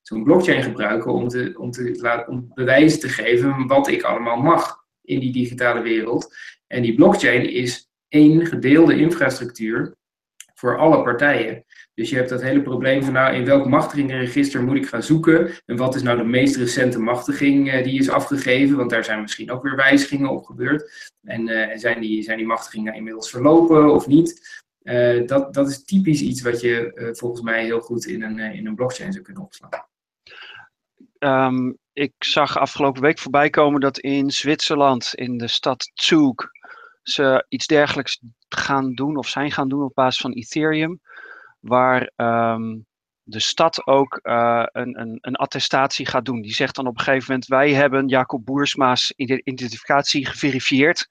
zo'n 0.03 0.25
blockchain 0.25 0.63
gebruiken 0.63 1.13
om, 1.13 1.29
te, 1.29 1.55
om, 1.59 1.71
te, 1.71 2.25
om 2.29 2.51
bewijzen 2.55 3.01
te 3.01 3.09
geven 3.09 3.67
wat 3.67 3.89
ik 3.89 4.03
allemaal 4.03 4.37
mag 4.37 4.85
in 5.03 5.21
die 5.21 5.33
digitale 5.33 5.83
wereld. 5.83 6.35
En 6.67 6.83
die 6.83 6.95
blockchain 6.95 7.51
is 7.51 7.91
één 8.09 8.47
gedeelde 8.47 8.97
infrastructuur 8.97 9.95
voor 10.55 10.79
alle 10.79 11.03
partijen. 11.03 11.65
Dus 11.95 12.11
je 12.11 12.17
hebt 12.17 12.29
dat 12.29 12.43
hele 12.43 12.63
probleem 12.63 13.03
van 13.03 13.13
nou, 13.13 13.35
in 13.35 13.45
welk 13.45 13.67
machtigingenregister 13.67 14.63
moet 14.63 14.77
ik 14.77 14.87
gaan 14.87 15.03
zoeken? 15.03 15.51
En 15.67 15.77
wat 15.77 15.95
is 15.95 16.03
nou 16.03 16.19
de 16.19 16.25
meest 16.25 16.57
recente 16.57 16.99
machtiging 16.99 17.75
uh, 17.75 17.85
die 17.85 17.99
is 17.99 18.09
afgegeven? 18.09 18.77
Want 18.77 18.91
daar 18.91 19.05
zijn 19.05 19.21
misschien 19.21 19.51
ook 19.51 19.63
weer 19.63 19.77
wijzigingen 19.77 20.31
op 20.31 20.45
gebeurd. 20.45 21.13
En 21.23 21.49
uh, 21.49 21.77
zijn, 21.77 22.01
die, 22.01 22.23
zijn 22.23 22.37
die 22.37 22.47
machtigingen 22.47 22.95
inmiddels 22.95 23.31
verlopen 23.31 23.93
of 23.93 24.07
niet? 24.07 24.65
Uh, 24.83 25.27
dat, 25.27 25.55
dat 25.55 25.69
is 25.69 25.85
typisch 25.85 26.21
iets 26.21 26.43
wat 26.43 26.61
je 26.61 27.11
volgens 27.17 27.43
mij 27.43 27.65
heel 27.65 27.81
goed 27.81 28.07
in 28.07 28.23
een, 28.23 28.39
in 28.39 28.67
een 28.67 28.75
blockchain 28.75 29.13
zou 29.13 29.25
kunnen 29.25 29.43
opslaan. 29.43 29.71
Um, 31.19 31.79
ik 31.93 32.13
zag 32.19 32.59
afgelopen 32.59 33.03
week 33.03 33.19
voorbij 33.19 33.51
komen 33.51 33.81
dat 33.81 33.99
in 33.99 34.31
Zwitserland, 34.31 35.15
in 35.15 35.39
de 35.39 35.49
stad 35.49 35.91
Zug, 35.95 36.35
ze 37.09 37.45
iets 37.49 37.67
dergelijks 37.67 38.21
gaan 38.49 38.95
doen 38.95 39.17
of 39.17 39.29
zijn 39.29 39.51
gaan 39.51 39.69
doen 39.69 39.83
op 39.83 39.95
basis 39.95 40.21
van 40.21 40.33
Ethereum. 40.33 41.01
Waar 41.61 42.11
um, 42.17 42.87
de 43.23 43.41
stad 43.41 43.87
ook 43.87 44.21
uh, 44.23 44.65
een, 44.73 45.01
een, 45.01 45.19
een, 45.21 45.37
attestatie 45.37 46.07
gaat 46.07 46.25
doen. 46.25 46.43
Die 46.43 46.55
zegt 46.55 46.75
dan 46.75 46.87
op 46.87 46.99
een 46.99 47.05
gegeven 47.05 47.25
moment: 47.29 47.47
Wij 47.47 47.73
hebben 47.73 48.09
Jacob 48.09 48.45
Boersma's 48.45 49.13
identificatie 49.17 50.27
geverifieerd. 50.27 51.09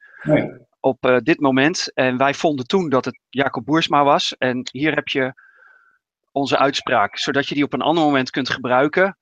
Op 0.80 1.06
uh, 1.06 1.18
dit 1.18 1.40
moment. 1.40 1.94
En 1.94 2.18
wij 2.18 2.34
vonden 2.34 2.68
toen 2.68 2.90
dat 2.90 3.06
het 3.06 3.20
Jacob 3.30 3.66
Boersma 3.66 4.04
was. 4.04 4.36
En 4.38 4.70
hier 4.72 4.96
heb 4.96 5.08
je 5.08 5.34
onze 6.32 6.58
uitspraak. 6.58 7.18
Zodat 7.18 7.48
je 7.48 7.56
die 7.56 7.64
op 7.64 7.74
een 7.74 7.82
ander 7.82 8.04
moment 8.04 8.30
kunt 8.30 8.50
gebruiken 8.50 9.18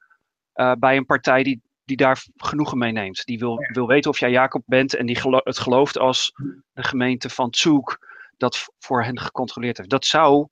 uh, 0.55 0.71
bij 0.79 0.97
een 0.97 1.05
partij 1.05 1.43
die, 1.43 1.62
die 1.86 1.98
daar 1.98 2.26
genoegen 2.36 2.78
mee 2.78 2.91
neemt. 2.91 3.26
Die 3.26 3.39
wil, 3.39 3.58
wil 3.72 3.88
weten 3.88 4.12
of 4.12 4.19
jij 4.19 4.32
Jacob 4.32 4.63
bent 4.65 4.96
en 4.96 5.06
die 5.06 5.15
gelo 5.15 5.39
het 5.43 5.60
gelooft 5.60 5.98
als 5.98 6.32
de 6.74 6.84
gemeente 6.84 7.30
van 7.30 7.50
Tsoek 7.50 7.98
dat 8.38 8.67
voor 8.80 9.04
hen 9.04 9.19
gecontroleerd 9.19 9.78
heeft. 9.78 9.89
Dat 9.89 10.06
zou 10.06 10.48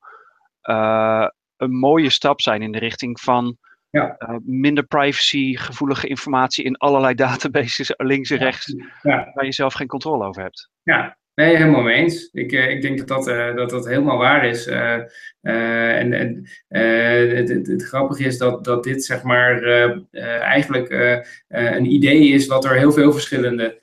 uh, 0.63 1.27
een 1.57 1.71
mooie 1.79 2.09
stap 2.09 2.41
zijn 2.41 2.61
in 2.61 2.71
de 2.71 2.79
richting 2.79 3.19
van 3.19 3.57
ja. 3.89 4.15
uh, 4.19 4.35
minder 4.43 4.83
privacy-gevoelige 4.83 6.07
informatie 6.07 6.63
in 6.63 6.77
allerlei 6.77 7.13
databases 7.25 7.93
links 7.97 8.29
en 8.29 8.37
rechts, 8.37 8.75
ja. 9.01 9.31
waar 9.33 9.45
je 9.45 9.53
zelf 9.53 9.73
geen 9.73 9.87
controle 9.87 10.25
over 10.25 10.41
hebt. 10.41 10.69
Ja, 10.83 11.17
Nee, 11.35 11.55
helemaal 11.55 11.81
mee 11.81 11.95
eens. 11.95 12.29
Ik, 12.31 12.51
uh, 12.51 12.69
ik 12.69 12.81
denk 12.81 12.97
dat 12.97 13.07
dat, 13.07 13.27
uh, 13.27 13.55
dat 13.55 13.69
dat 13.69 13.87
helemaal 13.87 14.17
waar 14.17 14.45
is. 14.45 14.67
Uh, 14.67 14.99
en 15.41 16.11
het, 16.67 17.67
het, 17.67 17.83
grappige 17.83 18.23
is 18.23 18.37
dat, 18.37 18.63
dat 18.63 18.83
dit 18.83 19.05
zeg 19.05 19.23
maar 19.23 19.63
eigenlijk 20.41 20.89
een 21.47 21.85
idee 21.85 22.27
is 22.27 22.47
wat 22.47 22.61
door 22.61 22.73
heel 22.73 22.91
veel 22.91 23.11
verschillende 23.11 23.79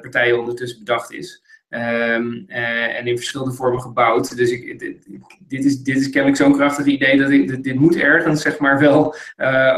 partijen 0.00 0.38
ondertussen 0.38 0.78
bedacht 0.78 1.12
is. 1.12 1.48
Um, 1.68 2.44
en 2.48 3.06
in 3.06 3.16
verschillende 3.16 3.54
vormen 3.54 3.80
gebouwd. 3.80 4.36
Dus 4.36 4.50
ik, 4.50 4.78
dit, 4.78 5.06
dit, 5.48 5.64
is, 5.64 5.82
dit 5.82 5.96
is 5.96 6.10
kennelijk 6.10 6.36
zo'n 6.36 6.56
krachtig 6.56 6.86
idee 6.86 7.18
dat 7.18 7.30
ik, 7.30 7.48
dit, 7.48 7.64
dit 7.64 7.74
moet 7.74 7.96
ergens 7.96 8.42
zeg 8.42 8.58
maar 8.58 8.78
wel 8.78 9.14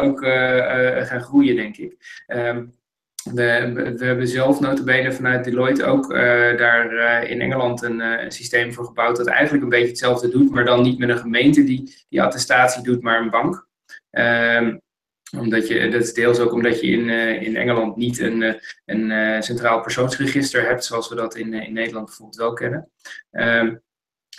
ook 0.00 0.24
gaan 1.06 1.22
groeien, 1.22 1.56
denk 1.56 1.76
ik. 1.76 2.22
Um, 2.26 2.72
we, 3.24 3.94
hebben 3.98 4.28
zelf 4.28 4.60
notabene 4.60 5.12
vanuit 5.12 5.44
Deloitte 5.44 5.84
ook 5.84 6.12
uh, 6.12 6.18
daar 6.56 6.92
uh, 6.92 7.30
in 7.30 7.40
Engeland 7.40 7.82
een, 7.82 7.98
uh, 7.98 8.22
een, 8.22 8.30
systeem 8.30 8.72
voor 8.72 8.84
gebouwd 8.84 9.16
dat 9.16 9.26
eigenlijk 9.26 9.62
een 9.62 9.70
beetje 9.70 9.88
hetzelfde 9.88 10.28
doet, 10.28 10.50
maar 10.50 10.64
dan 10.64 10.82
niet 10.82 10.98
met 10.98 11.08
een 11.08 11.18
gemeente 11.18 11.64
die 11.64 12.04
die 12.08 12.22
attestatie 12.22 12.82
doet, 12.82 13.02
maar 13.02 13.20
een 13.20 13.30
bank. 13.30 13.66
Um, 14.10 14.80
omdat 15.38 15.68
je, 15.68 15.88
dat 15.88 16.02
is 16.02 16.14
deels 16.14 16.38
ook 16.38 16.52
omdat 16.52 16.80
je 16.80 16.86
in, 16.86 17.08
in 17.40 17.56
Engeland 17.56 17.96
niet 17.96 18.18
een, 18.18 18.60
een 18.84 19.42
centraal 19.42 19.80
persoonsregister 19.80 20.66
hebt, 20.66 20.84
zoals 20.84 21.08
we 21.08 21.14
dat 21.14 21.36
in, 21.36 21.54
in 21.54 21.72
Nederland 21.72 22.06
bijvoorbeeld 22.06 22.38
wel 22.38 22.52
kennen. 22.52 22.90
Um, 23.30 23.82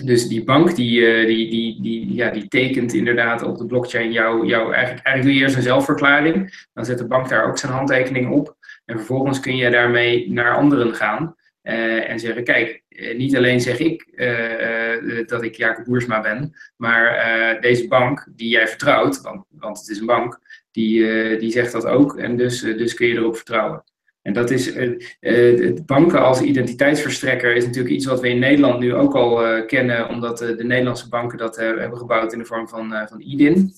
dus 0.03 0.27
die 0.27 0.43
bank 0.43 0.75
die, 0.75 1.25
die, 1.25 1.49
die, 1.49 1.81
die, 1.81 2.13
ja, 2.13 2.29
die 2.29 2.47
tekent 2.47 2.93
inderdaad 2.93 3.43
op 3.43 3.57
de 3.57 3.65
blockchain 3.65 4.11
jou, 4.11 4.45
jou 4.45 4.73
eigenlijk, 4.73 5.05
eigenlijk 5.05 5.23
doe 5.23 5.33
je 5.33 5.39
eerst 5.39 5.55
een 5.55 5.61
zelfverklaring. 5.61 6.65
Dan 6.73 6.85
zet 6.85 6.97
de 6.97 7.07
bank 7.07 7.29
daar 7.29 7.47
ook 7.47 7.57
zijn 7.57 7.71
handtekening 7.71 8.31
op. 8.31 8.55
En 8.85 8.97
vervolgens 8.97 9.39
kun 9.39 9.55
je 9.55 9.69
daarmee 9.69 10.31
naar 10.31 10.55
anderen 10.55 10.95
gaan 10.95 11.35
uh, 11.63 12.09
en 12.09 12.19
zeggen: 12.19 12.43
Kijk, 12.43 12.83
uh, 12.89 13.17
niet 13.17 13.35
alleen 13.35 13.61
zeg 13.61 13.79
ik 13.79 14.11
dat 15.27 15.43
ik 15.43 15.55
Jacob 15.55 15.85
Boersma 15.85 16.21
ben, 16.21 16.53
maar 16.75 17.57
deze 17.61 17.87
bank 17.87 18.27
die 18.35 18.49
jij 18.49 18.67
vertrouwt, 18.67 19.21
want, 19.21 19.45
want 19.49 19.79
het 19.79 19.89
is 19.89 19.99
een 19.99 20.05
bank, 20.05 20.39
die, 20.71 21.37
die 21.37 21.51
zegt 21.51 21.71
dat 21.71 21.85
ook. 21.85 22.17
En 22.17 22.37
dus, 22.37 22.59
dus 22.59 22.93
kun 22.93 23.07
je 23.07 23.15
erop 23.15 23.35
vertrouwen. 23.35 23.83
En 24.23 24.33
dat 24.33 24.51
is, 24.51 24.75
het 25.19 25.85
banken 25.85 26.21
als 26.21 26.41
identiteitsverstrekker 26.41 27.55
is 27.55 27.65
natuurlijk 27.65 27.95
iets 27.95 28.05
wat 28.05 28.21
we 28.21 28.29
in 28.29 28.39
Nederland 28.39 28.79
nu 28.79 28.93
ook 28.93 29.15
al 29.15 29.65
kennen, 29.65 30.09
omdat 30.09 30.37
de 30.37 30.63
Nederlandse 30.63 31.09
banken 31.09 31.37
dat 31.37 31.55
hebben 31.55 31.97
gebouwd 31.97 32.33
in 32.33 32.39
de 32.39 32.45
vorm 32.45 32.67
van, 32.67 33.07
van 33.09 33.21
IDIN. 33.21 33.73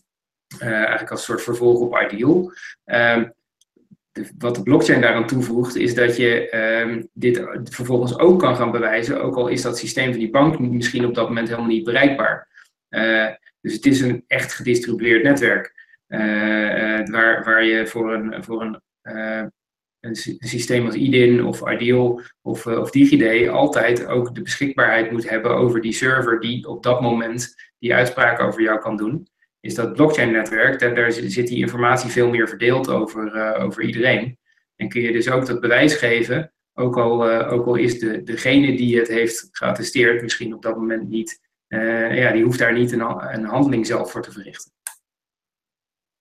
eigenlijk 0.59 1.11
als 1.11 1.23
soort 1.23 1.41
vervolg 1.41 1.79
op 1.79 1.99
Ideal. 2.11 2.51
Ehm, 2.83 3.25
wat 4.37 4.55
de 4.55 4.63
blockchain 4.63 5.01
daaraan 5.01 5.27
toevoegt, 5.27 5.75
is 5.75 5.95
dat 5.95 6.17
je 6.17 6.49
ehm, 6.49 7.03
dit 7.13 7.43
vervolgens 7.63 8.19
ook 8.19 8.39
kan 8.39 8.55
gaan 8.55 8.71
bewijzen, 8.71 9.21
ook 9.21 9.35
al 9.35 9.47
is 9.47 9.61
dat 9.61 9.77
systeem 9.77 10.09
van 10.09 10.19
die 10.19 10.29
bank 10.29 10.59
misschien 10.59 11.05
op 11.05 11.15
dat 11.15 11.27
moment 11.27 11.47
helemaal 11.47 11.69
niet 11.69 11.83
bereikbaar. 11.83 12.47
Dus 13.61 13.73
het 13.73 13.85
is 13.85 14.01
een 14.01 14.23
echt 14.27 14.53
gedistribueerd 14.53 15.23
netwerk, 15.23 15.73
waar, 17.05 17.43
waar 17.43 17.63
je 17.63 17.87
voor 17.87 18.13
een, 18.13 18.43
voor 18.43 18.61
een, 18.61 18.81
een 20.05 20.37
systeem 20.39 20.85
als 20.85 20.95
IDIN 20.95 21.45
of 21.45 21.71
Ideal 21.71 22.21
of, 22.41 22.67
of 22.67 22.91
DigiD 22.91 23.47
altijd 23.47 24.05
ook 24.05 24.35
de 24.35 24.41
beschikbaarheid 24.41 25.11
moet 25.11 25.29
hebben 25.29 25.55
over 25.55 25.81
die 25.81 25.93
server 25.93 26.39
die 26.39 26.67
op 26.67 26.83
dat 26.83 27.01
moment 27.01 27.55
die 27.79 27.93
uitspraak 27.93 28.39
over 28.39 28.61
jou 28.61 28.79
kan 28.79 28.97
doen 28.97 29.27
is 29.59 29.75
dat 29.75 29.93
blockchain-netwerk, 29.93 30.79
daar, 30.79 30.95
daar, 30.95 31.11
zit 31.11 31.47
die 31.47 31.57
informatie 31.57 32.09
veel 32.09 32.29
meer 32.29 32.47
verdeeld 32.47 32.89
over, 32.89 33.35
uh, 33.35 33.63
over 33.63 33.83
iedereen. 33.83 34.37
En 34.75 34.89
kun 34.89 35.01
je 35.01 35.11
dus 35.11 35.29
ook 35.29 35.45
dat 35.45 35.59
bewijs 35.59 35.95
geven, 35.95 36.53
ook 36.73 36.97
al, 36.97 37.31
uh, 37.31 37.51
ook 37.51 37.65
al 37.65 37.75
is 37.75 37.99
de, 37.99 38.23
degene 38.23 38.75
die 38.77 38.97
het 38.97 39.07
heeft 39.07 39.47
geattesteerd 39.51 40.21
misschien 40.21 40.53
op 40.53 40.61
dat 40.61 40.75
moment 40.75 41.09
niet, 41.09 41.39
ja, 41.67 42.31
die 42.31 42.43
hoeft 42.43 42.59
daar 42.59 42.73
niet 42.73 42.91
een, 42.91 43.33
een 43.33 43.43
handeling 43.43 43.85
zelf 43.85 44.11
voor 44.11 44.21
te 44.21 44.31
verrichten. 44.31 44.71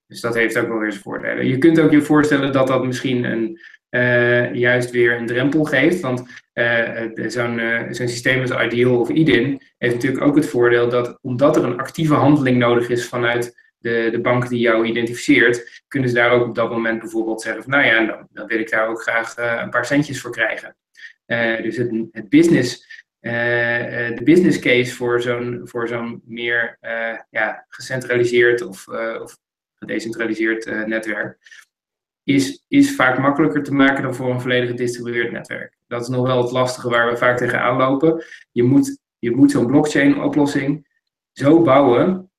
Dus 0.07 0.21
dat 0.21 0.35
heeft 0.35 0.59
ook 0.59 0.69
wel 0.69 0.79
weer 0.79 0.91
zijn 0.91 1.03
voordelen. 1.03 1.47
Je 1.47 1.59
kunt 1.59 1.81
ook 1.81 1.91
je 1.91 2.03
voorstellen 2.03 2.53
dat 2.53 2.67
dat 2.67 2.85
misschien 2.85 3.25
een, 3.25 3.61
uh, 3.95 4.55
juist 4.55 4.91
weer 4.91 5.17
een 5.17 5.27
drempel 5.27 5.65
geeft. 5.65 6.01
Want 6.01 6.43
uh, 6.55 7.03
zo'n 7.27 7.59
uh, 7.59 7.83
zo'n 7.91 8.09
systeem 8.09 8.41
als 8.41 8.63
Ideal 8.63 9.01
of 9.01 9.09
IDIN 9.09 9.63
heeft 9.79 9.95
natuurlijk 9.95 10.25
ook 10.25 10.37
het 10.37 10.47
voordeel 10.47 10.89
dat 10.89 11.19
omdat 11.23 11.57
er 11.57 11.65
een 11.65 11.79
actieve 11.79 12.15
handeling 12.15 12.59
nodig 12.59 12.89
is 12.89 13.09
vanuit 13.09 13.63
de, 13.79 14.09
de 14.11 14.21
bank 14.21 14.49
die 14.49 14.61
jou 14.61 14.87
identificeert, 14.87 15.83
kunnen 15.89 16.09
ze 16.09 16.15
daar 16.15 16.31
ook 16.31 16.47
op 16.47 16.55
dat 16.55 16.71
moment 16.71 17.01
bijvoorbeeld 17.01 17.43
zeggen 17.43 17.63
van 17.63 17.73
nou 17.73 17.85
ja, 17.85 18.07
dan, 18.07 18.29
dan 18.33 18.47
wil 18.47 18.59
ik 18.59 18.71
daar 18.71 18.89
ook 18.89 19.03
graag 19.03 19.37
een 19.37 19.71
paar 19.71 19.87
centjes 19.87 20.21
voor 20.21 20.31
krijgen. 20.31 20.77
dus 21.63 21.77
het, 21.77 21.91
het 22.11 22.29
business 22.29 23.03
de 23.21 24.21
business 24.25 24.59
case 24.59 24.95
voor 24.95 25.23
zo'n, 25.23 25.61
voor 25.65 25.89
zo'n 25.89 26.23
meer 26.25 26.79
ja, 27.31 27.67
gecentraliseerd 27.69 28.63
of, 28.63 28.89
of 29.21 29.39
gedecentraliseerd 29.75 30.87
netwerk 30.87 31.39
is, 32.25 32.65
is 32.69 32.95
vaak 32.95 33.19
makkelijker 33.19 33.63
te 33.63 33.75
maken 33.75 34.03
dan 34.03 34.15
voor 34.15 34.31
een 34.31 34.41
volledig 34.41 34.69
gedistribueerd 34.69 35.33
netwerk. 35.33 35.77
Dat 35.87 36.03
is 36.03 36.09
nog 36.09 36.27
wel 36.27 36.43
het 36.43 36.53
lastige 36.53 36.89
waar 36.89 37.11
we 37.11 37.17
vaak 37.17 37.37
tegenaan 37.37 37.77
lopen. 37.77 38.25
Je 38.53 38.63
moet, 38.63 38.99
je 39.19 39.31
moet 39.31 39.51
zo'n 39.51 39.67
blockchain-oplossing 39.67 40.89
zo 41.33 41.63
bouwen 41.63 42.31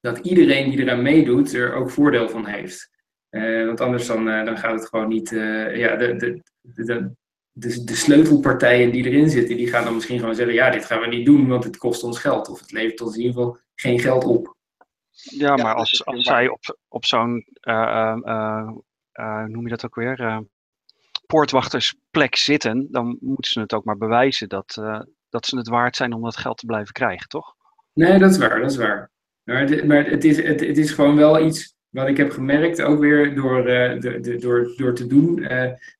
dat 0.00 0.18
iedereen 0.18 0.70
die 0.70 0.78
eraan 0.78 1.02
meedoet 1.02 1.52
er 1.52 1.74
ook 1.74 1.90
voordeel 1.90 2.28
van 2.28 2.46
heeft. 2.46 2.90
Uh, 3.30 3.66
want 3.66 3.80
anders 3.80 4.06
dan, 4.06 4.28
uh, 4.28 4.44
dan 4.44 4.58
gaat 4.58 4.80
het 4.80 4.88
gewoon 4.88 5.08
niet. 5.08 5.30
Uh, 5.30 5.76
ja, 5.76 5.96
de, 5.96 6.16
de, 6.16 6.42
de, 6.60 7.14
de, 7.52 7.84
de, 7.84 7.94
sleutelpartijen 7.94 8.92
die 8.92 9.04
erin 9.04 9.30
zitten, 9.30 9.56
die 9.56 9.68
gaan 9.68 9.84
dan 9.84 9.94
misschien 9.94 10.18
gewoon 10.18 10.34
zeggen: 10.34 10.54
ja, 10.54 10.70
dit 10.70 10.84
gaan 10.84 11.00
we 11.00 11.06
niet 11.06 11.26
doen, 11.26 11.48
want 11.48 11.64
het 11.64 11.76
kost 11.76 12.02
ons 12.02 12.18
geld. 12.18 12.48
Of 12.48 12.60
het 12.60 12.72
levert 12.72 13.00
ons 13.00 13.14
in 13.14 13.20
ieder 13.22 13.34
geval 13.34 13.58
geen 13.74 14.00
geld 14.00 14.24
op. 14.24 14.56
Ja, 15.10 15.56
maar 15.56 15.74
als, 15.74 16.04
als 16.04 16.22
zij 16.22 16.48
op, 16.48 16.78
op 16.88 17.04
zo'n 17.04 17.46
uh, 17.62 18.68
noem 19.46 19.62
je 19.62 19.68
dat 19.68 19.84
ook 19.84 19.94
weer, 19.94 20.20
uh, 20.20 20.38
poortwachtersplek 21.26 22.36
zitten, 22.36 22.88
dan 22.90 23.18
moeten 23.20 23.52
ze 23.52 23.60
het 23.60 23.72
ook 23.72 23.84
maar 23.84 23.96
bewijzen 23.96 24.48
dat, 24.48 24.76
uh, 24.80 25.00
dat 25.28 25.46
ze 25.46 25.56
het 25.56 25.68
waard 25.68 25.96
zijn 25.96 26.12
om 26.12 26.22
dat 26.22 26.36
geld 26.36 26.58
te 26.58 26.66
blijven 26.66 26.92
krijgen, 26.92 27.28
toch? 27.28 27.54
Nee, 27.92 28.18
dat 28.18 28.30
is 28.30 28.38
waar, 28.38 28.60
dat 28.60 28.70
is 28.70 28.76
waar. 28.76 29.10
Maar, 29.42 29.60
het, 29.60 29.84
maar 29.84 30.04
het, 30.04 30.24
is, 30.24 30.42
het, 30.42 30.78
is 30.78 30.90
gewoon 30.90 31.16
wel 31.16 31.46
iets 31.46 31.74
wat 31.88 32.08
ik 32.08 32.16
heb 32.16 32.30
gemerkt, 32.30 32.82
ook 32.82 33.00
weer 33.00 33.34
door, 33.34 33.64
de, 33.64 34.18
de, 34.20 34.36
door, 34.36 34.72
door 34.76 34.94
te 34.94 35.06
doen, 35.06 35.48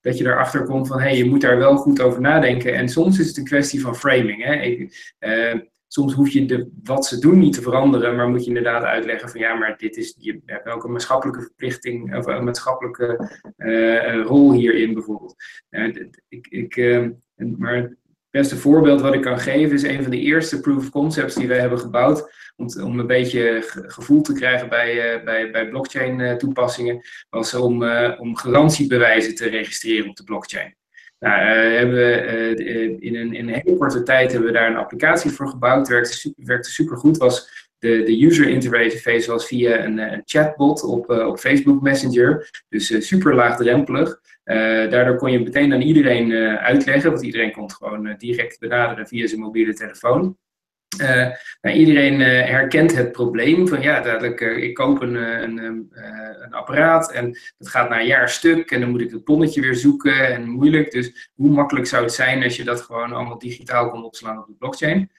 dat 0.00 0.18
je 0.18 0.24
erachter 0.24 0.64
komt 0.64 0.86
van, 0.86 1.00
hé, 1.00 1.08
hey, 1.08 1.16
je 1.16 1.24
moet 1.24 1.40
daar 1.40 1.58
wel 1.58 1.76
goed 1.76 2.00
over 2.00 2.20
nadenken. 2.20 2.74
En 2.74 2.88
soms 2.88 3.18
is 3.18 3.26
het 3.26 3.36
een 3.36 3.44
kwestie 3.44 3.80
van 3.80 3.96
framing. 3.96 4.44
Hè? 4.44 4.86
Soms 5.93 6.12
hoef 6.12 6.28
je 6.28 6.45
de, 6.45 6.70
wat 6.82 7.07
ze 7.07 7.18
doen 7.18 7.38
niet 7.38 7.53
te 7.53 7.62
veranderen, 7.62 8.16
maar 8.16 8.28
moet 8.28 8.43
je 8.43 8.49
inderdaad 8.49 8.82
uitleggen 8.82 9.28
van 9.28 9.40
ja, 9.40 9.55
maar 9.55 9.76
dit 9.78 9.97
is, 9.97 10.14
je 10.18 10.40
hebt 10.47 10.68
ook 10.68 10.84
een 10.84 10.93
maatschappelijke 10.93 11.40
verplichting 11.43 12.16
of 12.16 12.26
een 12.26 12.45
maatschappelijke 12.45 13.30
uh, 13.57 14.22
rol 14.22 14.53
hierin 14.53 14.95
bijvoorbeeld. 14.95 15.34
Uh, 15.70 15.97
ik, 16.28 16.47
ik, 16.47 16.76
uh, 16.76 17.09
maar 17.36 17.76
het 17.76 17.97
beste 18.30 18.57
voorbeeld 18.57 19.01
wat 19.01 19.14
ik 19.14 19.22
kan 19.22 19.38
geven 19.38 19.74
is 19.74 19.82
een 19.82 20.03
van 20.03 20.11
de 20.11 20.20
eerste 20.20 20.61
proof 20.61 20.76
of 20.76 20.90
concepts 20.90 21.34
die 21.34 21.49
wij 21.49 21.59
hebben 21.59 21.78
gebouwd 21.78 22.53
om, 22.57 22.82
om 22.82 22.99
een 22.99 23.07
beetje 23.07 23.62
gevoel 23.86 24.22
te 24.22 24.32
krijgen 24.32 24.68
bij, 24.68 25.22
bij, 25.24 25.51
bij 25.51 25.68
blockchain 25.68 26.38
toepassingen, 26.38 27.01
was 27.30 27.55
om, 27.55 27.84
om 28.18 28.36
garantiebewijzen 28.36 29.34
te 29.34 29.49
registreren 29.49 30.09
op 30.09 30.16
de 30.16 30.24
blockchain. 30.24 30.76
Nou, 31.22 31.40
uh, 31.40 31.76
hebben 31.76 31.94
we, 31.94 32.24
uh, 32.26 32.96
in, 33.00 33.16
een, 33.16 33.34
in 33.34 33.48
een 33.48 33.62
hele 33.64 33.76
korte 33.76 34.02
tijd 34.02 34.32
hebben 34.32 34.52
we 34.52 34.58
daar 34.58 34.70
een 34.70 34.76
applicatie 34.76 35.30
voor 35.30 35.48
gebouwd. 35.48 35.88
Werkte, 35.88 36.12
super, 36.12 36.44
werkte 36.44 36.70
super 36.70 36.96
goed. 36.96 37.16
Was 37.16 37.68
de, 37.78 38.02
de 38.02 38.24
user 38.24 38.48
interface 38.48 39.30
was 39.30 39.46
via 39.46 39.84
een, 39.84 39.98
een 39.98 40.22
chatbot 40.24 40.84
op, 40.84 41.10
op 41.10 41.38
Facebook 41.38 41.82
Messenger. 41.82 42.50
Dus 42.68 43.06
super 43.08 43.34
laagdrempelig. 43.34 44.20
daardoor 44.44 45.16
kon 45.16 45.32
je 45.32 45.40
meteen 45.40 45.72
aan 45.72 45.80
iedereen 45.80 46.32
uitleggen, 46.58 47.10
want 47.10 47.22
iedereen 47.22 47.52
kon 47.52 47.62
het 47.62 47.74
gewoon 47.74 48.14
direct 48.18 48.58
benaderen 48.58 49.06
via 49.06 49.26
zijn 49.26 49.40
mobiele 49.40 49.74
telefoon. 49.74 50.36
Uh, 51.01 51.28
nou, 51.61 51.76
iedereen 51.76 52.20
uh, 52.20 52.26
herkent 52.26 52.97
het 52.97 53.12
probleem 53.12 53.68
van 53.68 53.82
ja, 53.82 54.01
dadelijk, 54.01 54.40
uh, 54.40 54.62
ik 54.62 54.74
koop 54.74 55.01
een, 55.01 55.14
een, 55.14 55.59
een, 55.59 56.55
apparaat 56.55 57.12
en 57.12 57.38
dat 57.59 57.68
gaat 57.68 57.88
na 57.88 58.01
een 58.01 58.07
jaar 58.07 58.28
stuk 58.28 58.70
en 58.70 58.80
dan 58.80 58.90
moet 58.90 59.01
ik 59.01 59.11
het 59.11 59.24
bonnetje 59.24 59.61
weer 59.61 59.74
zoeken 59.74 60.26
en 60.26 60.49
moeilijk. 60.49 60.90
Dus 60.90 61.30
hoe 61.34 61.51
makkelijk 61.51 61.86
zou 61.86 62.03
het 62.03 62.12
zijn 62.12 62.43
als 62.43 62.57
je 62.57 62.64
dat 62.64 62.80
gewoon 62.80 63.12
allemaal 63.12 63.38
digitaal 63.38 63.90
kon 63.90 64.05
opslaan 64.05 64.38
op 64.38 64.47
de 64.47 64.55
blockchain? 64.59 65.11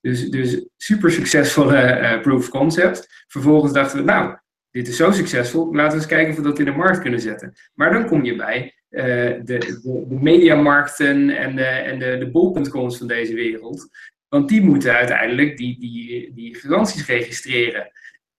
Dus, 0.00 0.30
dus 0.30 0.66
super 0.76 1.10
succesvolle 1.10 2.18
proof 2.22 2.38
of 2.38 2.48
concept. 2.48 3.24
Vervolgens 3.26 3.72
dachten 3.72 3.98
we, 3.98 4.04
nou, 4.04 4.36
dit 4.70 4.88
is 4.88 4.96
zo 4.96 5.10
succesvol, 5.10 5.74
laten 5.74 5.90
we 5.90 5.96
eens 5.96 6.06
kijken 6.06 6.30
of 6.30 6.36
we 6.36 6.42
dat 6.42 6.58
in 6.58 6.64
de 6.64 6.70
markt 6.70 7.00
kunnen 7.00 7.20
zetten. 7.20 7.54
Maar 7.74 7.92
dan 7.92 8.06
kom 8.06 8.24
je 8.24 8.36
bij 8.36 8.74
de, 8.88 9.40
de, 9.44 9.58
de, 9.58 10.06
mediamarkten 10.08 11.30
en 11.30 11.56
de, 11.56 11.64
en 11.64 11.98
de, 11.98 12.18
de 12.18 12.30
bol.coms 12.30 12.98
van 12.98 13.06
deze 13.06 13.34
wereld. 13.34 13.88
Want 14.36 14.48
die 14.48 14.62
moeten 14.62 14.92
uiteindelijk 14.92 15.56
die, 15.56 15.78
die, 15.78 16.32
die 16.34 16.54
garanties 16.54 17.06
registreren. 17.06 17.90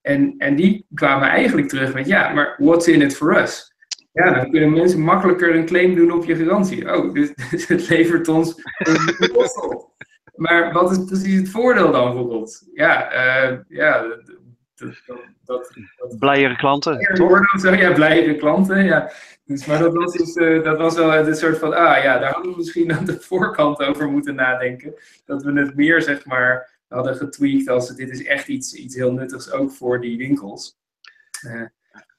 En, 0.02 0.36
en 0.38 0.56
die 0.56 0.86
kwamen 0.94 1.28
eigenlijk 1.28 1.70
terug 1.70 1.94
met, 1.94 2.08
ja, 2.08 2.34
maar 2.34 2.56
what's 2.58 2.88
in 2.88 3.02
it 3.02 3.16
for 3.16 3.42
us? 3.42 3.74
Ja, 4.12 4.34
dan 4.34 4.52
kunnen 4.52 4.74
mensen 4.74 5.02
makkelijker 5.02 5.56
een 5.56 5.66
claim 5.66 5.96
doen 5.96 6.12
op 6.12 6.26
je 6.26 6.36
garantie. 6.36 6.96
Oh, 6.96 7.14
dus, 7.14 7.34
dus 7.52 7.68
het 7.68 7.90
levert 7.90 8.28
ons 8.28 8.62
een 8.78 9.36
op. 9.70 9.96
Maar 10.36 10.74
wat 10.74 10.92
is 10.92 11.06
precies 11.06 11.40
het 11.40 11.50
voordeel 11.50 11.92
dan 11.92 12.06
bijvoorbeeld? 12.14 12.70
Ja, 12.74 13.14
uh, 13.14 13.58
ja 13.68 14.02
dat, 14.76 15.02
dat, 15.46 15.72
dat, 15.96 16.20
Blijere 16.20 16.56
klanten, 16.56 17.00
toch? 17.14 17.40
Ja, 17.62 17.94
blijere 17.94 18.36
klanten, 18.36 18.86
ja. 18.86 19.12
Dus, 19.48 19.66
maar 19.66 19.80
dat 19.80 19.94
was, 19.94 20.14
dus, 20.14 20.36
uh, 20.36 20.64
dat 20.64 20.78
was 20.78 20.96
wel 20.96 21.16
een 21.16 21.36
soort 21.36 21.58
van, 21.58 21.74
ah 21.74 22.04
ja, 22.04 22.20
daar 22.20 22.34
hadden 22.34 22.52
we 22.52 22.58
misschien 22.58 22.94
aan 22.94 23.06
de 23.06 23.22
voorkant 23.30 23.80
over 23.80 24.10
moeten 24.10 24.36
nadenken. 24.36 24.94
Dat 25.26 25.44
we 25.44 25.60
het 25.60 25.76
meer, 25.76 26.02
zeg 26.02 26.26
maar, 26.26 26.70
hadden 26.88 27.16
getweakt 27.16 27.70
als 27.70 27.96
dit 27.96 28.10
is 28.10 28.24
echt 28.24 28.48
iets, 28.48 28.74
iets 28.74 28.96
heel 28.96 29.12
nuttigs 29.12 29.52
ook 29.52 29.72
voor 29.72 30.02
die 30.02 30.18
winkels. 30.18 30.78
Uh, 31.46 31.66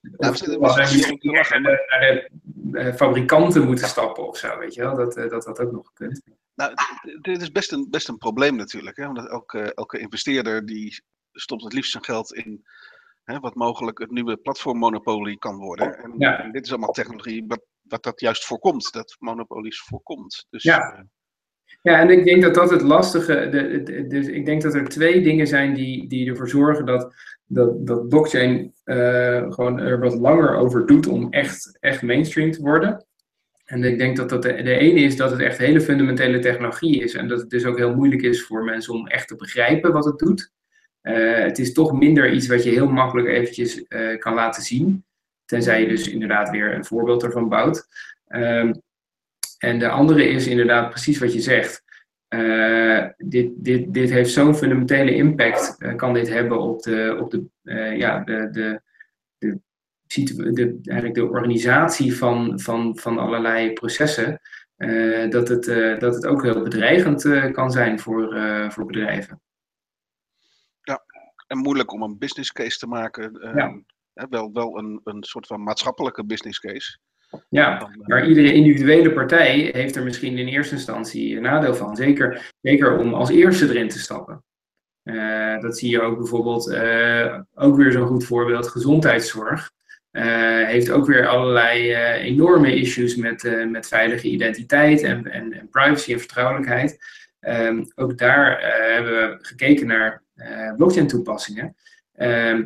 nou, 0.00 0.32
of 0.32 0.40
we 0.74 0.80
misschien 0.80 1.18
naar 1.32 1.62
de, 1.62 2.30
de, 2.42 2.94
fabrikanten 2.94 3.64
moeten 3.66 3.88
stappen 3.88 4.28
of 4.28 4.36
zo, 4.36 4.58
weet 4.58 4.74
je 4.74 4.80
wel, 4.80 4.96
dat 4.96 5.14
dat, 5.14 5.42
dat 5.44 5.60
ook 5.60 5.72
nog 5.72 5.92
kunt. 5.92 6.22
Nou, 6.54 6.74
dit 7.20 7.42
is 7.42 7.52
best 7.52 7.72
een, 7.72 7.90
best 7.90 8.08
een 8.08 8.18
probleem 8.18 8.56
natuurlijk, 8.56 8.96
hè? 8.96 9.06
want 9.06 9.28
elke, 9.28 9.74
elke 9.74 9.98
investeerder 9.98 10.66
die 10.66 11.02
stopt 11.32 11.62
het 11.62 11.72
liefst 11.72 11.90
zijn 11.90 12.04
geld 12.04 12.34
in 12.34 12.66
hè, 13.28 13.40
wat 13.40 13.54
mogelijk 13.54 13.98
het 13.98 14.10
nieuwe 14.10 14.36
platformmonopolie 14.36 15.38
kan 15.38 15.56
worden. 15.56 15.98
En, 15.98 16.14
ja. 16.18 16.42
en, 16.42 16.52
dit 16.52 16.64
is 16.64 16.70
allemaal 16.70 16.92
technologie 16.92 17.44
wat, 17.46 17.62
wat 17.82 18.02
dat 18.02 18.20
juist 18.20 18.44
voorkomt, 18.44 18.92
dat 18.92 19.16
monopolies 19.18 19.80
voorkomt. 19.80 20.46
Dus, 20.50 20.62
ja. 20.62 20.92
Uh, 20.92 21.00
ja, 21.82 22.00
en 22.00 22.10
ik 22.10 22.24
denk 22.24 22.42
dat 22.42 22.54
dat 22.54 22.70
het 22.70 22.82
lastige, 22.82 23.48
de, 23.48 23.82
de, 23.82 24.06
dus 24.06 24.26
ik 24.26 24.44
denk 24.44 24.62
dat 24.62 24.74
er 24.74 24.88
twee 24.88 25.22
dingen 25.22 25.46
zijn 25.46 25.74
die, 25.74 26.08
die 26.08 26.28
ervoor 26.28 26.48
zorgen 26.48 26.86
dat, 26.86 27.14
dat, 27.46 27.86
dat 27.86 28.08
blockchain 28.08 28.74
uh, 28.84 29.52
gewoon 29.52 29.78
er 29.78 30.00
wat 30.00 30.14
langer 30.14 30.56
over 30.56 30.86
doet 30.86 31.06
om 31.06 31.30
echt, 31.30 31.78
echt 31.80 32.02
mainstream 32.02 32.50
te 32.50 32.60
worden. 32.60 33.06
En 33.64 33.84
ik 33.84 33.98
denk 33.98 34.16
dat 34.16 34.28
dat 34.28 34.42
de, 34.42 34.62
de 34.62 34.76
ene 34.76 35.00
is 35.00 35.16
dat 35.16 35.30
het 35.30 35.40
echt 35.40 35.58
hele 35.58 35.80
fundamentele 35.80 36.38
technologie 36.38 37.02
is. 37.02 37.14
En 37.14 37.28
dat 37.28 37.40
het 37.40 37.50
dus 37.50 37.64
ook 37.64 37.76
heel 37.76 37.94
moeilijk 37.94 38.22
is 38.22 38.46
voor 38.46 38.64
mensen 38.64 38.94
om 38.94 39.06
echt 39.06 39.28
te 39.28 39.36
begrijpen 39.36 39.92
wat 39.92 40.04
het 40.04 40.18
doet. 40.18 40.52
Uh, 41.08 41.38
het 41.38 41.58
is 41.58 41.72
toch 41.72 41.92
minder 41.92 42.32
iets 42.32 42.46
wat 42.46 42.64
je 42.64 42.70
heel 42.70 42.88
makkelijk 42.88 43.28
eventjes 43.28 43.84
uh, 43.88 44.18
kan 44.18 44.34
laten 44.34 44.62
zien. 44.62 45.04
Tenzij 45.44 45.80
je 45.80 45.88
dus 45.88 46.08
inderdaad 46.08 46.50
weer 46.50 46.74
een 46.74 46.84
voorbeeld 46.84 47.22
ervan 47.22 47.48
bouwt. 47.48 47.88
Um, 48.28 48.82
en 49.58 49.78
de 49.78 49.88
andere 49.88 50.28
is 50.28 50.46
inderdaad 50.46 50.90
precies 50.90 51.18
wat 51.18 51.32
je 51.32 51.40
zegt. 51.40 51.82
Uh, 52.28 53.06
dit, 53.16 53.50
dit, 53.56 53.94
dit 53.94 54.10
heeft 54.10 54.32
zo'n 54.32 54.54
fundamentele 54.54 55.14
impact, 55.14 55.76
kan 55.96 56.14
dit 56.14 56.28
hebben 56.28 56.60
op 56.60 56.82
de, 56.82 57.16
op 57.20 57.30
de, 57.30 57.44
ja, 57.96 58.24
de, 58.24 58.48
de, 58.50 58.80
de, 60.52 60.80
eigenlijk 60.84 61.14
de 61.14 61.28
organisatie 61.28 62.16
van, 62.16 62.60
van, 62.60 62.98
van 62.98 63.18
allerlei 63.18 63.72
processen. 63.72 64.40
dat, 65.30 65.48
het, 65.48 65.64
dat 66.00 66.14
het 66.14 66.26
ook 66.26 66.42
heel 66.42 66.62
bedreigend 66.62 67.52
kan 67.52 67.70
zijn 67.70 68.00
voor, 68.00 68.36
voor 68.68 68.86
bedrijven 68.86 69.40
en 71.48 71.58
moeilijk 71.58 71.92
om 71.92 72.02
een 72.02 72.18
business 72.18 72.52
case 72.52 72.78
te 72.78 72.86
maken. 72.86 73.56
Uh, 73.56 74.26
wel 74.30 74.52
wel 74.52 74.78
een, 74.78 75.00
een 75.04 75.22
soort 75.22 75.46
van 75.46 75.62
maatschappelijke 75.62 76.24
business 76.24 76.60
case. 76.60 76.98
Ja, 77.48 77.80
eh, 77.80 77.88
maar 78.06 78.28
iedere 78.28 78.52
individuele 78.52 79.12
partij 79.12 79.70
heeft 79.72 79.96
er 79.96 80.02
misschien 80.02 80.38
in 80.38 80.46
eerste 80.46 80.74
instantie 80.74 81.36
een 81.36 81.42
nadeel 81.42 81.74
van. 81.74 81.96
Zeker, 81.96 82.52
zeker 82.60 82.98
om 82.98 83.14
als 83.14 83.30
eerste 83.30 83.68
erin 83.68 83.88
te 83.88 83.98
stappen. 83.98 84.42
Uh, 85.04 85.60
dat 85.60 85.78
zie 85.78 85.90
je 85.90 86.00
ook 86.00 86.18
bijvoorbeeld, 86.18 86.68
uh, 86.68 87.38
ook 87.54 87.76
weer 87.76 87.92
zo'n 87.92 88.06
goed 88.06 88.24
voorbeeld, 88.24 88.68
gezondheidszorg. 88.68 89.70
heeft 90.10 90.90
ook 90.90 91.06
weer 91.06 91.26
allerlei 91.26 91.94
enorme 92.14 92.74
issues 92.74 93.16
met, 93.16 93.66
met 93.70 93.88
veilige 93.88 94.28
identiteit 94.28 95.02
en, 95.02 95.30
en, 95.30 95.52
en 95.52 95.68
privacy 95.68 96.12
en 96.12 96.18
vertrouwelijkheid. 96.18 96.98
Um, 97.40 97.92
ook 97.94 98.18
daar 98.18 98.60
hebben 98.92 99.12
we 99.12 99.38
gekeken 99.40 99.86
naar 99.86 100.22
blockchain 100.76 101.06
toepassingen. 101.06 101.76
Ehm, 102.14 102.64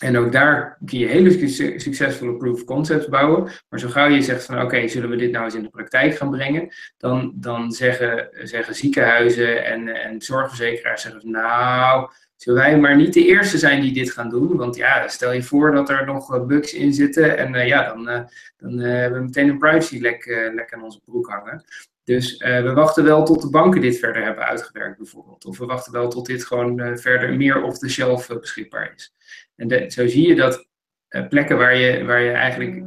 en 0.00 0.16
ook 0.16 0.32
daar 0.32 0.78
kun 0.84 0.98
je 0.98 1.06
hele 1.06 1.48
succesvolle 1.78 2.36
proof 2.36 2.54
of 2.54 2.64
concepts 2.64 3.08
bouwen. 3.08 3.50
Maar 3.68 3.80
zo 3.80 3.88
gauw 3.88 4.08
je 4.08 4.22
zegt 4.22 4.44
van 4.44 4.62
oké, 4.62 4.88
zullen 4.88 5.10
we 5.10 5.16
dit 5.16 5.30
nou 5.30 5.44
eens 5.44 5.54
in 5.54 5.62
de 5.62 5.68
praktijk 5.68 6.16
gaan 6.16 6.30
brengen? 6.30 6.68
Dan, 6.96 7.32
dan 7.34 7.72
zeggen, 7.72 8.28
zeggen 8.32 8.74
ziekenhuizen 8.74 9.64
en, 9.64 9.88
en 9.88 10.22
zorgverzekeraars 10.22 11.02
zeggen 11.02 11.30
nou, 11.30 12.10
zullen 12.36 12.60
wij 12.60 12.78
maar 12.78 12.96
niet 12.96 13.14
de 13.14 13.26
eerste 13.26 13.58
zijn 13.58 13.80
die 13.80 13.92
dit 13.92 14.12
gaan 14.12 14.30
doen. 14.30 14.56
Want 14.56 14.76
ja, 14.76 15.08
stel 15.08 15.32
je 15.32 15.42
voor 15.42 15.72
dat 15.72 15.88
er 15.88 16.06
nog 16.06 16.46
bugs 16.46 16.74
in 16.74 16.94
zitten 16.94 17.38
en 17.38 17.66
ja, 17.66 17.94
dan, 17.94 18.04
dan 18.56 18.78
hebben 18.78 19.18
we 19.18 19.24
meteen 19.24 19.48
een 19.48 19.58
privacy-lek 19.58 20.50
lek 20.54 20.74
aan 20.74 20.82
onze 20.82 21.00
broek 21.04 21.28
hangen. 21.28 21.64
Dus 22.10 22.36
we 22.36 22.72
wachten 22.72 23.04
wel 23.04 23.24
tot 23.24 23.42
de 23.42 23.50
banken 23.50 23.80
dit 23.80 23.98
verder 23.98 24.22
hebben 24.22 24.44
uitgewerkt, 24.44 24.98
bijvoorbeeld. 24.98 25.44
Of 25.44 25.58
we 25.58 25.66
wachten 25.66 25.92
wel 25.92 26.08
tot 26.08 26.26
dit 26.26 26.44
gewoon 26.44 26.98
verder 26.98 27.36
meer 27.36 27.62
off 27.62 27.78
the 27.78 27.88
shelf 27.88 28.28
beschikbaar 28.40 28.92
is. 28.96 29.14
En 29.56 29.90
zo 29.90 30.06
zie 30.06 30.28
je 30.28 30.34
dat 30.34 30.66
plekken 31.28 31.58
waar 31.58 31.76
je, 31.76 32.04
waar 32.04 32.20
je 32.20 32.30
eigenlijk 32.30 32.84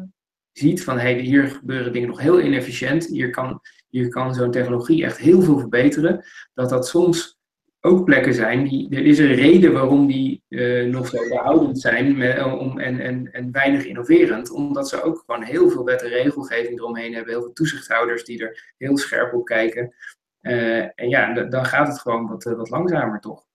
ziet 0.52 0.84
van 0.84 1.00
hey, 1.00 1.20
hier 1.20 1.48
gebeuren 1.48 1.94
dingen 1.94 2.08
nog 2.08 2.20
heel 2.20 2.42
inefficiënt, 2.42 3.06
hier 3.06 3.30
kan, 3.30 3.62
hier 3.90 4.10
kan 4.10 4.34
zo'n 4.34 4.52
technologie 4.52 5.04
echt 5.04 5.18
heel 5.18 5.42
veel 5.42 5.60
verbeteren, 5.60 6.26
dat 6.54 6.70
dat 6.70 6.88
soms 6.88 7.38
ook 7.86 8.06
plekken 8.06 8.34
zijn, 8.34 8.64
die, 8.64 8.90
er 8.90 9.06
is 9.06 9.20
een 9.20 9.34
reden 9.34 9.74
waarom 9.74 10.08
die 10.08 10.44
uh, 10.50 10.92
nog 10.92 11.08
zo 11.08 11.28
behoudend 11.30 11.80
zijn 11.80 12.18
met, 12.18 12.38
eh, 12.38 12.60
om, 12.60 12.80
en, 12.80 13.00
en, 13.00 13.32
en 13.32 13.52
weinig 13.52 13.86
innoverend, 13.86 14.52
omdat 14.52 14.90
ze 14.90 15.02
ook 15.02 15.24
gewoon 15.26 15.44
heel 15.44 15.70
veel 15.70 15.84
wet 15.84 16.02
en 16.02 16.10
regelgeving 16.10 16.80
eromheen 16.80 17.14
hebben, 17.14 17.34
heel 17.34 17.42
veel 17.42 17.54
toezichthouders 17.54 18.24
die 18.24 18.44
er 18.44 18.74
heel 18.78 18.98
scherp 18.98 19.34
op 19.34 19.46
kijken. 19.46 19.96
Uh, 20.42 20.82
en 20.82 21.10
ja, 21.10 21.34
dan 21.34 21.66
gaat 21.66 21.88
het 21.88 22.00
gewoon 22.00 22.28
wat, 22.28 22.44
wat 22.44 22.70
langzamer 22.70 23.20
toch. 23.20 23.46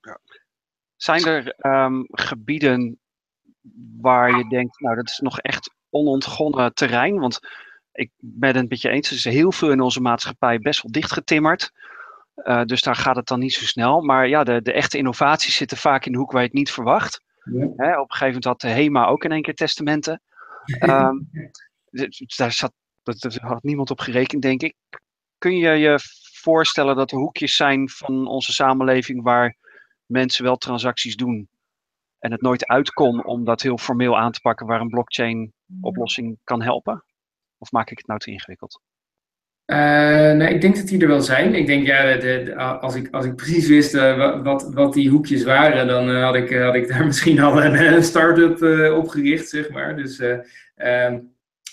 Ja. 0.00 0.18
Zijn 0.96 1.24
er 1.24 1.54
um, 1.84 2.06
gebieden 2.10 2.98
waar 4.00 4.36
je 4.36 4.48
denkt, 4.48 4.80
nou 4.80 4.96
dat 4.96 5.08
is 5.08 5.18
nog 5.18 5.40
echt 5.40 5.74
onontgonnen 5.90 6.74
terrein. 6.74 7.18
Want 7.18 7.38
ik 7.92 8.10
ben 8.18 8.56
het 8.56 8.68
met 8.68 8.80
je 8.80 8.88
eens, 8.88 9.10
er 9.10 9.16
is 9.16 9.24
heel 9.24 9.52
veel 9.52 9.70
in 9.70 9.80
onze 9.80 10.00
maatschappij 10.00 10.58
best 10.58 10.82
wel 10.82 10.92
dichtgetimmerd. 10.92 11.72
Uh, 12.36 12.64
dus 12.64 12.82
daar 12.82 12.96
gaat 12.96 13.16
het 13.16 13.26
dan 13.26 13.38
niet 13.38 13.52
zo 13.52 13.64
snel. 13.64 14.00
Maar 14.00 14.28
ja, 14.28 14.44
de, 14.44 14.62
de 14.62 14.72
echte 14.72 14.98
innovaties 14.98 15.56
zitten 15.56 15.76
vaak 15.76 16.06
in 16.06 16.12
de 16.12 16.18
hoek 16.18 16.32
waar 16.32 16.40
je 16.40 16.46
het 16.46 16.56
niet 16.56 16.70
verwacht. 16.70 17.20
Ja. 17.52 17.72
Hè, 17.76 17.98
op 18.00 18.10
een 18.10 18.16
gegeven 18.16 18.26
moment 18.26 18.44
had 18.44 18.60
de 18.60 18.68
HEMA 18.68 19.06
ook 19.06 19.24
in 19.24 19.32
één 19.32 19.42
keer 19.42 19.54
testamenten. 19.54 20.20
Um, 20.80 21.30
daar 22.36 22.52
zat, 22.52 22.72
dat, 23.02 23.34
had 23.34 23.62
niemand 23.62 23.90
op 23.90 24.00
gerekend, 24.00 24.42
denk 24.42 24.62
ik. 24.62 24.74
Kun 25.38 25.56
je 25.56 25.70
je 25.70 25.98
voorstellen 26.40 26.96
dat 26.96 27.10
er 27.10 27.18
hoekjes 27.18 27.56
zijn 27.56 27.88
van 27.88 28.26
onze 28.26 28.52
samenleving 28.52 29.22
waar 29.22 29.56
mensen 30.06 30.44
wel 30.44 30.56
transacties 30.56 31.16
doen 31.16 31.48
en 32.18 32.30
het 32.30 32.40
nooit 32.40 32.66
uit 32.66 32.90
kon 32.90 33.24
om 33.24 33.44
dat 33.44 33.62
heel 33.62 33.78
formeel 33.78 34.18
aan 34.18 34.32
te 34.32 34.40
pakken 34.40 34.66
waar 34.66 34.80
een 34.80 34.88
blockchain 34.88 35.52
oplossing 35.80 36.38
kan 36.44 36.62
helpen? 36.62 37.04
Of 37.58 37.72
maak 37.72 37.90
ik 37.90 37.98
het 37.98 38.06
nou 38.06 38.20
te 38.20 38.30
ingewikkeld? 38.30 38.80
Uh, 39.66 40.32
nee, 40.32 40.54
ik 40.54 40.60
denk 40.60 40.76
dat 40.76 40.86
die 40.86 41.00
er 41.00 41.08
wel 41.08 41.20
zijn. 41.20 41.54
Ik 41.54 41.66
denk, 41.66 41.86
ja, 41.86 42.16
de, 42.16 42.54
als, 42.56 42.94
ik, 42.94 43.08
als 43.10 43.24
ik 43.24 43.36
precies 43.36 43.68
wist 43.68 43.94
uh, 43.94 44.42
wat, 44.42 44.70
wat 44.74 44.92
die 44.92 45.10
hoekjes 45.10 45.44
waren, 45.44 45.86
dan 45.86 46.10
uh, 46.10 46.24
had, 46.24 46.34
ik, 46.34 46.52
had 46.52 46.74
ik 46.74 46.88
daar 46.88 47.06
misschien 47.10 47.40
al 47.40 47.64
een, 47.64 47.94
een 47.94 48.02
start-up 48.02 48.62
opgericht, 48.92 49.48
zeg 49.48 49.70
maar. 49.70 49.96
Dus 49.96 50.22
ehm, 50.74 51.18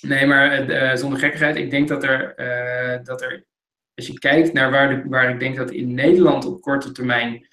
nee, 0.02 0.26
maar 0.26 0.98
zonder 0.98 1.20
gekkigheid, 1.20 1.56
ik 1.56 1.72
denk 1.72 1.88
dat 1.88 2.04
er, 2.04 2.34
dat 3.04 3.22
er, 3.22 3.44
als 3.96 4.08
je 4.08 4.20
kijkt 4.20 4.54
naar 4.54 4.72
waar, 4.72 5.10
waar 5.10 5.30
ik 5.30 5.40
denk 5.40 5.56
dat 5.56 5.72
in 5.72 5.94
Nederland 5.94 6.46
op 6.46 6.62
korte 6.62 6.92
termijn 6.92 7.48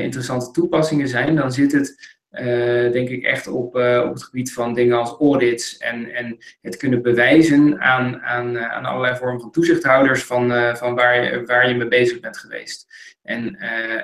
interessante 0.00 0.50
toepassingen 0.50 1.08
zijn, 1.08 1.36
dan 1.36 1.52
zit 1.52 1.72
het 1.72 2.18
uh, 2.32 2.92
denk 2.92 3.08
ik 3.08 3.24
echt 3.24 3.46
op, 3.46 3.76
uh, 3.76 4.02
op 4.04 4.12
het 4.12 4.22
gebied 4.22 4.52
van 4.52 4.74
dingen 4.74 4.98
als 4.98 5.16
audits 5.18 5.78
en, 5.78 6.14
en 6.14 6.38
het 6.60 6.76
kunnen 6.76 7.02
bewijzen 7.02 7.80
aan, 7.80 8.20
aan, 8.20 8.56
uh, 8.56 8.72
aan 8.72 8.84
allerlei 8.84 9.16
vormen 9.16 9.40
van 9.40 9.50
toezichthouders 9.50 10.24
van, 10.24 10.76
van 10.76 10.94
waar, 10.94 11.24
je, 11.24 11.44
waar 11.44 11.68
je 11.68 11.74
mee 11.74 11.88
bezig 11.88 12.20
bent 12.20 12.38
geweest. 12.38 12.86
En 13.22 13.58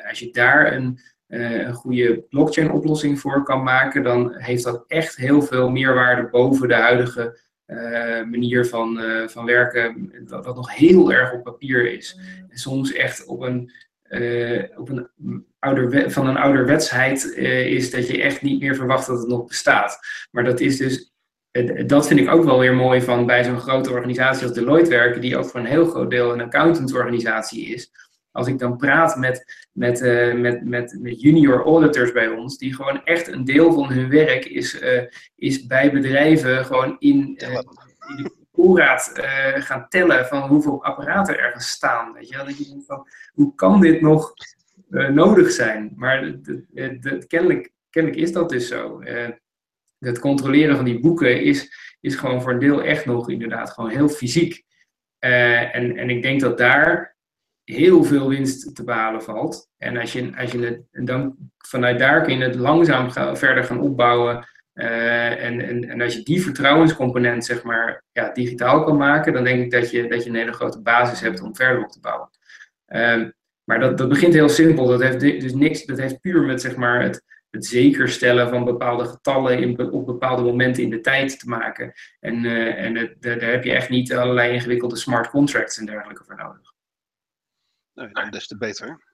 als 0.09 0.19
je 0.19 0.31
daar 0.31 0.73
een, 0.73 0.99
een 1.27 1.75
goede 1.75 2.25
blockchain 2.29 2.71
oplossing 2.71 3.21
voor 3.21 3.43
kan 3.43 3.63
maken, 3.63 4.03
dan 4.03 4.35
heeft 4.35 4.65
dat 4.65 4.85
echt 4.87 5.17
heel 5.17 5.43
veel 5.43 5.71
meerwaarde 5.71 6.29
boven 6.29 6.69
de 6.69 6.75
huidige 6.75 7.39
manier 8.31 8.67
van, 8.67 9.01
van 9.27 9.45
werken, 9.45 10.13
dat 10.27 10.55
nog 10.55 10.77
heel 10.77 11.13
erg 11.13 11.33
op 11.33 11.43
papier 11.43 11.93
is. 11.93 12.19
En 12.49 12.59
soms 12.59 12.93
echt 12.93 13.27
op 13.27 13.41
een 13.41 13.71
uh, 14.09 14.63
op 14.77 14.89
een 14.89 15.09
ouder, 15.59 16.11
van 16.11 16.27
een 16.27 16.37
ouderwetsheid 16.37 17.33
uh, 17.37 17.67
is 17.67 17.91
dat 17.91 18.09
je 18.09 18.23
echt 18.23 18.43
niet 18.43 18.61
meer 18.61 18.75
verwacht 18.75 19.07
dat 19.07 19.19
het 19.19 19.29
nog 19.29 19.47
bestaat. 19.47 19.99
Maar 20.31 20.45
dat 20.45 20.61
is 20.61 20.77
dus, 20.77 21.13
uh, 21.53 21.87
dat 21.87 22.07
vind 22.07 22.21
ik 22.21 22.31
ook 22.31 22.45
wel 22.45 22.59
weer 22.59 22.75
mooi 22.75 23.03
van 23.03 23.27
bij 23.27 23.45
zo'n 23.45 23.61
grote 23.61 23.91
organisatie 23.91 24.47
als 24.47 24.55
Deloitte 24.55 24.91
werken, 24.91 25.21
die 25.21 25.37
ook 25.37 25.45
voor 25.45 25.61
een 25.61 25.67
heel 25.67 25.87
groot 25.87 26.11
deel 26.11 26.33
een 26.33 26.41
accountantsorganisatie 26.41 27.67
is. 27.67 27.91
Als 28.31 28.47
ik 28.47 28.59
dan 28.59 28.77
praat 28.77 29.17
met, 29.17 29.69
met, 29.73 30.01
met, 30.35 30.65
met, 30.65 30.99
met 31.01 31.21
junior 31.21 31.65
auditors 31.65 32.13
bij 32.13 32.29
ons, 32.29 32.59
die 32.59 32.75
gewoon 32.75 33.05
echt 33.05 33.29
een 33.29 33.45
deel 33.45 33.73
van 33.73 33.93
hun 33.93 34.11
werk 34.11 34.45
is, 34.45 34.83
is 35.37 35.67
bij 35.67 35.93
bedrijven 35.93 36.65
gewoon 36.65 36.97
in, 36.99 37.37
in 38.09 38.38
voorraad 38.59 39.13
uh, 39.17 39.63
gaan 39.63 39.89
tellen 39.89 40.27
van 40.27 40.49
hoeveel 40.49 40.85
apparaten 40.85 41.35
er 41.35 41.45
ergens 41.45 41.71
staan. 41.71 42.17
Je? 42.21 42.37
Dat 42.37 42.59
je 42.59 42.65
denkt 42.65 42.87
van, 42.87 43.09
hoe 43.33 43.55
kan 43.55 43.81
dit 43.81 44.01
nog 44.01 44.35
uh, 44.91 45.09
nodig 45.09 45.51
zijn? 45.51 45.93
Maar 45.97 46.35
kennelijk, 47.27 47.73
is 47.91 48.33
dat 48.33 48.49
dus 48.49 48.69
zo. 48.69 49.01
Uh, 49.01 49.29
het 49.99 50.19
controleren 50.19 50.77
van 50.77 50.85
die 50.85 51.01
boeken 51.01 51.43
is, 51.43 51.73
is 52.01 52.15
gewoon 52.15 52.43
voor 52.43 52.53
een 52.53 52.59
deel 52.59 52.83
echt 52.83 53.07
nog 53.07 53.31
inderdaad 53.31 53.71
gewoon 53.71 53.91
heel 53.91 54.09
fysiek. 54.09 54.65
en, 55.19 55.97
en 55.97 56.11
ik 56.11 56.23
denk 56.23 56.41
dat 56.41 56.59
daar 56.59 57.17
heel 57.65 58.05
veel 58.05 58.29
winst 58.29 58.75
te 58.75 58.85
behalen 58.85 59.23
valt. 59.23 59.71
En 59.77 59.97
als 59.97 60.13
je, 60.13 60.33
als 60.37 60.53
je 60.53 60.59
het, 60.59 61.07
dan 61.07 61.37
vanuit 61.59 61.99
daar 61.99 62.23
kun 62.23 62.39
je 62.39 62.45
het 62.45 62.55
langzaam 62.55 63.11
verder 63.37 63.65
gaan 63.65 63.81
opbouwen 63.81 64.47
uh, 64.79 65.45
en, 65.45 65.61
en, 65.61 65.89
en 65.89 66.01
als 66.01 66.15
je 66.15 66.23
die 66.23 66.43
vertrouwenscomponent 66.43 67.45
zeg 67.45 67.63
maar, 67.63 68.05
ja, 68.13 68.33
digitaal 68.33 68.85
kan 68.85 68.97
maken, 68.97 69.33
dan 69.33 69.45
denk 69.45 69.65
ik 69.65 69.71
dat 69.71 69.91
je, 69.91 70.09
dat 70.09 70.25
je 70.25 70.31
een 70.31 70.37
hele 70.37 70.53
grote 70.53 70.83
basis 70.83 71.21
hebt 71.21 71.41
om 71.41 71.57
verder 71.57 71.83
op 71.83 71.91
te 71.91 72.01
bouwen. 72.01 72.31
Uh, 72.89 73.31
maar 73.65 73.81
dat, 73.81 73.99
dat 73.99 74.09
begint 74.09 74.35
heel 74.35 74.49
simpel. 74.49 74.87
Dat 74.87 75.03
heeft 75.03 75.21
dus 75.21 75.55
niks, 75.55 75.85
dat 75.85 75.99
heeft 75.99 76.21
puur 76.21 76.43
met 76.43 76.61
zeg 76.61 76.77
maar, 76.77 77.03
het, 77.03 77.25
het 77.51 77.67
zekerstellen 77.67 78.49
van 78.49 78.65
bepaalde 78.65 79.05
getallen 79.05 79.59
in, 79.59 79.93
op 79.93 80.07
bepaalde 80.07 80.43
momenten 80.43 80.83
in 80.83 80.91
de 80.91 81.01
tijd 81.01 81.39
te 81.39 81.49
maken. 81.49 81.93
En, 82.21 82.45
uh, 82.45 82.85
en 82.85 82.97
het, 82.97 83.23
daar 83.23 83.41
heb 83.41 83.65
je 83.65 83.73
echt 83.73 83.89
niet 83.89 84.15
allerlei 84.15 84.53
ingewikkelde 84.53 84.97
smart 84.97 85.31
contracts 85.31 85.79
en 85.79 85.87
dergelijke 85.87 86.25
voor 86.25 86.37
nodig. 86.37 86.73
Nee, 87.95 88.09
dan 88.13 88.31
des 88.31 88.47
te 88.47 88.57
beter. 88.57 89.07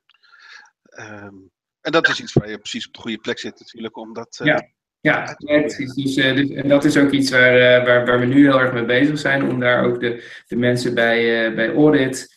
Um, 0.98 1.50
en 1.80 1.92
dat 1.92 2.08
is 2.08 2.20
iets 2.20 2.32
waar 2.32 2.50
je 2.50 2.58
precies 2.58 2.86
op 2.86 2.94
de 2.94 3.00
goede 3.00 3.18
plek 3.18 3.38
zit 3.38 3.58
natuurlijk, 3.58 3.96
omdat 3.96 4.38
uh, 4.42 4.46
ja. 4.46 4.68
Ja, 5.04 5.36
precies. 5.36 5.94
Dus, 5.94 6.16
uh, 6.16 6.36
dus, 6.36 6.50
en 6.50 6.68
dat 6.68 6.84
is 6.84 6.96
ook 6.96 7.10
iets 7.10 7.30
waar, 7.30 7.54
uh, 7.54 7.86
waar, 7.86 8.06
waar 8.06 8.20
we 8.20 8.26
nu 8.26 8.44
heel 8.44 8.60
erg 8.60 8.72
mee 8.72 8.84
bezig 8.84 9.18
zijn, 9.18 9.48
om 9.48 9.60
daar 9.60 9.84
ook 9.84 10.00
de, 10.00 10.24
de 10.46 10.56
mensen 10.56 10.94
bij, 10.94 11.48
uh, 11.48 11.54
bij 11.54 11.74
audit, 11.74 12.32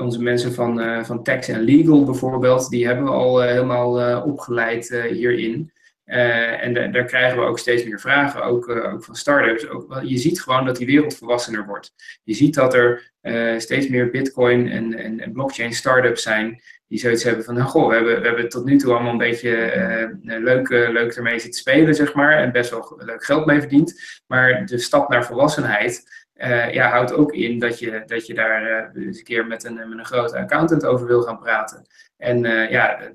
onze 0.00 0.22
mensen 0.22 0.52
van, 0.52 1.04
van 1.04 1.22
tax 1.22 1.48
en 1.48 1.60
legal 1.60 2.04
bijvoorbeeld, 2.04 2.68
die 2.70 2.86
hebben 2.86 3.04
we 3.04 3.10
al 3.10 3.40
helemaal 3.40 4.22
opgeleid 4.22 5.02
hierin. 5.10 5.72
En 6.08 6.92
daar 6.92 7.04
krijgen 7.04 7.38
we 7.38 7.44
ook 7.44 7.58
steeds 7.58 7.84
meer 7.84 8.00
vragen, 8.00 8.42
ook, 8.42 8.68
ook 8.68 9.04
van 9.04 9.14
startups. 9.14 9.68
Ook, 9.68 10.00
je 10.02 10.18
ziet 10.18 10.42
gewoon 10.42 10.64
dat 10.64 10.76
die 10.76 10.86
wereld 10.86 11.16
volwassener 11.16 11.66
wordt. 11.66 11.92
Je 12.24 12.34
ziet 12.34 12.54
dat 12.54 12.74
er 12.74 13.12
steeds 13.58 13.88
meer 13.88 14.10
bitcoin 14.10 14.68
en, 14.68 14.94
en, 14.94 15.32
blockchain 15.32 15.72
startups 15.72 16.22
zijn 16.22 16.62
die 16.88 16.98
zoiets 16.98 17.22
hebben 17.22 17.44
van, 17.44 17.54
nou, 17.54 17.68
goh, 17.68 17.88
we 17.88 17.94
hebben, 17.94 18.20
we 18.20 18.26
hebben 18.26 18.48
tot 18.48 18.64
nu 18.64 18.76
toe 18.76 18.92
allemaal 18.92 19.12
een 19.12 19.18
beetje 19.18 19.74
uh, 20.22 20.38
leuk, 20.38 20.68
uh, 20.68 20.88
leuk 20.88 21.12
ermee 21.12 21.38
zitten 21.38 21.60
spelen, 21.60 21.94
zeg 21.94 22.14
maar, 22.14 22.32
en 22.32 22.52
best 22.52 22.70
wel 22.70 23.00
leuk 23.04 23.24
geld 23.24 23.46
mee 23.46 23.60
verdiend. 23.60 24.20
Maar 24.26 24.66
de 24.66 24.78
stap 24.78 25.08
naar 25.08 25.24
volwassenheid 25.24 26.26
uh, 26.34 26.72
ja, 26.72 26.90
houdt 26.90 27.12
ook 27.12 27.32
in 27.32 27.58
dat 27.58 27.78
je, 27.78 28.02
dat 28.06 28.26
je 28.26 28.34
daar 28.34 28.90
eens 28.94 29.18
een 29.18 29.24
keer 29.24 29.46
met 29.46 29.64
een, 29.64 29.74
met 29.74 29.98
een 29.98 30.04
grote 30.04 30.38
accountant 30.38 30.84
over 30.84 31.06
wil 31.06 31.22
gaan 31.22 31.38
praten. 31.38 31.86
En 32.16 32.42
ja, 32.70 33.12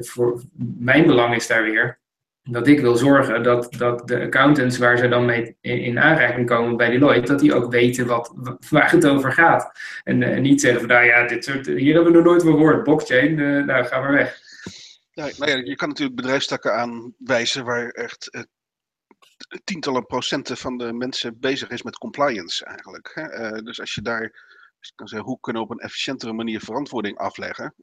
voor 0.00 0.42
mijn 0.78 1.06
belang 1.06 1.34
is 1.34 1.46
daar 1.46 1.62
weer 1.62 2.00
dat 2.42 2.66
ik 2.66 2.80
wil 2.80 2.96
zorgen 2.96 3.42
dat, 3.42 3.72
dat 3.72 4.08
de 4.08 4.20
accountants 4.20 4.78
waar 4.78 4.98
ze 4.98 5.08
dan 5.08 5.24
mee 5.24 5.56
in, 5.60 5.98
aanraking 5.98 6.46
komen 6.46 6.76
bij 6.76 6.90
Deloitte, 6.90 7.32
dat 7.32 7.40
die 7.40 7.54
ook 7.54 7.72
weten 7.72 8.06
wat, 8.06 8.34
waar 8.70 8.90
het 8.90 9.06
over 9.06 9.32
gaat. 9.32 9.78
En, 10.04 10.20
uh, 10.20 10.38
niet 10.38 10.60
zeggen 10.60 10.80
van, 10.80 10.88
nou 10.88 11.04
ja, 11.04 11.26
dit 11.26 11.44
soort, 11.44 11.66
hier 11.66 11.94
hebben 11.94 12.12
we 12.12 12.18
nog 12.18 12.26
nooit 12.26 12.42
van 12.42 12.52
gehoord, 12.52 12.82
blockchain, 12.82 13.38
uh, 13.38 13.64
nou, 13.64 13.84
ga 13.84 14.00
maar 14.00 14.12
weg. 14.12 14.38
Ja, 15.10 15.28
nou 15.38 15.50
ja, 15.50 15.56
je 15.56 15.76
kan 15.76 15.88
natuurlijk 15.88 16.16
bedrijfstakken 16.16 16.74
aanwijzen 16.74 17.64
waar 17.64 17.88
echt 17.88 18.28
uh, 18.30 18.42
tientallen 19.64 20.06
procenten 20.06 20.56
van 20.56 20.78
de 20.78 20.92
mensen 20.92 21.40
bezig 21.40 21.70
is 21.70 21.82
met 21.82 21.98
compliance 21.98 22.64
eigenlijk. 22.64 23.10
Hè? 23.14 23.62
dus 23.62 23.80
als 23.80 23.94
je 23.94 24.02
daar 24.02 24.48
kan 24.94 25.08
zeggen, 25.08 25.28
hoe 25.28 25.40
kunnen 25.40 25.62
we 25.62 25.68
op 25.68 25.74
een 25.74 25.84
efficiëntere 25.84 26.32
manier 26.32 26.60
verantwoording 26.60 27.18
afleggen? 27.18 27.74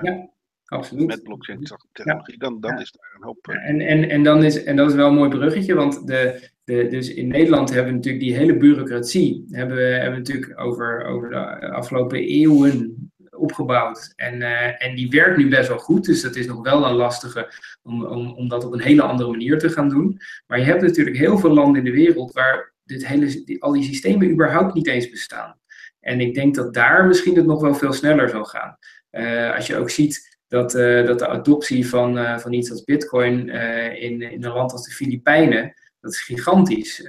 ja 0.00 0.30
absoluut. 0.70 1.06
Met 1.06 1.22
blockchain 1.22 1.66
technologie, 1.92 2.38
dan, 2.38 2.60
dan 2.60 2.80
is 2.80 2.92
daar 2.92 3.12
een 3.16 3.24
hoop. 3.24 3.46
Ja, 3.46 3.54
en, 3.54 3.80
en, 3.80 4.08
en, 4.08 4.22
dan 4.22 4.44
is, 4.44 4.64
en 4.64 4.76
dat 4.76 4.88
is 4.88 4.94
wel 4.94 5.08
een 5.08 5.14
mooi 5.14 5.30
bruggetje, 5.30 5.74
want 5.74 6.06
de, 6.06 6.48
de, 6.64 6.86
dus 6.86 7.14
in 7.14 7.28
Nederland 7.28 7.68
hebben 7.68 7.88
we 7.88 7.96
natuurlijk 7.96 8.24
die 8.24 8.36
hele 8.36 8.56
bureaucratie, 8.56 9.44
hebben 9.50 9.76
we, 9.76 9.82
hebben 9.82 10.12
we 10.12 10.18
natuurlijk 10.18 10.60
over, 10.60 11.04
over 11.04 11.28
de 11.28 11.70
afgelopen 11.70 12.18
eeuwen 12.18 13.10
opgebouwd. 13.30 14.12
En, 14.16 14.42
en 14.78 14.94
die 14.94 15.10
werkt 15.10 15.36
nu 15.36 15.48
best 15.48 15.68
wel 15.68 15.78
goed, 15.78 16.04
dus 16.04 16.22
dat 16.22 16.36
is 16.36 16.46
nog 16.46 16.62
wel 16.62 16.86
een 16.86 16.94
lastige 16.94 17.52
om, 17.82 18.04
om, 18.04 18.34
om 18.34 18.48
dat 18.48 18.64
op 18.64 18.72
een 18.72 18.80
hele 18.80 19.02
andere 19.02 19.30
manier 19.30 19.58
te 19.58 19.68
gaan 19.68 19.88
doen. 19.88 20.20
Maar 20.46 20.58
je 20.58 20.64
hebt 20.64 20.82
natuurlijk 20.82 21.16
heel 21.16 21.38
veel 21.38 21.50
landen 21.50 21.84
in 21.84 21.84
de 21.84 21.98
wereld 21.98 22.32
waar 22.32 22.72
dit 22.84 23.06
hele, 23.06 23.44
die, 23.44 23.62
al 23.62 23.72
die 23.72 23.82
systemen 23.82 24.30
überhaupt 24.30 24.74
niet 24.74 24.86
eens 24.86 25.10
bestaan. 25.10 25.58
En 26.00 26.20
ik 26.20 26.34
denk 26.34 26.54
dat 26.54 26.74
daar 26.74 27.06
misschien 27.06 27.36
het 27.36 27.46
nog 27.46 27.60
wel 27.60 27.74
veel 27.74 27.92
sneller 27.92 28.28
zal 28.28 28.44
gaan. 28.44 28.78
als 29.54 29.66
je 29.66 29.76
ook 29.76 29.90
ziet 29.90 30.29
dat, 30.50 30.70
dat 31.06 31.18
de 31.18 31.28
adoptie 31.28 31.88
van, 31.88 32.40
van 32.40 32.52
iets 32.52 32.70
als 32.70 32.84
Bitcoin 32.84 33.48
in, 33.98 34.22
in 34.22 34.44
een 34.44 34.52
land 34.52 34.72
als 34.72 34.84
de 34.84 34.90
Filipijnen, 34.90 35.74
dat 36.00 36.12
is 36.12 36.20
gigantisch. 36.20 37.02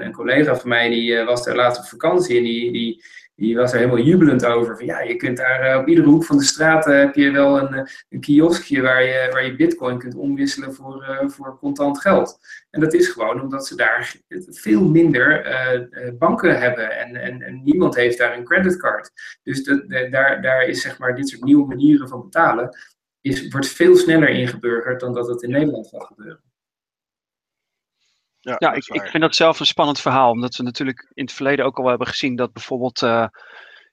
een 0.00 0.12
collega 0.12 0.56
van 0.56 0.68
mij 0.68 0.88
die 0.88 1.22
was 1.24 1.44
daar 1.44 1.56
laatst 1.56 1.80
op 1.80 1.86
vakantie 1.86 2.36
en 2.36 2.42
die, 2.42 2.72
die, 2.72 3.04
die 3.42 3.56
was 3.56 3.72
er 3.72 3.78
helemaal 3.78 4.00
jubelend 4.00 4.44
over. 4.44 4.76
Van, 4.76 4.86
ja, 4.86 5.00
je 5.00 5.16
kunt 5.16 5.36
daar 5.36 5.60
eh, 5.60 5.78
op 5.78 5.88
iedere 5.88 6.08
hoek 6.08 6.24
van 6.24 6.36
de 6.36 6.44
straat 6.44 6.86
uh, 6.86 6.98
heb 6.98 7.14
je 7.14 7.30
wel 7.30 7.58
een, 7.58 7.74
eh, 7.74 7.84
een 8.08 8.20
kioskje 8.20 8.80
waar 8.80 9.02
je, 9.02 9.28
waar 9.32 9.44
je 9.44 9.56
bitcoin 9.56 9.98
kunt 9.98 10.14
omwisselen 10.14 10.74
voor, 10.74 11.24
voor 11.26 11.58
contant 11.58 12.00
geld. 12.00 12.38
En 12.70 12.80
dat 12.80 12.94
is 12.94 13.08
gewoon 13.08 13.40
omdat 13.40 13.66
ze 13.66 13.76
daar 13.76 14.16
veel 14.48 14.88
minder 14.88 15.30
banken 16.18 16.60
hebben 16.60 16.90
en, 16.98 17.16
en, 17.16 17.42
en, 17.42 17.62
niemand 17.64 17.94
heeft 17.94 18.18
daar 18.18 18.36
een 18.36 18.44
creditcard. 18.44 19.10
Dus 19.42 19.64
dat, 19.64 19.90
daar, 20.10 20.42
daar 20.42 20.64
is 20.64 20.82
zeg 20.82 20.98
maar 20.98 21.14
dit 21.14 21.28
soort 21.28 21.44
nieuwe 21.44 21.66
manieren 21.66 22.08
van 22.08 22.22
betalen 22.22 22.76
is, 23.20 23.48
wordt 23.48 23.68
veel 23.68 23.96
sneller 23.96 24.28
ingeburgerd 24.28 25.00
dan 25.00 25.14
dat 25.14 25.28
het 25.28 25.42
in 25.42 25.50
Nederland 25.50 25.86
zal 25.86 26.00
gebeuren. 26.00 26.51
Ja, 28.44 28.54
ja 28.58 28.72
ik, 28.72 28.86
ik, 28.86 29.02
vind 29.02 29.22
dat 29.22 29.34
zelf 29.34 29.60
een 29.60 29.66
spannend 29.66 30.00
verhaal, 30.00 30.30
omdat 30.30 30.56
we 30.56 30.62
natuurlijk 30.62 31.10
in 31.14 31.24
het 31.24 31.32
verleden 31.32 31.64
ook 31.64 31.78
al 31.78 31.88
hebben 31.88 32.06
gezien 32.06 32.36
dat 32.36 32.52
bijvoorbeeld 32.52 33.02
uh, 33.02 33.26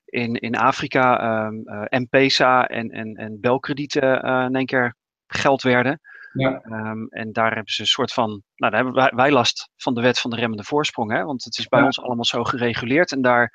in, 0.06 0.34
in 0.36 0.56
Afrika 0.56 1.46
um, 1.46 1.62
uh, 1.66 2.00
M-Pesa 2.00 2.68
en, 2.68 2.90
en, 2.90 3.16
en 3.16 3.40
belkredieten 3.40 4.26
uh, 4.26 4.44
in 4.44 4.56
één 4.56 4.66
keer 4.66 4.96
geld 5.28 5.62
werden. 5.62 6.00
Ja. 6.34 6.62
Um, 6.66 7.08
en 7.10 7.32
daar 7.32 7.54
hebben 7.54 7.74
ze 7.74 7.82
een 7.82 7.88
soort 7.88 8.14
van, 8.14 8.30
nou 8.30 8.72
daar 8.72 8.76
hebben 8.76 8.94
wij, 8.94 9.12
wij, 9.16 9.32
last 9.32 9.70
van 9.76 9.94
de 9.94 10.02
wet 10.02 10.20
van 10.20 10.30
de 10.30 10.36
remmende 10.36 10.64
voorsprong, 10.64 11.12
hè? 11.12 11.24
want 11.24 11.44
het 11.44 11.58
is 11.58 11.68
bij 11.68 11.80
ja. 11.80 11.86
ons 11.86 12.02
allemaal 12.02 12.26
zo 12.26 12.44
gereguleerd 12.44 13.12
en 13.12 13.22
daar 13.22 13.52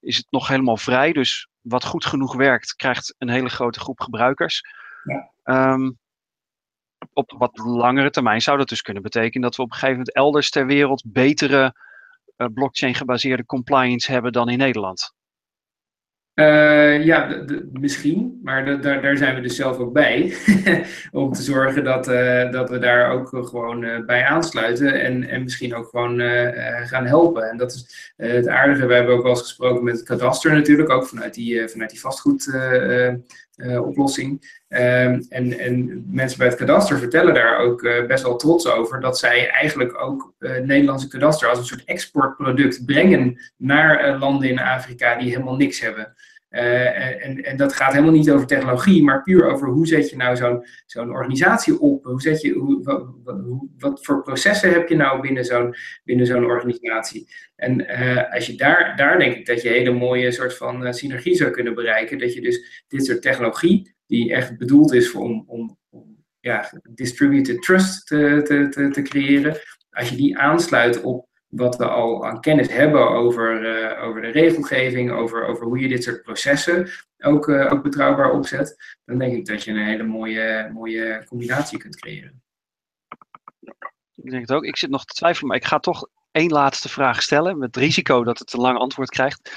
is 0.00 0.16
het 0.16 0.26
nog 0.30 0.48
helemaal 0.48 0.76
vrij. 0.76 1.12
Dus 1.12 1.48
wat 1.60 1.84
goed 1.84 2.04
genoeg 2.04 2.34
werkt, 2.34 2.74
krijgt 2.74 3.14
een 3.18 3.28
hele 3.28 3.48
grote 3.48 3.80
groep 3.80 4.00
gebruikers. 4.00 4.60
Ja. 5.04 5.72
Um, 5.72 5.98
op 7.12 7.34
wat 7.38 7.58
langere 7.58 8.10
termijn 8.10 8.40
zou 8.40 8.58
dat 8.58 8.68
dus 8.68 8.82
kunnen 8.82 9.02
betekenen 9.02 9.42
dat 9.42 9.56
we 9.56 9.62
op 9.62 9.68
een 9.68 9.74
gegeven 9.74 9.96
moment 9.96 10.14
elders 10.14 10.50
ter 10.50 10.66
wereld 10.66 11.02
betere 11.06 11.74
uh, 12.36 12.46
blockchain 12.54 12.94
gebaseerde 12.94 13.46
compliance 13.46 14.12
hebben 14.12 14.32
dan 14.32 14.48
in 14.48 14.58
Nederland. 14.58 15.14
Uh, 16.34 17.04
ja, 17.04 17.44
misschien, 17.72 18.40
maar 18.42 18.80
daar, 18.80 19.16
zijn 19.16 19.34
we 19.34 19.40
dus 19.40 19.56
zelf 19.56 19.78
ook 19.78 19.92
bij. 19.92 20.36
om 21.12 21.32
te 21.32 21.42
zorgen 21.42 21.84
dat, 21.84 22.08
uh, 22.08 22.50
dat 22.50 22.70
we 22.70 22.78
daar 22.78 23.10
ook 23.10 23.28
gewoon 23.28 24.04
bij 24.06 24.24
aansluiten 24.24 25.00
en, 25.00 25.28
en 25.28 25.42
misschien 25.42 25.74
ook 25.74 25.88
gewoon 25.88 26.20
gaan 26.86 27.06
helpen. 27.06 27.50
En 27.50 27.56
dat 27.56 27.72
is 27.72 28.12
het 28.16 28.48
aardige. 28.48 28.86
We 28.86 28.94
hebben 28.94 29.14
ook 29.14 29.22
wel 29.22 29.30
eens 29.30 29.40
gesproken 29.40 29.84
met 29.84 29.96
het 29.96 30.04
kadaster 30.06 30.52
natuurlijk, 30.52 30.90
ook 30.90 31.06
vanuit 31.06 31.34
die, 31.34 31.68
vanuit 31.68 31.90
die 31.90 32.00
vastgoedoplossing. 32.00 33.24
Um, 34.68 35.26
en, 35.28 35.58
en 35.58 36.04
mensen 36.10 36.38
bij 36.38 36.46
het 36.46 36.56
kadaster 36.56 36.98
vertellen 36.98 37.34
daar 37.34 37.58
ook 37.58 37.82
best 38.06 38.22
wel 38.22 38.36
trots 38.36 38.66
over 38.66 39.00
dat 39.00 39.18
zij 39.18 39.50
eigenlijk 39.50 40.02
ook 40.02 40.34
het 40.38 40.66
Nederlandse 40.66 41.08
kadaster 41.08 41.48
als 41.48 41.58
een 41.58 41.64
soort 41.64 41.84
exportproduct 41.84 42.84
brengen 42.84 43.40
naar 43.56 44.18
landen 44.18 44.48
in 44.48 44.58
Afrika 44.58 45.18
die 45.18 45.30
helemaal 45.30 45.56
niks 45.56 45.80
hebben. 45.80 46.14
Uh, 46.56 47.24
en, 47.24 47.44
en 47.44 47.56
dat 47.56 47.72
gaat 47.72 47.92
helemaal 47.92 48.12
niet 48.12 48.30
over 48.30 48.46
technologie, 48.46 49.02
maar 49.02 49.22
puur 49.22 49.50
over 49.50 49.68
hoe 49.68 49.86
zet 49.86 50.10
je 50.10 50.16
nou 50.16 50.36
zo'n 50.36 50.66
zo'n 50.86 51.10
organisatie 51.10 51.80
op? 51.80 52.04
Hoe 52.04 52.20
zet 52.20 52.40
je, 52.40 52.52
hoe, 52.52 52.82
wat, 52.82 53.06
wat, 53.78 54.04
voor 54.04 54.22
processen 54.22 54.72
heb 54.72 54.88
je 54.88 54.96
nou 54.96 55.20
binnen 55.20 55.44
zo'n 55.44 55.74
binnen 56.04 56.26
zo'n 56.26 56.44
organisatie? 56.44 57.28
En 57.56 57.80
uh, 57.80 58.32
als 58.32 58.46
je 58.46 58.56
daar, 58.56 58.96
daar 58.96 59.18
denk 59.18 59.34
ik 59.34 59.46
dat 59.46 59.62
je 59.62 59.68
hele 59.68 59.92
mooie 59.92 60.30
soort 60.30 60.56
van 60.56 60.86
uh, 60.86 60.92
synergie 60.92 61.34
zou 61.34 61.50
kunnen 61.50 61.74
bereiken. 61.74 62.18
Dat 62.18 62.34
je 62.34 62.40
dus 62.40 62.84
dit 62.88 63.04
soort 63.06 63.22
technologie, 63.22 63.94
die 64.06 64.34
echt 64.34 64.58
bedoeld 64.58 64.94
is 64.94 65.10
voor, 65.10 65.22
om, 65.22 65.44
om, 65.46 65.78
om 65.90 66.24
ja, 66.40 66.70
distributed 66.90 67.62
trust 67.62 68.06
te, 68.06 68.40
te, 68.44 68.68
te, 68.68 68.90
te 68.90 69.02
creëren, 69.02 69.56
als 69.90 70.08
je 70.08 70.16
die 70.16 70.38
aansluit 70.38 71.02
op 71.02 71.28
wat 71.48 71.76
we 71.76 71.88
al 71.88 72.26
aan 72.26 72.40
kennis 72.40 72.72
hebben 72.72 73.08
over, 73.08 73.62
uh, 73.62 74.04
over 74.04 74.20
de 74.20 74.30
regelgeving, 74.30 75.10
over, 75.10 75.46
over 75.46 75.66
hoe 75.66 75.78
je 75.78 75.88
dit 75.88 76.02
soort 76.02 76.22
processen 76.22 76.88
ook, 77.18 77.48
uh, 77.48 77.72
ook 77.72 77.82
betrouwbaar 77.82 78.32
opzet, 78.32 78.96
dan 79.04 79.18
denk 79.18 79.36
ik 79.36 79.46
dat 79.46 79.64
je 79.64 79.70
een 79.70 79.84
hele 79.86 80.02
mooie, 80.02 80.70
mooie 80.72 81.24
combinatie 81.28 81.78
kunt 81.78 81.96
creëren. 81.96 82.42
Ik 84.14 84.30
denk 84.30 84.42
het 84.48 84.52
ook. 84.52 84.64
Ik 84.64 84.76
zit 84.76 84.90
nog 84.90 85.04
te 85.04 85.14
twijfelen, 85.14 85.48
maar 85.48 85.56
ik 85.56 85.64
ga 85.64 85.78
toch 85.78 86.08
één 86.30 86.50
laatste 86.50 86.88
vraag 86.88 87.22
stellen, 87.22 87.58
met 87.58 87.76
risico 87.76 88.24
dat 88.24 88.38
het 88.38 88.52
een 88.52 88.60
lang 88.60 88.78
antwoord 88.78 89.10
krijgt. 89.10 89.50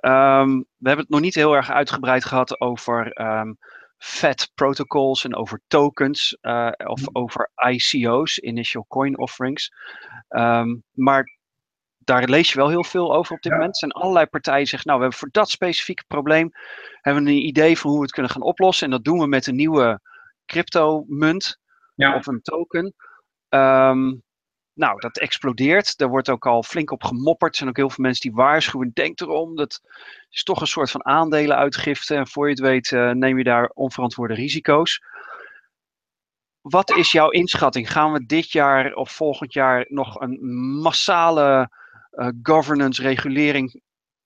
Um, 0.00 0.58
we 0.58 0.88
hebben 0.88 1.04
het 1.04 1.08
nog 1.08 1.20
niet 1.20 1.34
heel 1.34 1.54
erg 1.54 1.70
uitgebreid 1.70 2.24
gehad 2.24 2.60
over 2.60 3.20
um, 3.20 3.58
FAT 4.02 4.50
protocols 4.54 5.24
en 5.24 5.36
over 5.36 5.60
tokens 5.66 6.36
uh, 6.40 6.72
of 6.86 7.00
mm. 7.00 7.08
over 7.12 7.50
ICO's, 7.70 8.38
Initial 8.38 8.84
Coin 8.88 9.18
Offerings. 9.18 9.72
Um, 10.28 10.82
maar 10.90 11.38
daar 11.98 12.28
lees 12.28 12.48
je 12.48 12.58
wel 12.58 12.68
heel 12.68 12.84
veel 12.84 13.14
over 13.14 13.36
op 13.36 13.42
dit 13.42 13.52
moment. 13.52 13.78
Zijn 13.78 13.92
allerlei 13.92 14.26
partijen 14.26 14.66
zeggen, 14.66 14.88
nou, 14.88 15.00
we 15.00 15.04
hebben 15.04 15.20
voor 15.20 15.42
dat 15.42 15.50
specifieke 15.50 16.04
probleem 16.06 16.50
hebben 17.00 17.24
we 17.24 17.30
een 17.30 17.46
idee 17.46 17.78
van 17.78 17.90
hoe 17.90 17.98
we 17.98 18.04
het 18.04 18.14
kunnen 18.14 18.32
gaan 18.32 18.42
oplossen. 18.42 18.86
En 18.86 18.92
dat 18.92 19.04
doen 19.04 19.18
we 19.18 19.26
met 19.26 19.46
een 19.46 19.56
nieuwe 19.56 20.00
crypto-munt 20.46 21.58
ja. 21.94 22.14
of 22.14 22.26
een 22.26 22.42
token. 22.42 22.94
Um, 23.48 24.22
nou, 24.74 25.00
dat 25.00 25.18
explodeert. 25.18 25.98
Daar 25.98 26.08
wordt 26.08 26.28
ook 26.28 26.46
al 26.46 26.62
flink 26.62 26.90
op 26.90 27.04
gemopperd. 27.04 27.50
Er 27.50 27.56
zijn 27.56 27.68
ook 27.68 27.76
heel 27.76 27.90
veel 27.90 28.04
mensen 28.04 28.22
die 28.22 28.36
waarschuwen. 28.36 28.90
Denk 28.94 29.20
erom, 29.20 29.56
dat 29.56 29.80
is 30.30 30.42
toch 30.42 30.60
een 30.60 30.66
soort 30.66 30.90
van 30.90 31.04
aandelenuitgifte. 31.04 32.14
En 32.14 32.28
voor 32.28 32.44
je 32.44 32.50
het 32.50 32.60
weet 32.60 32.90
uh, 32.90 33.10
neem 33.10 33.38
je 33.38 33.44
daar 33.44 33.70
onverantwoorde 33.74 34.34
risico's. 34.34 35.02
Wat 36.60 36.96
is 36.96 37.12
jouw 37.12 37.30
inschatting? 37.30 37.92
Gaan 37.92 38.12
we 38.12 38.26
dit 38.26 38.52
jaar 38.52 38.92
of 38.92 39.12
volgend 39.12 39.52
jaar 39.52 39.86
nog 39.88 40.20
een 40.20 40.38
massale 40.80 41.70
uh, 42.12 42.28
governance, 42.42 43.02
regulering 43.02 43.80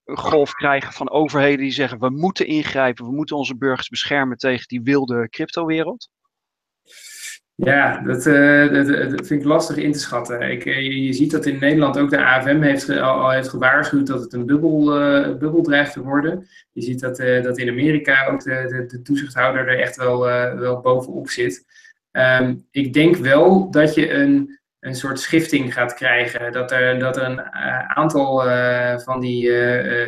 golf 0.05 0.53
krijgen 0.53 0.93
van 0.93 1.11
overheden 1.11 1.59
die 1.59 1.73
zeggen 1.73 1.99
we 1.99 2.11
moeten 2.11 2.47
ingrijpen, 2.47 3.05
we 3.05 3.13
moeten 3.13 3.37
onze 3.37 3.57
burgers 3.57 3.89
beschermen 3.89 4.37
tegen 4.37 4.69
die 4.69 4.83
wilde 4.83 5.29
cryptowereld? 5.29 6.09
Ja, 7.57 8.01
dat, 8.01 8.27
uh, 8.27 8.73
dat, 8.73 8.87
dat, 8.87 9.27
vind 9.27 9.41
ik 9.41 9.45
lastig 9.45 9.77
in 9.77 9.93
te 9.93 9.99
schatten. 9.99 10.41
Ik, 10.41 10.65
uh, 10.65 11.07
je 11.07 11.13
ziet 11.13 11.31
dat 11.31 11.47
in 11.47 11.59
Nederland 11.59 11.99
ook 11.99 12.11
de 12.11 12.25
AFM 12.25 12.61
heeft, 12.61 12.89
al, 12.89 13.31
heeft 13.31 13.49
gewaarschuwd 13.49 14.07
dat 14.07 14.21
het 14.21 14.33
een 14.33 14.47
bubbel, 14.47 15.01
uh, 15.01 15.37
bubbel 15.37 15.63
te 15.63 16.03
worden. 16.03 16.47
Je 16.73 16.83
ziet 16.83 17.01
dat, 17.01 17.17
dat 17.17 17.59
in 17.59 17.69
Amerika 17.69 18.27
ook 18.27 18.43
de, 18.43 18.67
de, 18.69 18.87
de 18.87 19.03
toezichthouder 19.03 19.69
er 19.69 19.81
echt 19.81 19.97
wel, 19.97 20.21
wel 20.59 20.81
bovenop 20.81 21.29
zit. 21.29 21.65
Um, 22.13 22.67
ik 22.71 22.93
denk 22.93 23.17
wel 23.17 23.71
dat 23.71 23.95
je 23.95 24.13
een, 24.13 24.59
een 24.81 24.95
soort 24.95 25.21
schifting 25.21 25.75
gaat 25.75 25.95
krijgen. 25.95 26.53
Dat 26.53 26.73
er, 26.73 26.99
dat 26.99 27.17
er 27.17 27.25
een 27.25 27.43
aantal 27.97 28.43
van 28.99 29.21
die 29.21 29.51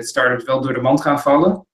start-ups 0.02 0.44
wel 0.44 0.60
door 0.60 0.74
de 0.74 0.80
mand 0.80 1.00
gaan 1.00 1.20
vallen 1.20 1.66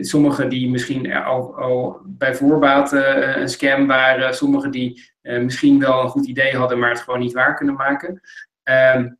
sommigen 0.00 0.48
die 0.48 0.70
misschien 0.70 1.12
al, 1.12 1.56
al 1.56 2.00
bij 2.04 2.34
voorbaat 2.34 2.92
uh, 2.92 3.36
een 3.36 3.48
scam 3.48 3.86
waren, 3.86 4.34
sommigen 4.34 4.70
die 4.70 5.10
uh, 5.22 5.42
misschien 5.42 5.78
wel 5.78 6.02
een 6.02 6.08
goed 6.08 6.26
idee 6.26 6.56
hadden, 6.56 6.78
maar 6.78 6.90
het 6.90 7.00
gewoon 7.00 7.20
niet 7.20 7.32
waar 7.32 7.56
kunnen 7.56 7.74
maken. 7.74 8.20
Um, 8.94 9.18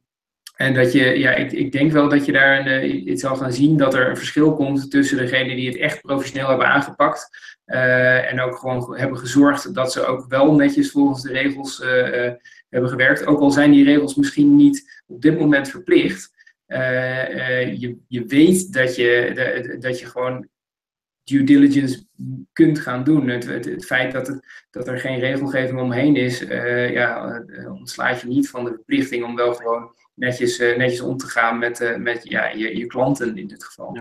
en 0.57 0.75
dat 0.75 0.93
je, 0.93 1.19
ja, 1.19 1.31
ik, 1.35 1.53
ik 1.53 1.73
denk 1.73 1.93
wel 1.93 2.09
dat 2.09 2.25
je 2.25 2.33
daar 2.33 2.67
een, 2.67 3.09
iets 3.11 3.23
zal 3.23 3.37
gaan 3.37 3.53
zien 3.53 3.77
dat 3.77 3.95
er 3.95 4.09
een 4.09 4.17
verschil 4.17 4.55
komt 4.55 4.91
tussen 4.91 5.17
degenen 5.17 5.57
die 5.57 5.69
het 5.69 5.79
echt 5.79 6.01
professioneel 6.01 6.49
hebben 6.49 6.67
aangepakt. 6.67 7.29
En 7.65 8.41
ook 8.41 8.57
gewoon 8.57 8.97
hebben 8.97 9.19
gezorgd 9.19 9.75
dat 9.75 9.93
ze 9.93 10.05
ook 10.05 10.25
wel 10.29 10.55
netjes 10.55 10.91
volgens 10.91 11.23
de 11.23 11.33
regels 11.33 11.83
hebben 12.69 12.91
gewerkt. 12.91 13.27
Ook 13.27 13.41
al 13.41 13.51
zijn 13.51 13.71
die 13.71 13.85
regels 13.85 14.15
misschien 14.15 14.57
niet 14.57 15.03
op 15.07 15.23
dit 15.23 15.39
moment 15.39 15.69
verplicht. 15.69 16.32
Uh, 16.73 17.75
je, 17.75 17.97
je 18.09 18.25
weet 18.25 18.73
dat 18.73 18.97
je, 18.97 19.77
dat 19.81 19.99
je 19.99 20.07
gewoon 20.07 20.49
due 21.25 21.45
diligence 21.45 22.05
kunt 22.53 22.79
gaan 22.79 23.05
doen. 23.05 23.29
Het, 23.29 23.45
het, 23.45 23.85
feit 23.85 24.13
dat, 24.13 24.27
het, 24.27 24.67
dat 24.71 24.89
er 24.89 24.99
geen 24.99 25.19
regelgeving 25.19 25.81
omheen 25.81 26.17
is, 26.17 26.43
uh, 26.43 26.93
ja, 26.93 27.43
ontslaat 27.69 28.21
je 28.21 28.27
niet 28.27 28.51
van 28.51 28.65
de 28.65 28.71
verplichting 28.71 29.25
om 29.25 29.37
wel 29.37 29.55
gewoon 29.55 29.95
netjes, 30.15 30.59
netjes 30.59 31.01
om 31.01 31.17
te 31.17 31.27
gaan 31.27 31.59
met, 31.59 31.97
met 31.99 32.29
ja, 32.29 32.49
je, 32.49 32.77
je 32.77 32.87
klanten 32.87 33.37
in 33.37 33.47
dit 33.47 33.65
geval. 33.65 33.93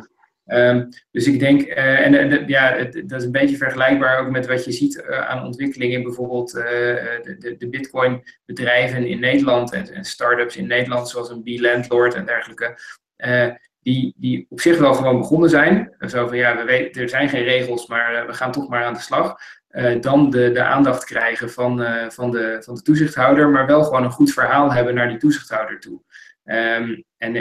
Um, 0.54 0.90
dus 1.12 1.28
ik 1.28 1.40
denk, 1.40 1.62
uh, 1.62 2.06
en, 2.06 2.14
en 2.14 2.48
ja, 2.48 2.74
het, 2.74 3.04
dat 3.06 3.20
is 3.20 3.26
een 3.26 3.32
beetje 3.32 3.58
vergelijkbaar 3.58 4.20
ook 4.20 4.30
met 4.30 4.48
wat 4.48 4.66
je 4.66 4.72
ziet 4.72 5.04
uh, 5.10 5.30
aan 5.30 5.46
ontwikkelingen 5.46 5.98
in 5.98 6.04
bijvoorbeeld 6.04 6.52
de, 6.52 7.36
de, 7.40 7.56
de 7.58 7.70
Bitcoin-bedrijven 7.70 9.08
in 9.08 9.20
Nederland 9.20 9.72
en, 9.72 9.94
en 9.94 10.04
start-ups 10.04 10.58
in 10.58 10.68
Nederland, 10.68 11.10
zoals 11.10 11.30
een 11.30 11.44
B-Landlord 11.44 12.14
en 12.14 12.26
dergelijke. 12.26 12.78
die, 13.82 14.14
die 14.18 14.46
op 14.50 14.60
zich 14.60 14.78
wel 14.78 14.94
gewoon 14.94 15.18
begonnen 15.18 15.50
zijn. 15.50 15.96
Zo 16.00 16.28
van 16.28 16.38
ja, 16.38 16.66
we 16.66 16.90
er 16.90 17.10
zijn 17.10 17.30
geen 17.30 17.44
regels, 17.44 17.88
maar 17.88 18.28
we 18.28 18.34
gaan 18.34 18.52
toch 18.52 18.70
maar 18.70 18.84
aan 18.84 18.94
de 18.94 19.00
slag. 19.00 19.36
dan 20.00 20.30
de, 20.30 20.52
de 20.52 20.64
aandacht 20.64 21.06
krijgen 21.06 21.52
van, 21.52 21.86
van, 22.10 22.32
de, 22.32 22.58
van 22.60 22.76
de 22.76 22.82
toezichthouder, 22.82 23.50
maar 23.50 23.66
wel 23.66 23.84
gewoon 23.84 24.04
een 24.04 24.12
goed 24.12 24.34
verhaal 24.34 24.74
hebben 24.74 24.94
naar 24.94 25.10
die 25.10 25.18
toezichthouder 25.18 25.80
toe. 25.80 26.02
Um, 26.46 27.04
en 27.18 27.34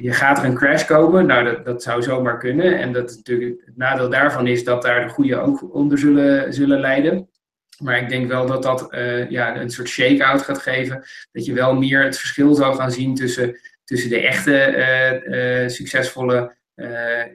je 0.00 0.12
gaat 0.12 0.38
er 0.38 0.44
een 0.44 0.54
crash 0.54 0.84
komen. 0.84 1.26
Nou, 1.26 1.44
dat, 1.44 1.64
dat 1.64 1.82
zou 1.82 2.02
zomaar 2.02 2.38
kunnen. 2.38 2.78
En 2.78 2.92
dat 2.92 3.10
natuurlijk, 3.16 3.62
het 3.64 3.76
nadeel 3.76 4.10
daarvan 4.10 4.46
is 4.46 4.64
dat 4.64 4.82
daar 4.82 5.06
de 5.06 5.08
goede 5.08 5.36
ook 5.36 5.74
onder 5.74 5.98
zullen, 5.98 6.54
zullen 6.54 6.80
leiden. 6.80 7.28
Maar 7.78 7.98
ik 7.98 8.08
denk 8.08 8.28
wel 8.28 8.46
dat 8.46 8.62
dat 8.62 8.94
uh, 8.94 9.30
ja, 9.30 9.56
een 9.56 9.70
soort 9.70 9.88
shake-out 9.88 10.42
gaat 10.42 10.58
geven. 10.58 11.04
Dat 11.32 11.44
je 11.44 11.52
wel 11.52 11.74
meer 11.74 12.04
het 12.04 12.18
verschil 12.18 12.54
zal 12.54 12.74
gaan 12.74 12.90
zien 12.90 13.14
tussen, 13.14 13.58
tussen 13.84 14.10
de 14.10 14.20
echte 14.20 14.74
uh, 14.76 15.62
uh, 15.62 15.68
succesvolle, 15.68 16.58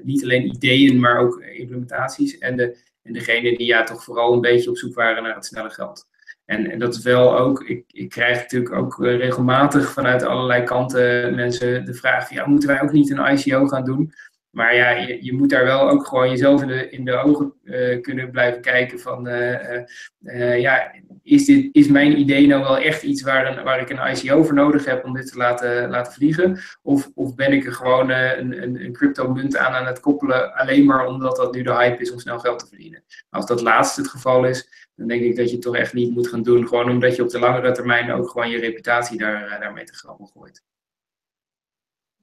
niet 0.03 0.23
alleen 0.23 0.45
ideeën, 0.45 0.99
maar 0.99 1.17
ook 1.17 1.41
implementaties. 1.41 2.37
En, 2.37 2.57
de, 2.57 2.77
en 3.03 3.13
degene 3.13 3.57
die 3.57 3.67
ja, 3.67 3.83
toch 3.83 4.03
vooral 4.03 4.33
een 4.33 4.41
beetje 4.41 4.69
op 4.69 4.77
zoek 4.77 4.95
waren 4.95 5.23
naar 5.23 5.35
het 5.35 5.45
snelle 5.45 5.69
geld. 5.69 6.07
En, 6.45 6.79
dat 6.79 6.95
is 6.95 7.03
wel 7.03 7.37
ook, 7.37 7.63
ik, 7.63 7.83
ik 7.91 8.09
krijg 8.09 8.37
natuurlijk 8.37 8.73
ook 8.73 9.03
eh, 9.03 9.17
regelmatig 9.17 9.91
vanuit 9.91 10.23
allerlei 10.23 10.63
kanten 10.63 11.35
mensen 11.35 11.85
de 11.85 11.93
vraag: 11.93 12.29
ja, 12.29 12.45
moeten 12.45 12.69
wij 12.69 12.81
ook 12.81 12.91
niet 12.91 13.09
een 13.09 13.37
ICO 13.37 13.67
gaan 13.67 13.83
doen? 13.83 14.13
Maar 14.55 14.75
ja, 14.75 14.89
je, 14.89 15.23
je 15.23 15.33
moet 15.33 15.49
daar 15.49 15.65
wel 15.65 15.89
ook 15.89 16.07
gewoon 16.07 16.29
jezelf 16.29 16.61
in 16.61 16.67
de, 16.67 16.89
in 16.89 17.05
de 17.05 17.17
ogen 17.17 17.53
uh, 17.63 18.01
kunnen 18.01 18.31
blijven 18.31 18.61
kijken 18.61 18.99
van, 18.99 19.27
uh, 19.27 20.59
ja, 20.59 20.91
is, 21.23 21.45
dit, 21.45 21.69
is 21.71 21.87
mijn 21.87 22.19
idee 22.19 22.47
nou 22.47 22.61
wel 22.61 22.77
echt 22.77 23.03
iets 23.03 23.21
waar, 23.21 23.57
een, 23.57 23.63
waar 23.63 23.79
ik 23.79 23.89
een 23.89 24.11
ICO 24.11 24.43
voor 24.43 24.53
nodig 24.53 24.85
heb 24.85 25.05
om 25.05 25.13
dit 25.13 25.31
te 25.31 25.37
laten, 25.37 25.89
laten 25.89 26.13
vliegen? 26.13 26.59
Of, 26.81 27.11
of 27.15 27.35
ben 27.35 27.53
ik 27.53 27.65
er 27.65 27.73
gewoon 27.73 28.09
een, 28.09 28.63
een, 28.63 28.85
een 28.85 28.93
crypto 28.93 29.27
munt 29.31 29.57
aan 29.57 29.73
aan 29.73 29.85
het 29.85 29.99
koppelen 29.99 30.53
alleen 30.53 30.85
maar 30.85 31.07
omdat 31.07 31.35
dat 31.35 31.53
nu 31.53 31.63
de 31.63 31.73
hype 31.73 32.01
is 32.01 32.11
om 32.11 32.19
snel 32.19 32.39
geld 32.39 32.59
te 32.59 32.67
verdienen? 32.67 33.03
Als 33.29 33.45
dat 33.45 33.61
laatste 33.61 34.01
het 34.01 34.09
geval 34.09 34.45
is, 34.45 34.89
dan 34.95 35.07
denk 35.07 35.21
ik 35.21 35.35
dat 35.35 35.47
je 35.47 35.53
het 35.53 35.61
toch 35.61 35.75
echt 35.75 35.93
niet 35.93 36.13
moet 36.13 36.27
gaan 36.27 36.43
doen. 36.43 36.67
Gewoon 36.67 36.89
omdat 36.89 37.15
je 37.15 37.23
op 37.23 37.29
de 37.29 37.39
langere 37.39 37.71
termijn 37.71 38.11
ook 38.11 38.29
gewoon 38.29 38.49
je 38.49 38.59
reputatie 38.59 39.17
daar, 39.17 39.47
eh, 39.47 39.59
daarmee 39.59 39.83
te 39.83 39.93
grabbel 39.93 40.25
gooit. 40.25 40.63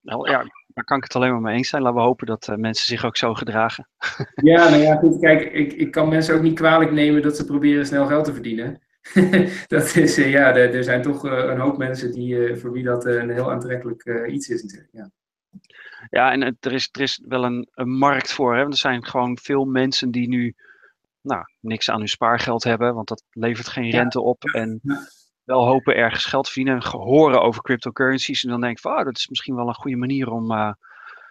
Nou 0.03 0.30
ja, 0.30 0.45
daar 0.75 0.85
kan 0.85 0.97
ik 0.97 1.03
het 1.03 1.16
alleen 1.16 1.33
maar 1.33 1.41
mee 1.41 1.57
eens 1.57 1.68
zijn. 1.68 1.83
Laten 1.83 1.99
we 1.99 2.05
hopen 2.05 2.27
dat 2.27 2.49
uh, 2.49 2.57
mensen 2.57 2.87
zich 2.87 3.05
ook 3.05 3.16
zo 3.16 3.35
gedragen. 3.35 3.89
Ja, 4.35 4.68
nou 4.68 4.83
ja, 4.83 4.97
goed. 4.97 5.20
Kijk, 5.20 5.53
ik, 5.53 5.73
ik 5.73 5.91
kan 5.91 6.09
mensen 6.09 6.35
ook 6.35 6.43
niet 6.43 6.55
kwalijk 6.55 6.91
nemen 6.93 7.23
dat 7.23 7.37
ze 7.37 7.45
proberen 7.45 7.87
snel 7.87 8.07
geld 8.07 8.25
te 8.25 8.33
verdienen. 8.33 8.81
dat 9.66 9.97
is, 9.97 10.18
uh, 10.18 10.31
ja, 10.31 10.57
er, 10.57 10.75
er, 10.75 10.85
zijn 10.85 11.03
toch 11.03 11.27
uh, 11.27 11.33
een 11.33 11.59
hoop 11.59 11.79
mensen 11.79 12.12
die, 12.12 12.57
voor 12.57 12.73
wie 12.73 12.85
dat 12.85 13.05
een 13.05 13.31
heel 13.31 13.51
aantrekkelijk 13.51 14.27
iets 14.29 14.49
is 14.49 14.62
natuurlijk. 14.62 14.91
Ja. 14.93 15.11
Ja, 16.11 16.33
en 16.33 16.57
er 16.61 16.73
is, 16.73 16.89
er 16.93 17.01
is 17.01 17.23
wel 17.25 17.45
een, 17.45 17.68
een 17.75 17.91
markt 17.91 18.33
voor. 18.33 18.57
Hè? 18.57 18.64
Er 18.64 18.77
zijn 18.77 19.05
gewoon 19.05 19.39
veel 19.43 19.64
mensen 19.64 20.11
die 20.11 20.29
nu 20.29 20.55
nou, 21.20 21.45
niks 21.61 21.91
aan 21.91 21.99
hun 21.99 22.09
spaargeld 22.09 22.64
hebben, 22.64 22.95
want 22.95 23.09
dat 23.09 23.25
levert 23.31 23.68
geen 23.68 23.91
rente 23.91 24.20
op. 24.20 24.45
En 24.45 24.81
wel 25.45 25.66
hopen 25.66 25.97
ergens 25.97 26.24
geld 26.24 26.45
te 26.45 26.53
verdienen, 26.53 26.84
horen 26.88 27.43
over 27.43 27.62
cryptocurrencies 27.62 28.45
en 28.45 28.51
dan 28.51 28.61
denk 28.61 28.76
ik 28.76 28.82
van, 28.82 28.99
oh, 28.99 29.05
dat 29.05 29.16
is 29.16 29.28
misschien 29.28 29.55
wel 29.55 29.68
een 29.68 29.74
goede 29.74 29.97
manier 29.97 30.30
om 30.30 30.53
uh, 30.53 30.72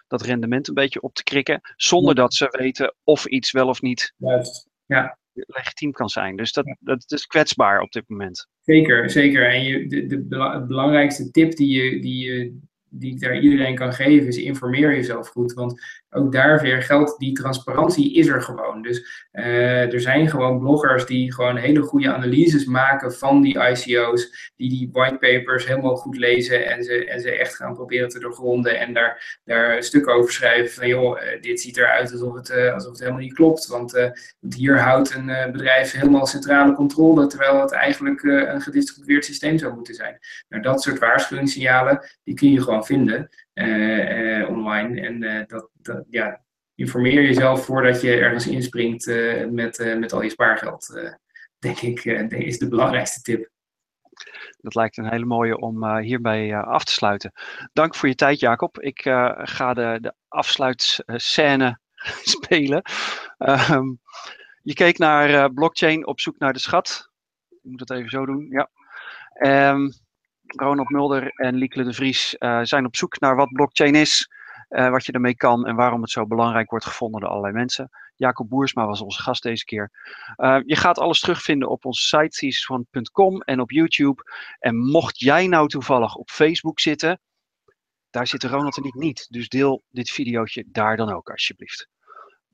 dat 0.06 0.22
rendement 0.22 0.68
een 0.68 0.74
beetje 0.74 1.00
op 1.00 1.14
te 1.14 1.22
krikken, 1.22 1.60
zonder 1.76 2.14
dat 2.14 2.34
ze 2.34 2.56
weten 2.58 2.94
of 3.04 3.26
iets 3.26 3.50
wel 3.50 3.68
of 3.68 3.80
niet 3.80 4.14
Juist. 4.16 4.70
Ja. 4.86 5.18
legitiem 5.32 5.92
kan 5.92 6.08
zijn. 6.08 6.36
Dus 6.36 6.52
dat, 6.52 6.76
dat 6.80 7.04
is 7.12 7.26
kwetsbaar 7.26 7.80
op 7.80 7.92
dit 7.92 8.08
moment. 8.08 8.48
Zeker, 8.60 9.10
zeker. 9.10 9.50
En 9.50 9.62
je, 9.64 9.86
de, 9.86 10.06
de, 10.06 10.64
belangrijkste 10.68 11.30
tip 11.30 11.56
die 11.56 11.82
je, 11.82 12.00
die 12.00 12.24
je 12.24 12.60
die 12.94 13.14
ik 13.14 13.20
daar 13.20 13.38
iedereen 13.38 13.74
kan 13.74 13.92
geven, 13.92 14.28
is 14.28 14.36
informeer 14.36 14.94
jezelf 14.94 15.28
goed. 15.28 15.52
Want 15.52 15.80
ook 16.10 16.32
daar 16.32 16.60
weer 16.60 16.82
geldt, 16.82 17.18
die 17.18 17.32
transparantie 17.32 18.14
is 18.14 18.26
er 18.26 18.42
gewoon. 18.42 18.82
Dus 18.82 19.28
uh, 19.32 19.92
er 19.92 20.00
zijn 20.00 20.28
gewoon 20.28 20.58
bloggers 20.58 21.06
die 21.06 21.32
gewoon 21.32 21.56
hele 21.56 21.82
goede 21.82 22.12
analyses 22.12 22.64
maken 22.64 23.12
van 23.12 23.42
die 23.42 23.58
ICO's, 23.58 24.52
die 24.56 24.68
die 24.70 24.88
whitepapers 24.92 25.66
helemaal 25.66 25.96
goed 25.96 26.16
lezen 26.16 26.66
en 26.66 26.84
ze, 26.84 27.06
en 27.06 27.20
ze 27.20 27.30
echt 27.30 27.56
gaan 27.56 27.74
proberen 27.74 28.08
te 28.08 28.18
doorgronden 28.18 28.78
en 28.78 28.92
daar, 28.92 29.40
daar 29.44 29.82
stukken 29.82 30.14
over 30.14 30.32
schrijven 30.32 30.74
van 30.74 30.88
joh, 30.88 31.22
uh, 31.22 31.42
dit 31.42 31.60
ziet 31.60 31.76
eruit 31.76 32.12
alsof 32.12 32.34
het, 32.34 32.50
uh, 32.50 32.72
alsof 32.72 32.90
het 32.90 33.00
helemaal 33.00 33.20
niet 33.20 33.34
klopt. 33.34 33.66
Want, 33.66 33.92
want 34.40 34.54
hier 34.54 34.80
houdt 34.80 35.14
een 35.14 35.52
bedrijf 35.52 35.92
helemaal 35.92 36.26
centrale 36.26 36.74
controle, 36.74 37.26
terwijl 37.26 37.60
het 37.60 37.72
eigenlijk 37.72 38.22
een 38.22 38.60
gedistribueerd 38.60 39.24
systeem 39.24 39.58
zou 39.58 39.74
moeten 39.74 39.94
zijn. 39.94 40.18
Nou, 40.48 40.62
dat 40.62 40.82
soort 40.82 40.98
waarschuwingssignalen, 40.98 42.04
die 42.24 42.34
kun 42.34 42.50
je 42.50 42.62
gewoon 42.62 42.81
vinden 42.84 43.28
eh, 43.52 44.40
eh, 44.40 44.48
online. 44.48 45.00
En 45.00 45.22
eh, 45.22 45.46
dat, 45.46 45.68
dat, 45.72 46.04
ja, 46.10 46.42
informeer 46.74 47.22
jezelf 47.22 47.64
voordat 47.64 48.00
je 48.00 48.12
ergens 48.16 48.46
inspringt 48.46 49.06
met, 49.50 49.94
met 49.98 50.12
al 50.12 50.22
je 50.22 50.30
spaargeld. 50.30 51.16
denk 51.58 51.80
ik, 51.80 52.04
is 52.30 52.58
de 52.58 52.68
belangrijkste 52.68 53.20
tip. 53.20 53.50
Dat 54.60 54.74
lijkt 54.74 54.96
een 54.96 55.10
hele 55.10 55.24
mooie 55.24 55.58
om 55.58 55.98
hierbij 55.98 56.56
af 56.56 56.84
te 56.84 56.92
sluiten. 56.92 57.32
Dank 57.72 57.94
voor 57.94 58.08
je 58.08 58.14
tijd, 58.14 58.40
Jacob. 58.40 58.80
Ik 58.80 59.00
ga 59.42 59.74
de, 59.74 59.98
de 60.00 60.14
afsluitscène 60.28 61.78
spelen. 62.36 62.82
Um, 63.38 64.00
je 64.62 64.74
keek 64.74 64.98
naar 64.98 65.52
blockchain 65.52 66.06
op 66.06 66.20
zoek 66.20 66.38
naar 66.38 66.52
de 66.52 66.58
schat. 66.58 67.10
Ik 67.48 67.58
moet 67.62 67.78
dat 67.78 67.90
even 67.90 68.10
zo 68.10 68.26
doen. 68.26 68.48
Ja. 68.50 68.70
Um, 69.70 69.92
Ronald 70.56 70.88
Mulder 70.88 71.30
en 71.34 71.54
Liekele 71.54 71.84
de 71.84 71.92
Vries 71.92 72.36
uh, 72.38 72.60
zijn 72.62 72.86
op 72.86 72.96
zoek 72.96 73.20
naar 73.20 73.36
wat 73.36 73.52
blockchain 73.52 73.94
is, 73.94 74.30
uh, 74.68 74.90
wat 74.90 75.04
je 75.04 75.12
ermee 75.12 75.36
kan 75.36 75.66
en 75.66 75.76
waarom 75.76 76.02
het 76.02 76.10
zo 76.10 76.26
belangrijk 76.26 76.70
wordt 76.70 76.84
gevonden 76.84 77.20
door 77.20 77.28
allerlei 77.30 77.54
mensen. 77.54 77.90
Jacob 78.16 78.48
Boersma 78.48 78.86
was 78.86 79.00
onze 79.00 79.22
gast 79.22 79.42
deze 79.42 79.64
keer. 79.64 79.90
Uh, 80.36 80.58
je 80.64 80.76
gaat 80.76 80.98
alles 80.98 81.20
terugvinden 81.20 81.68
op 81.68 81.84
onze 81.84 82.02
site, 82.02 83.42
en 83.44 83.60
op 83.60 83.70
YouTube. 83.70 84.22
En 84.58 84.76
mocht 84.76 85.18
jij 85.18 85.46
nou 85.46 85.68
toevallig 85.68 86.14
op 86.14 86.30
Facebook 86.30 86.80
zitten, 86.80 87.20
daar 88.10 88.26
zit 88.26 88.44
Ronald 88.44 88.76
en 88.76 88.84
ik 88.84 88.94
niet. 88.94 89.26
Dus 89.30 89.48
deel 89.48 89.82
dit 89.90 90.10
videootje 90.10 90.64
daar 90.66 90.96
dan 90.96 91.12
ook 91.12 91.30
alsjeblieft. 91.30 91.88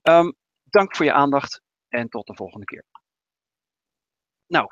Um, 0.03 0.35
dank 0.65 0.97
voor 0.97 1.05
je 1.05 1.13
aandacht 1.13 1.63
en 1.89 2.09
tot 2.09 2.27
de 2.27 2.35
volgende 2.35 2.67
keer. 2.67 2.85
Nou, 4.47 4.67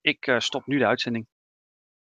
ik 0.00 0.34
stop 0.38 0.66
nu 0.66 0.78
de 0.78 0.86
uitzending. 0.86 1.26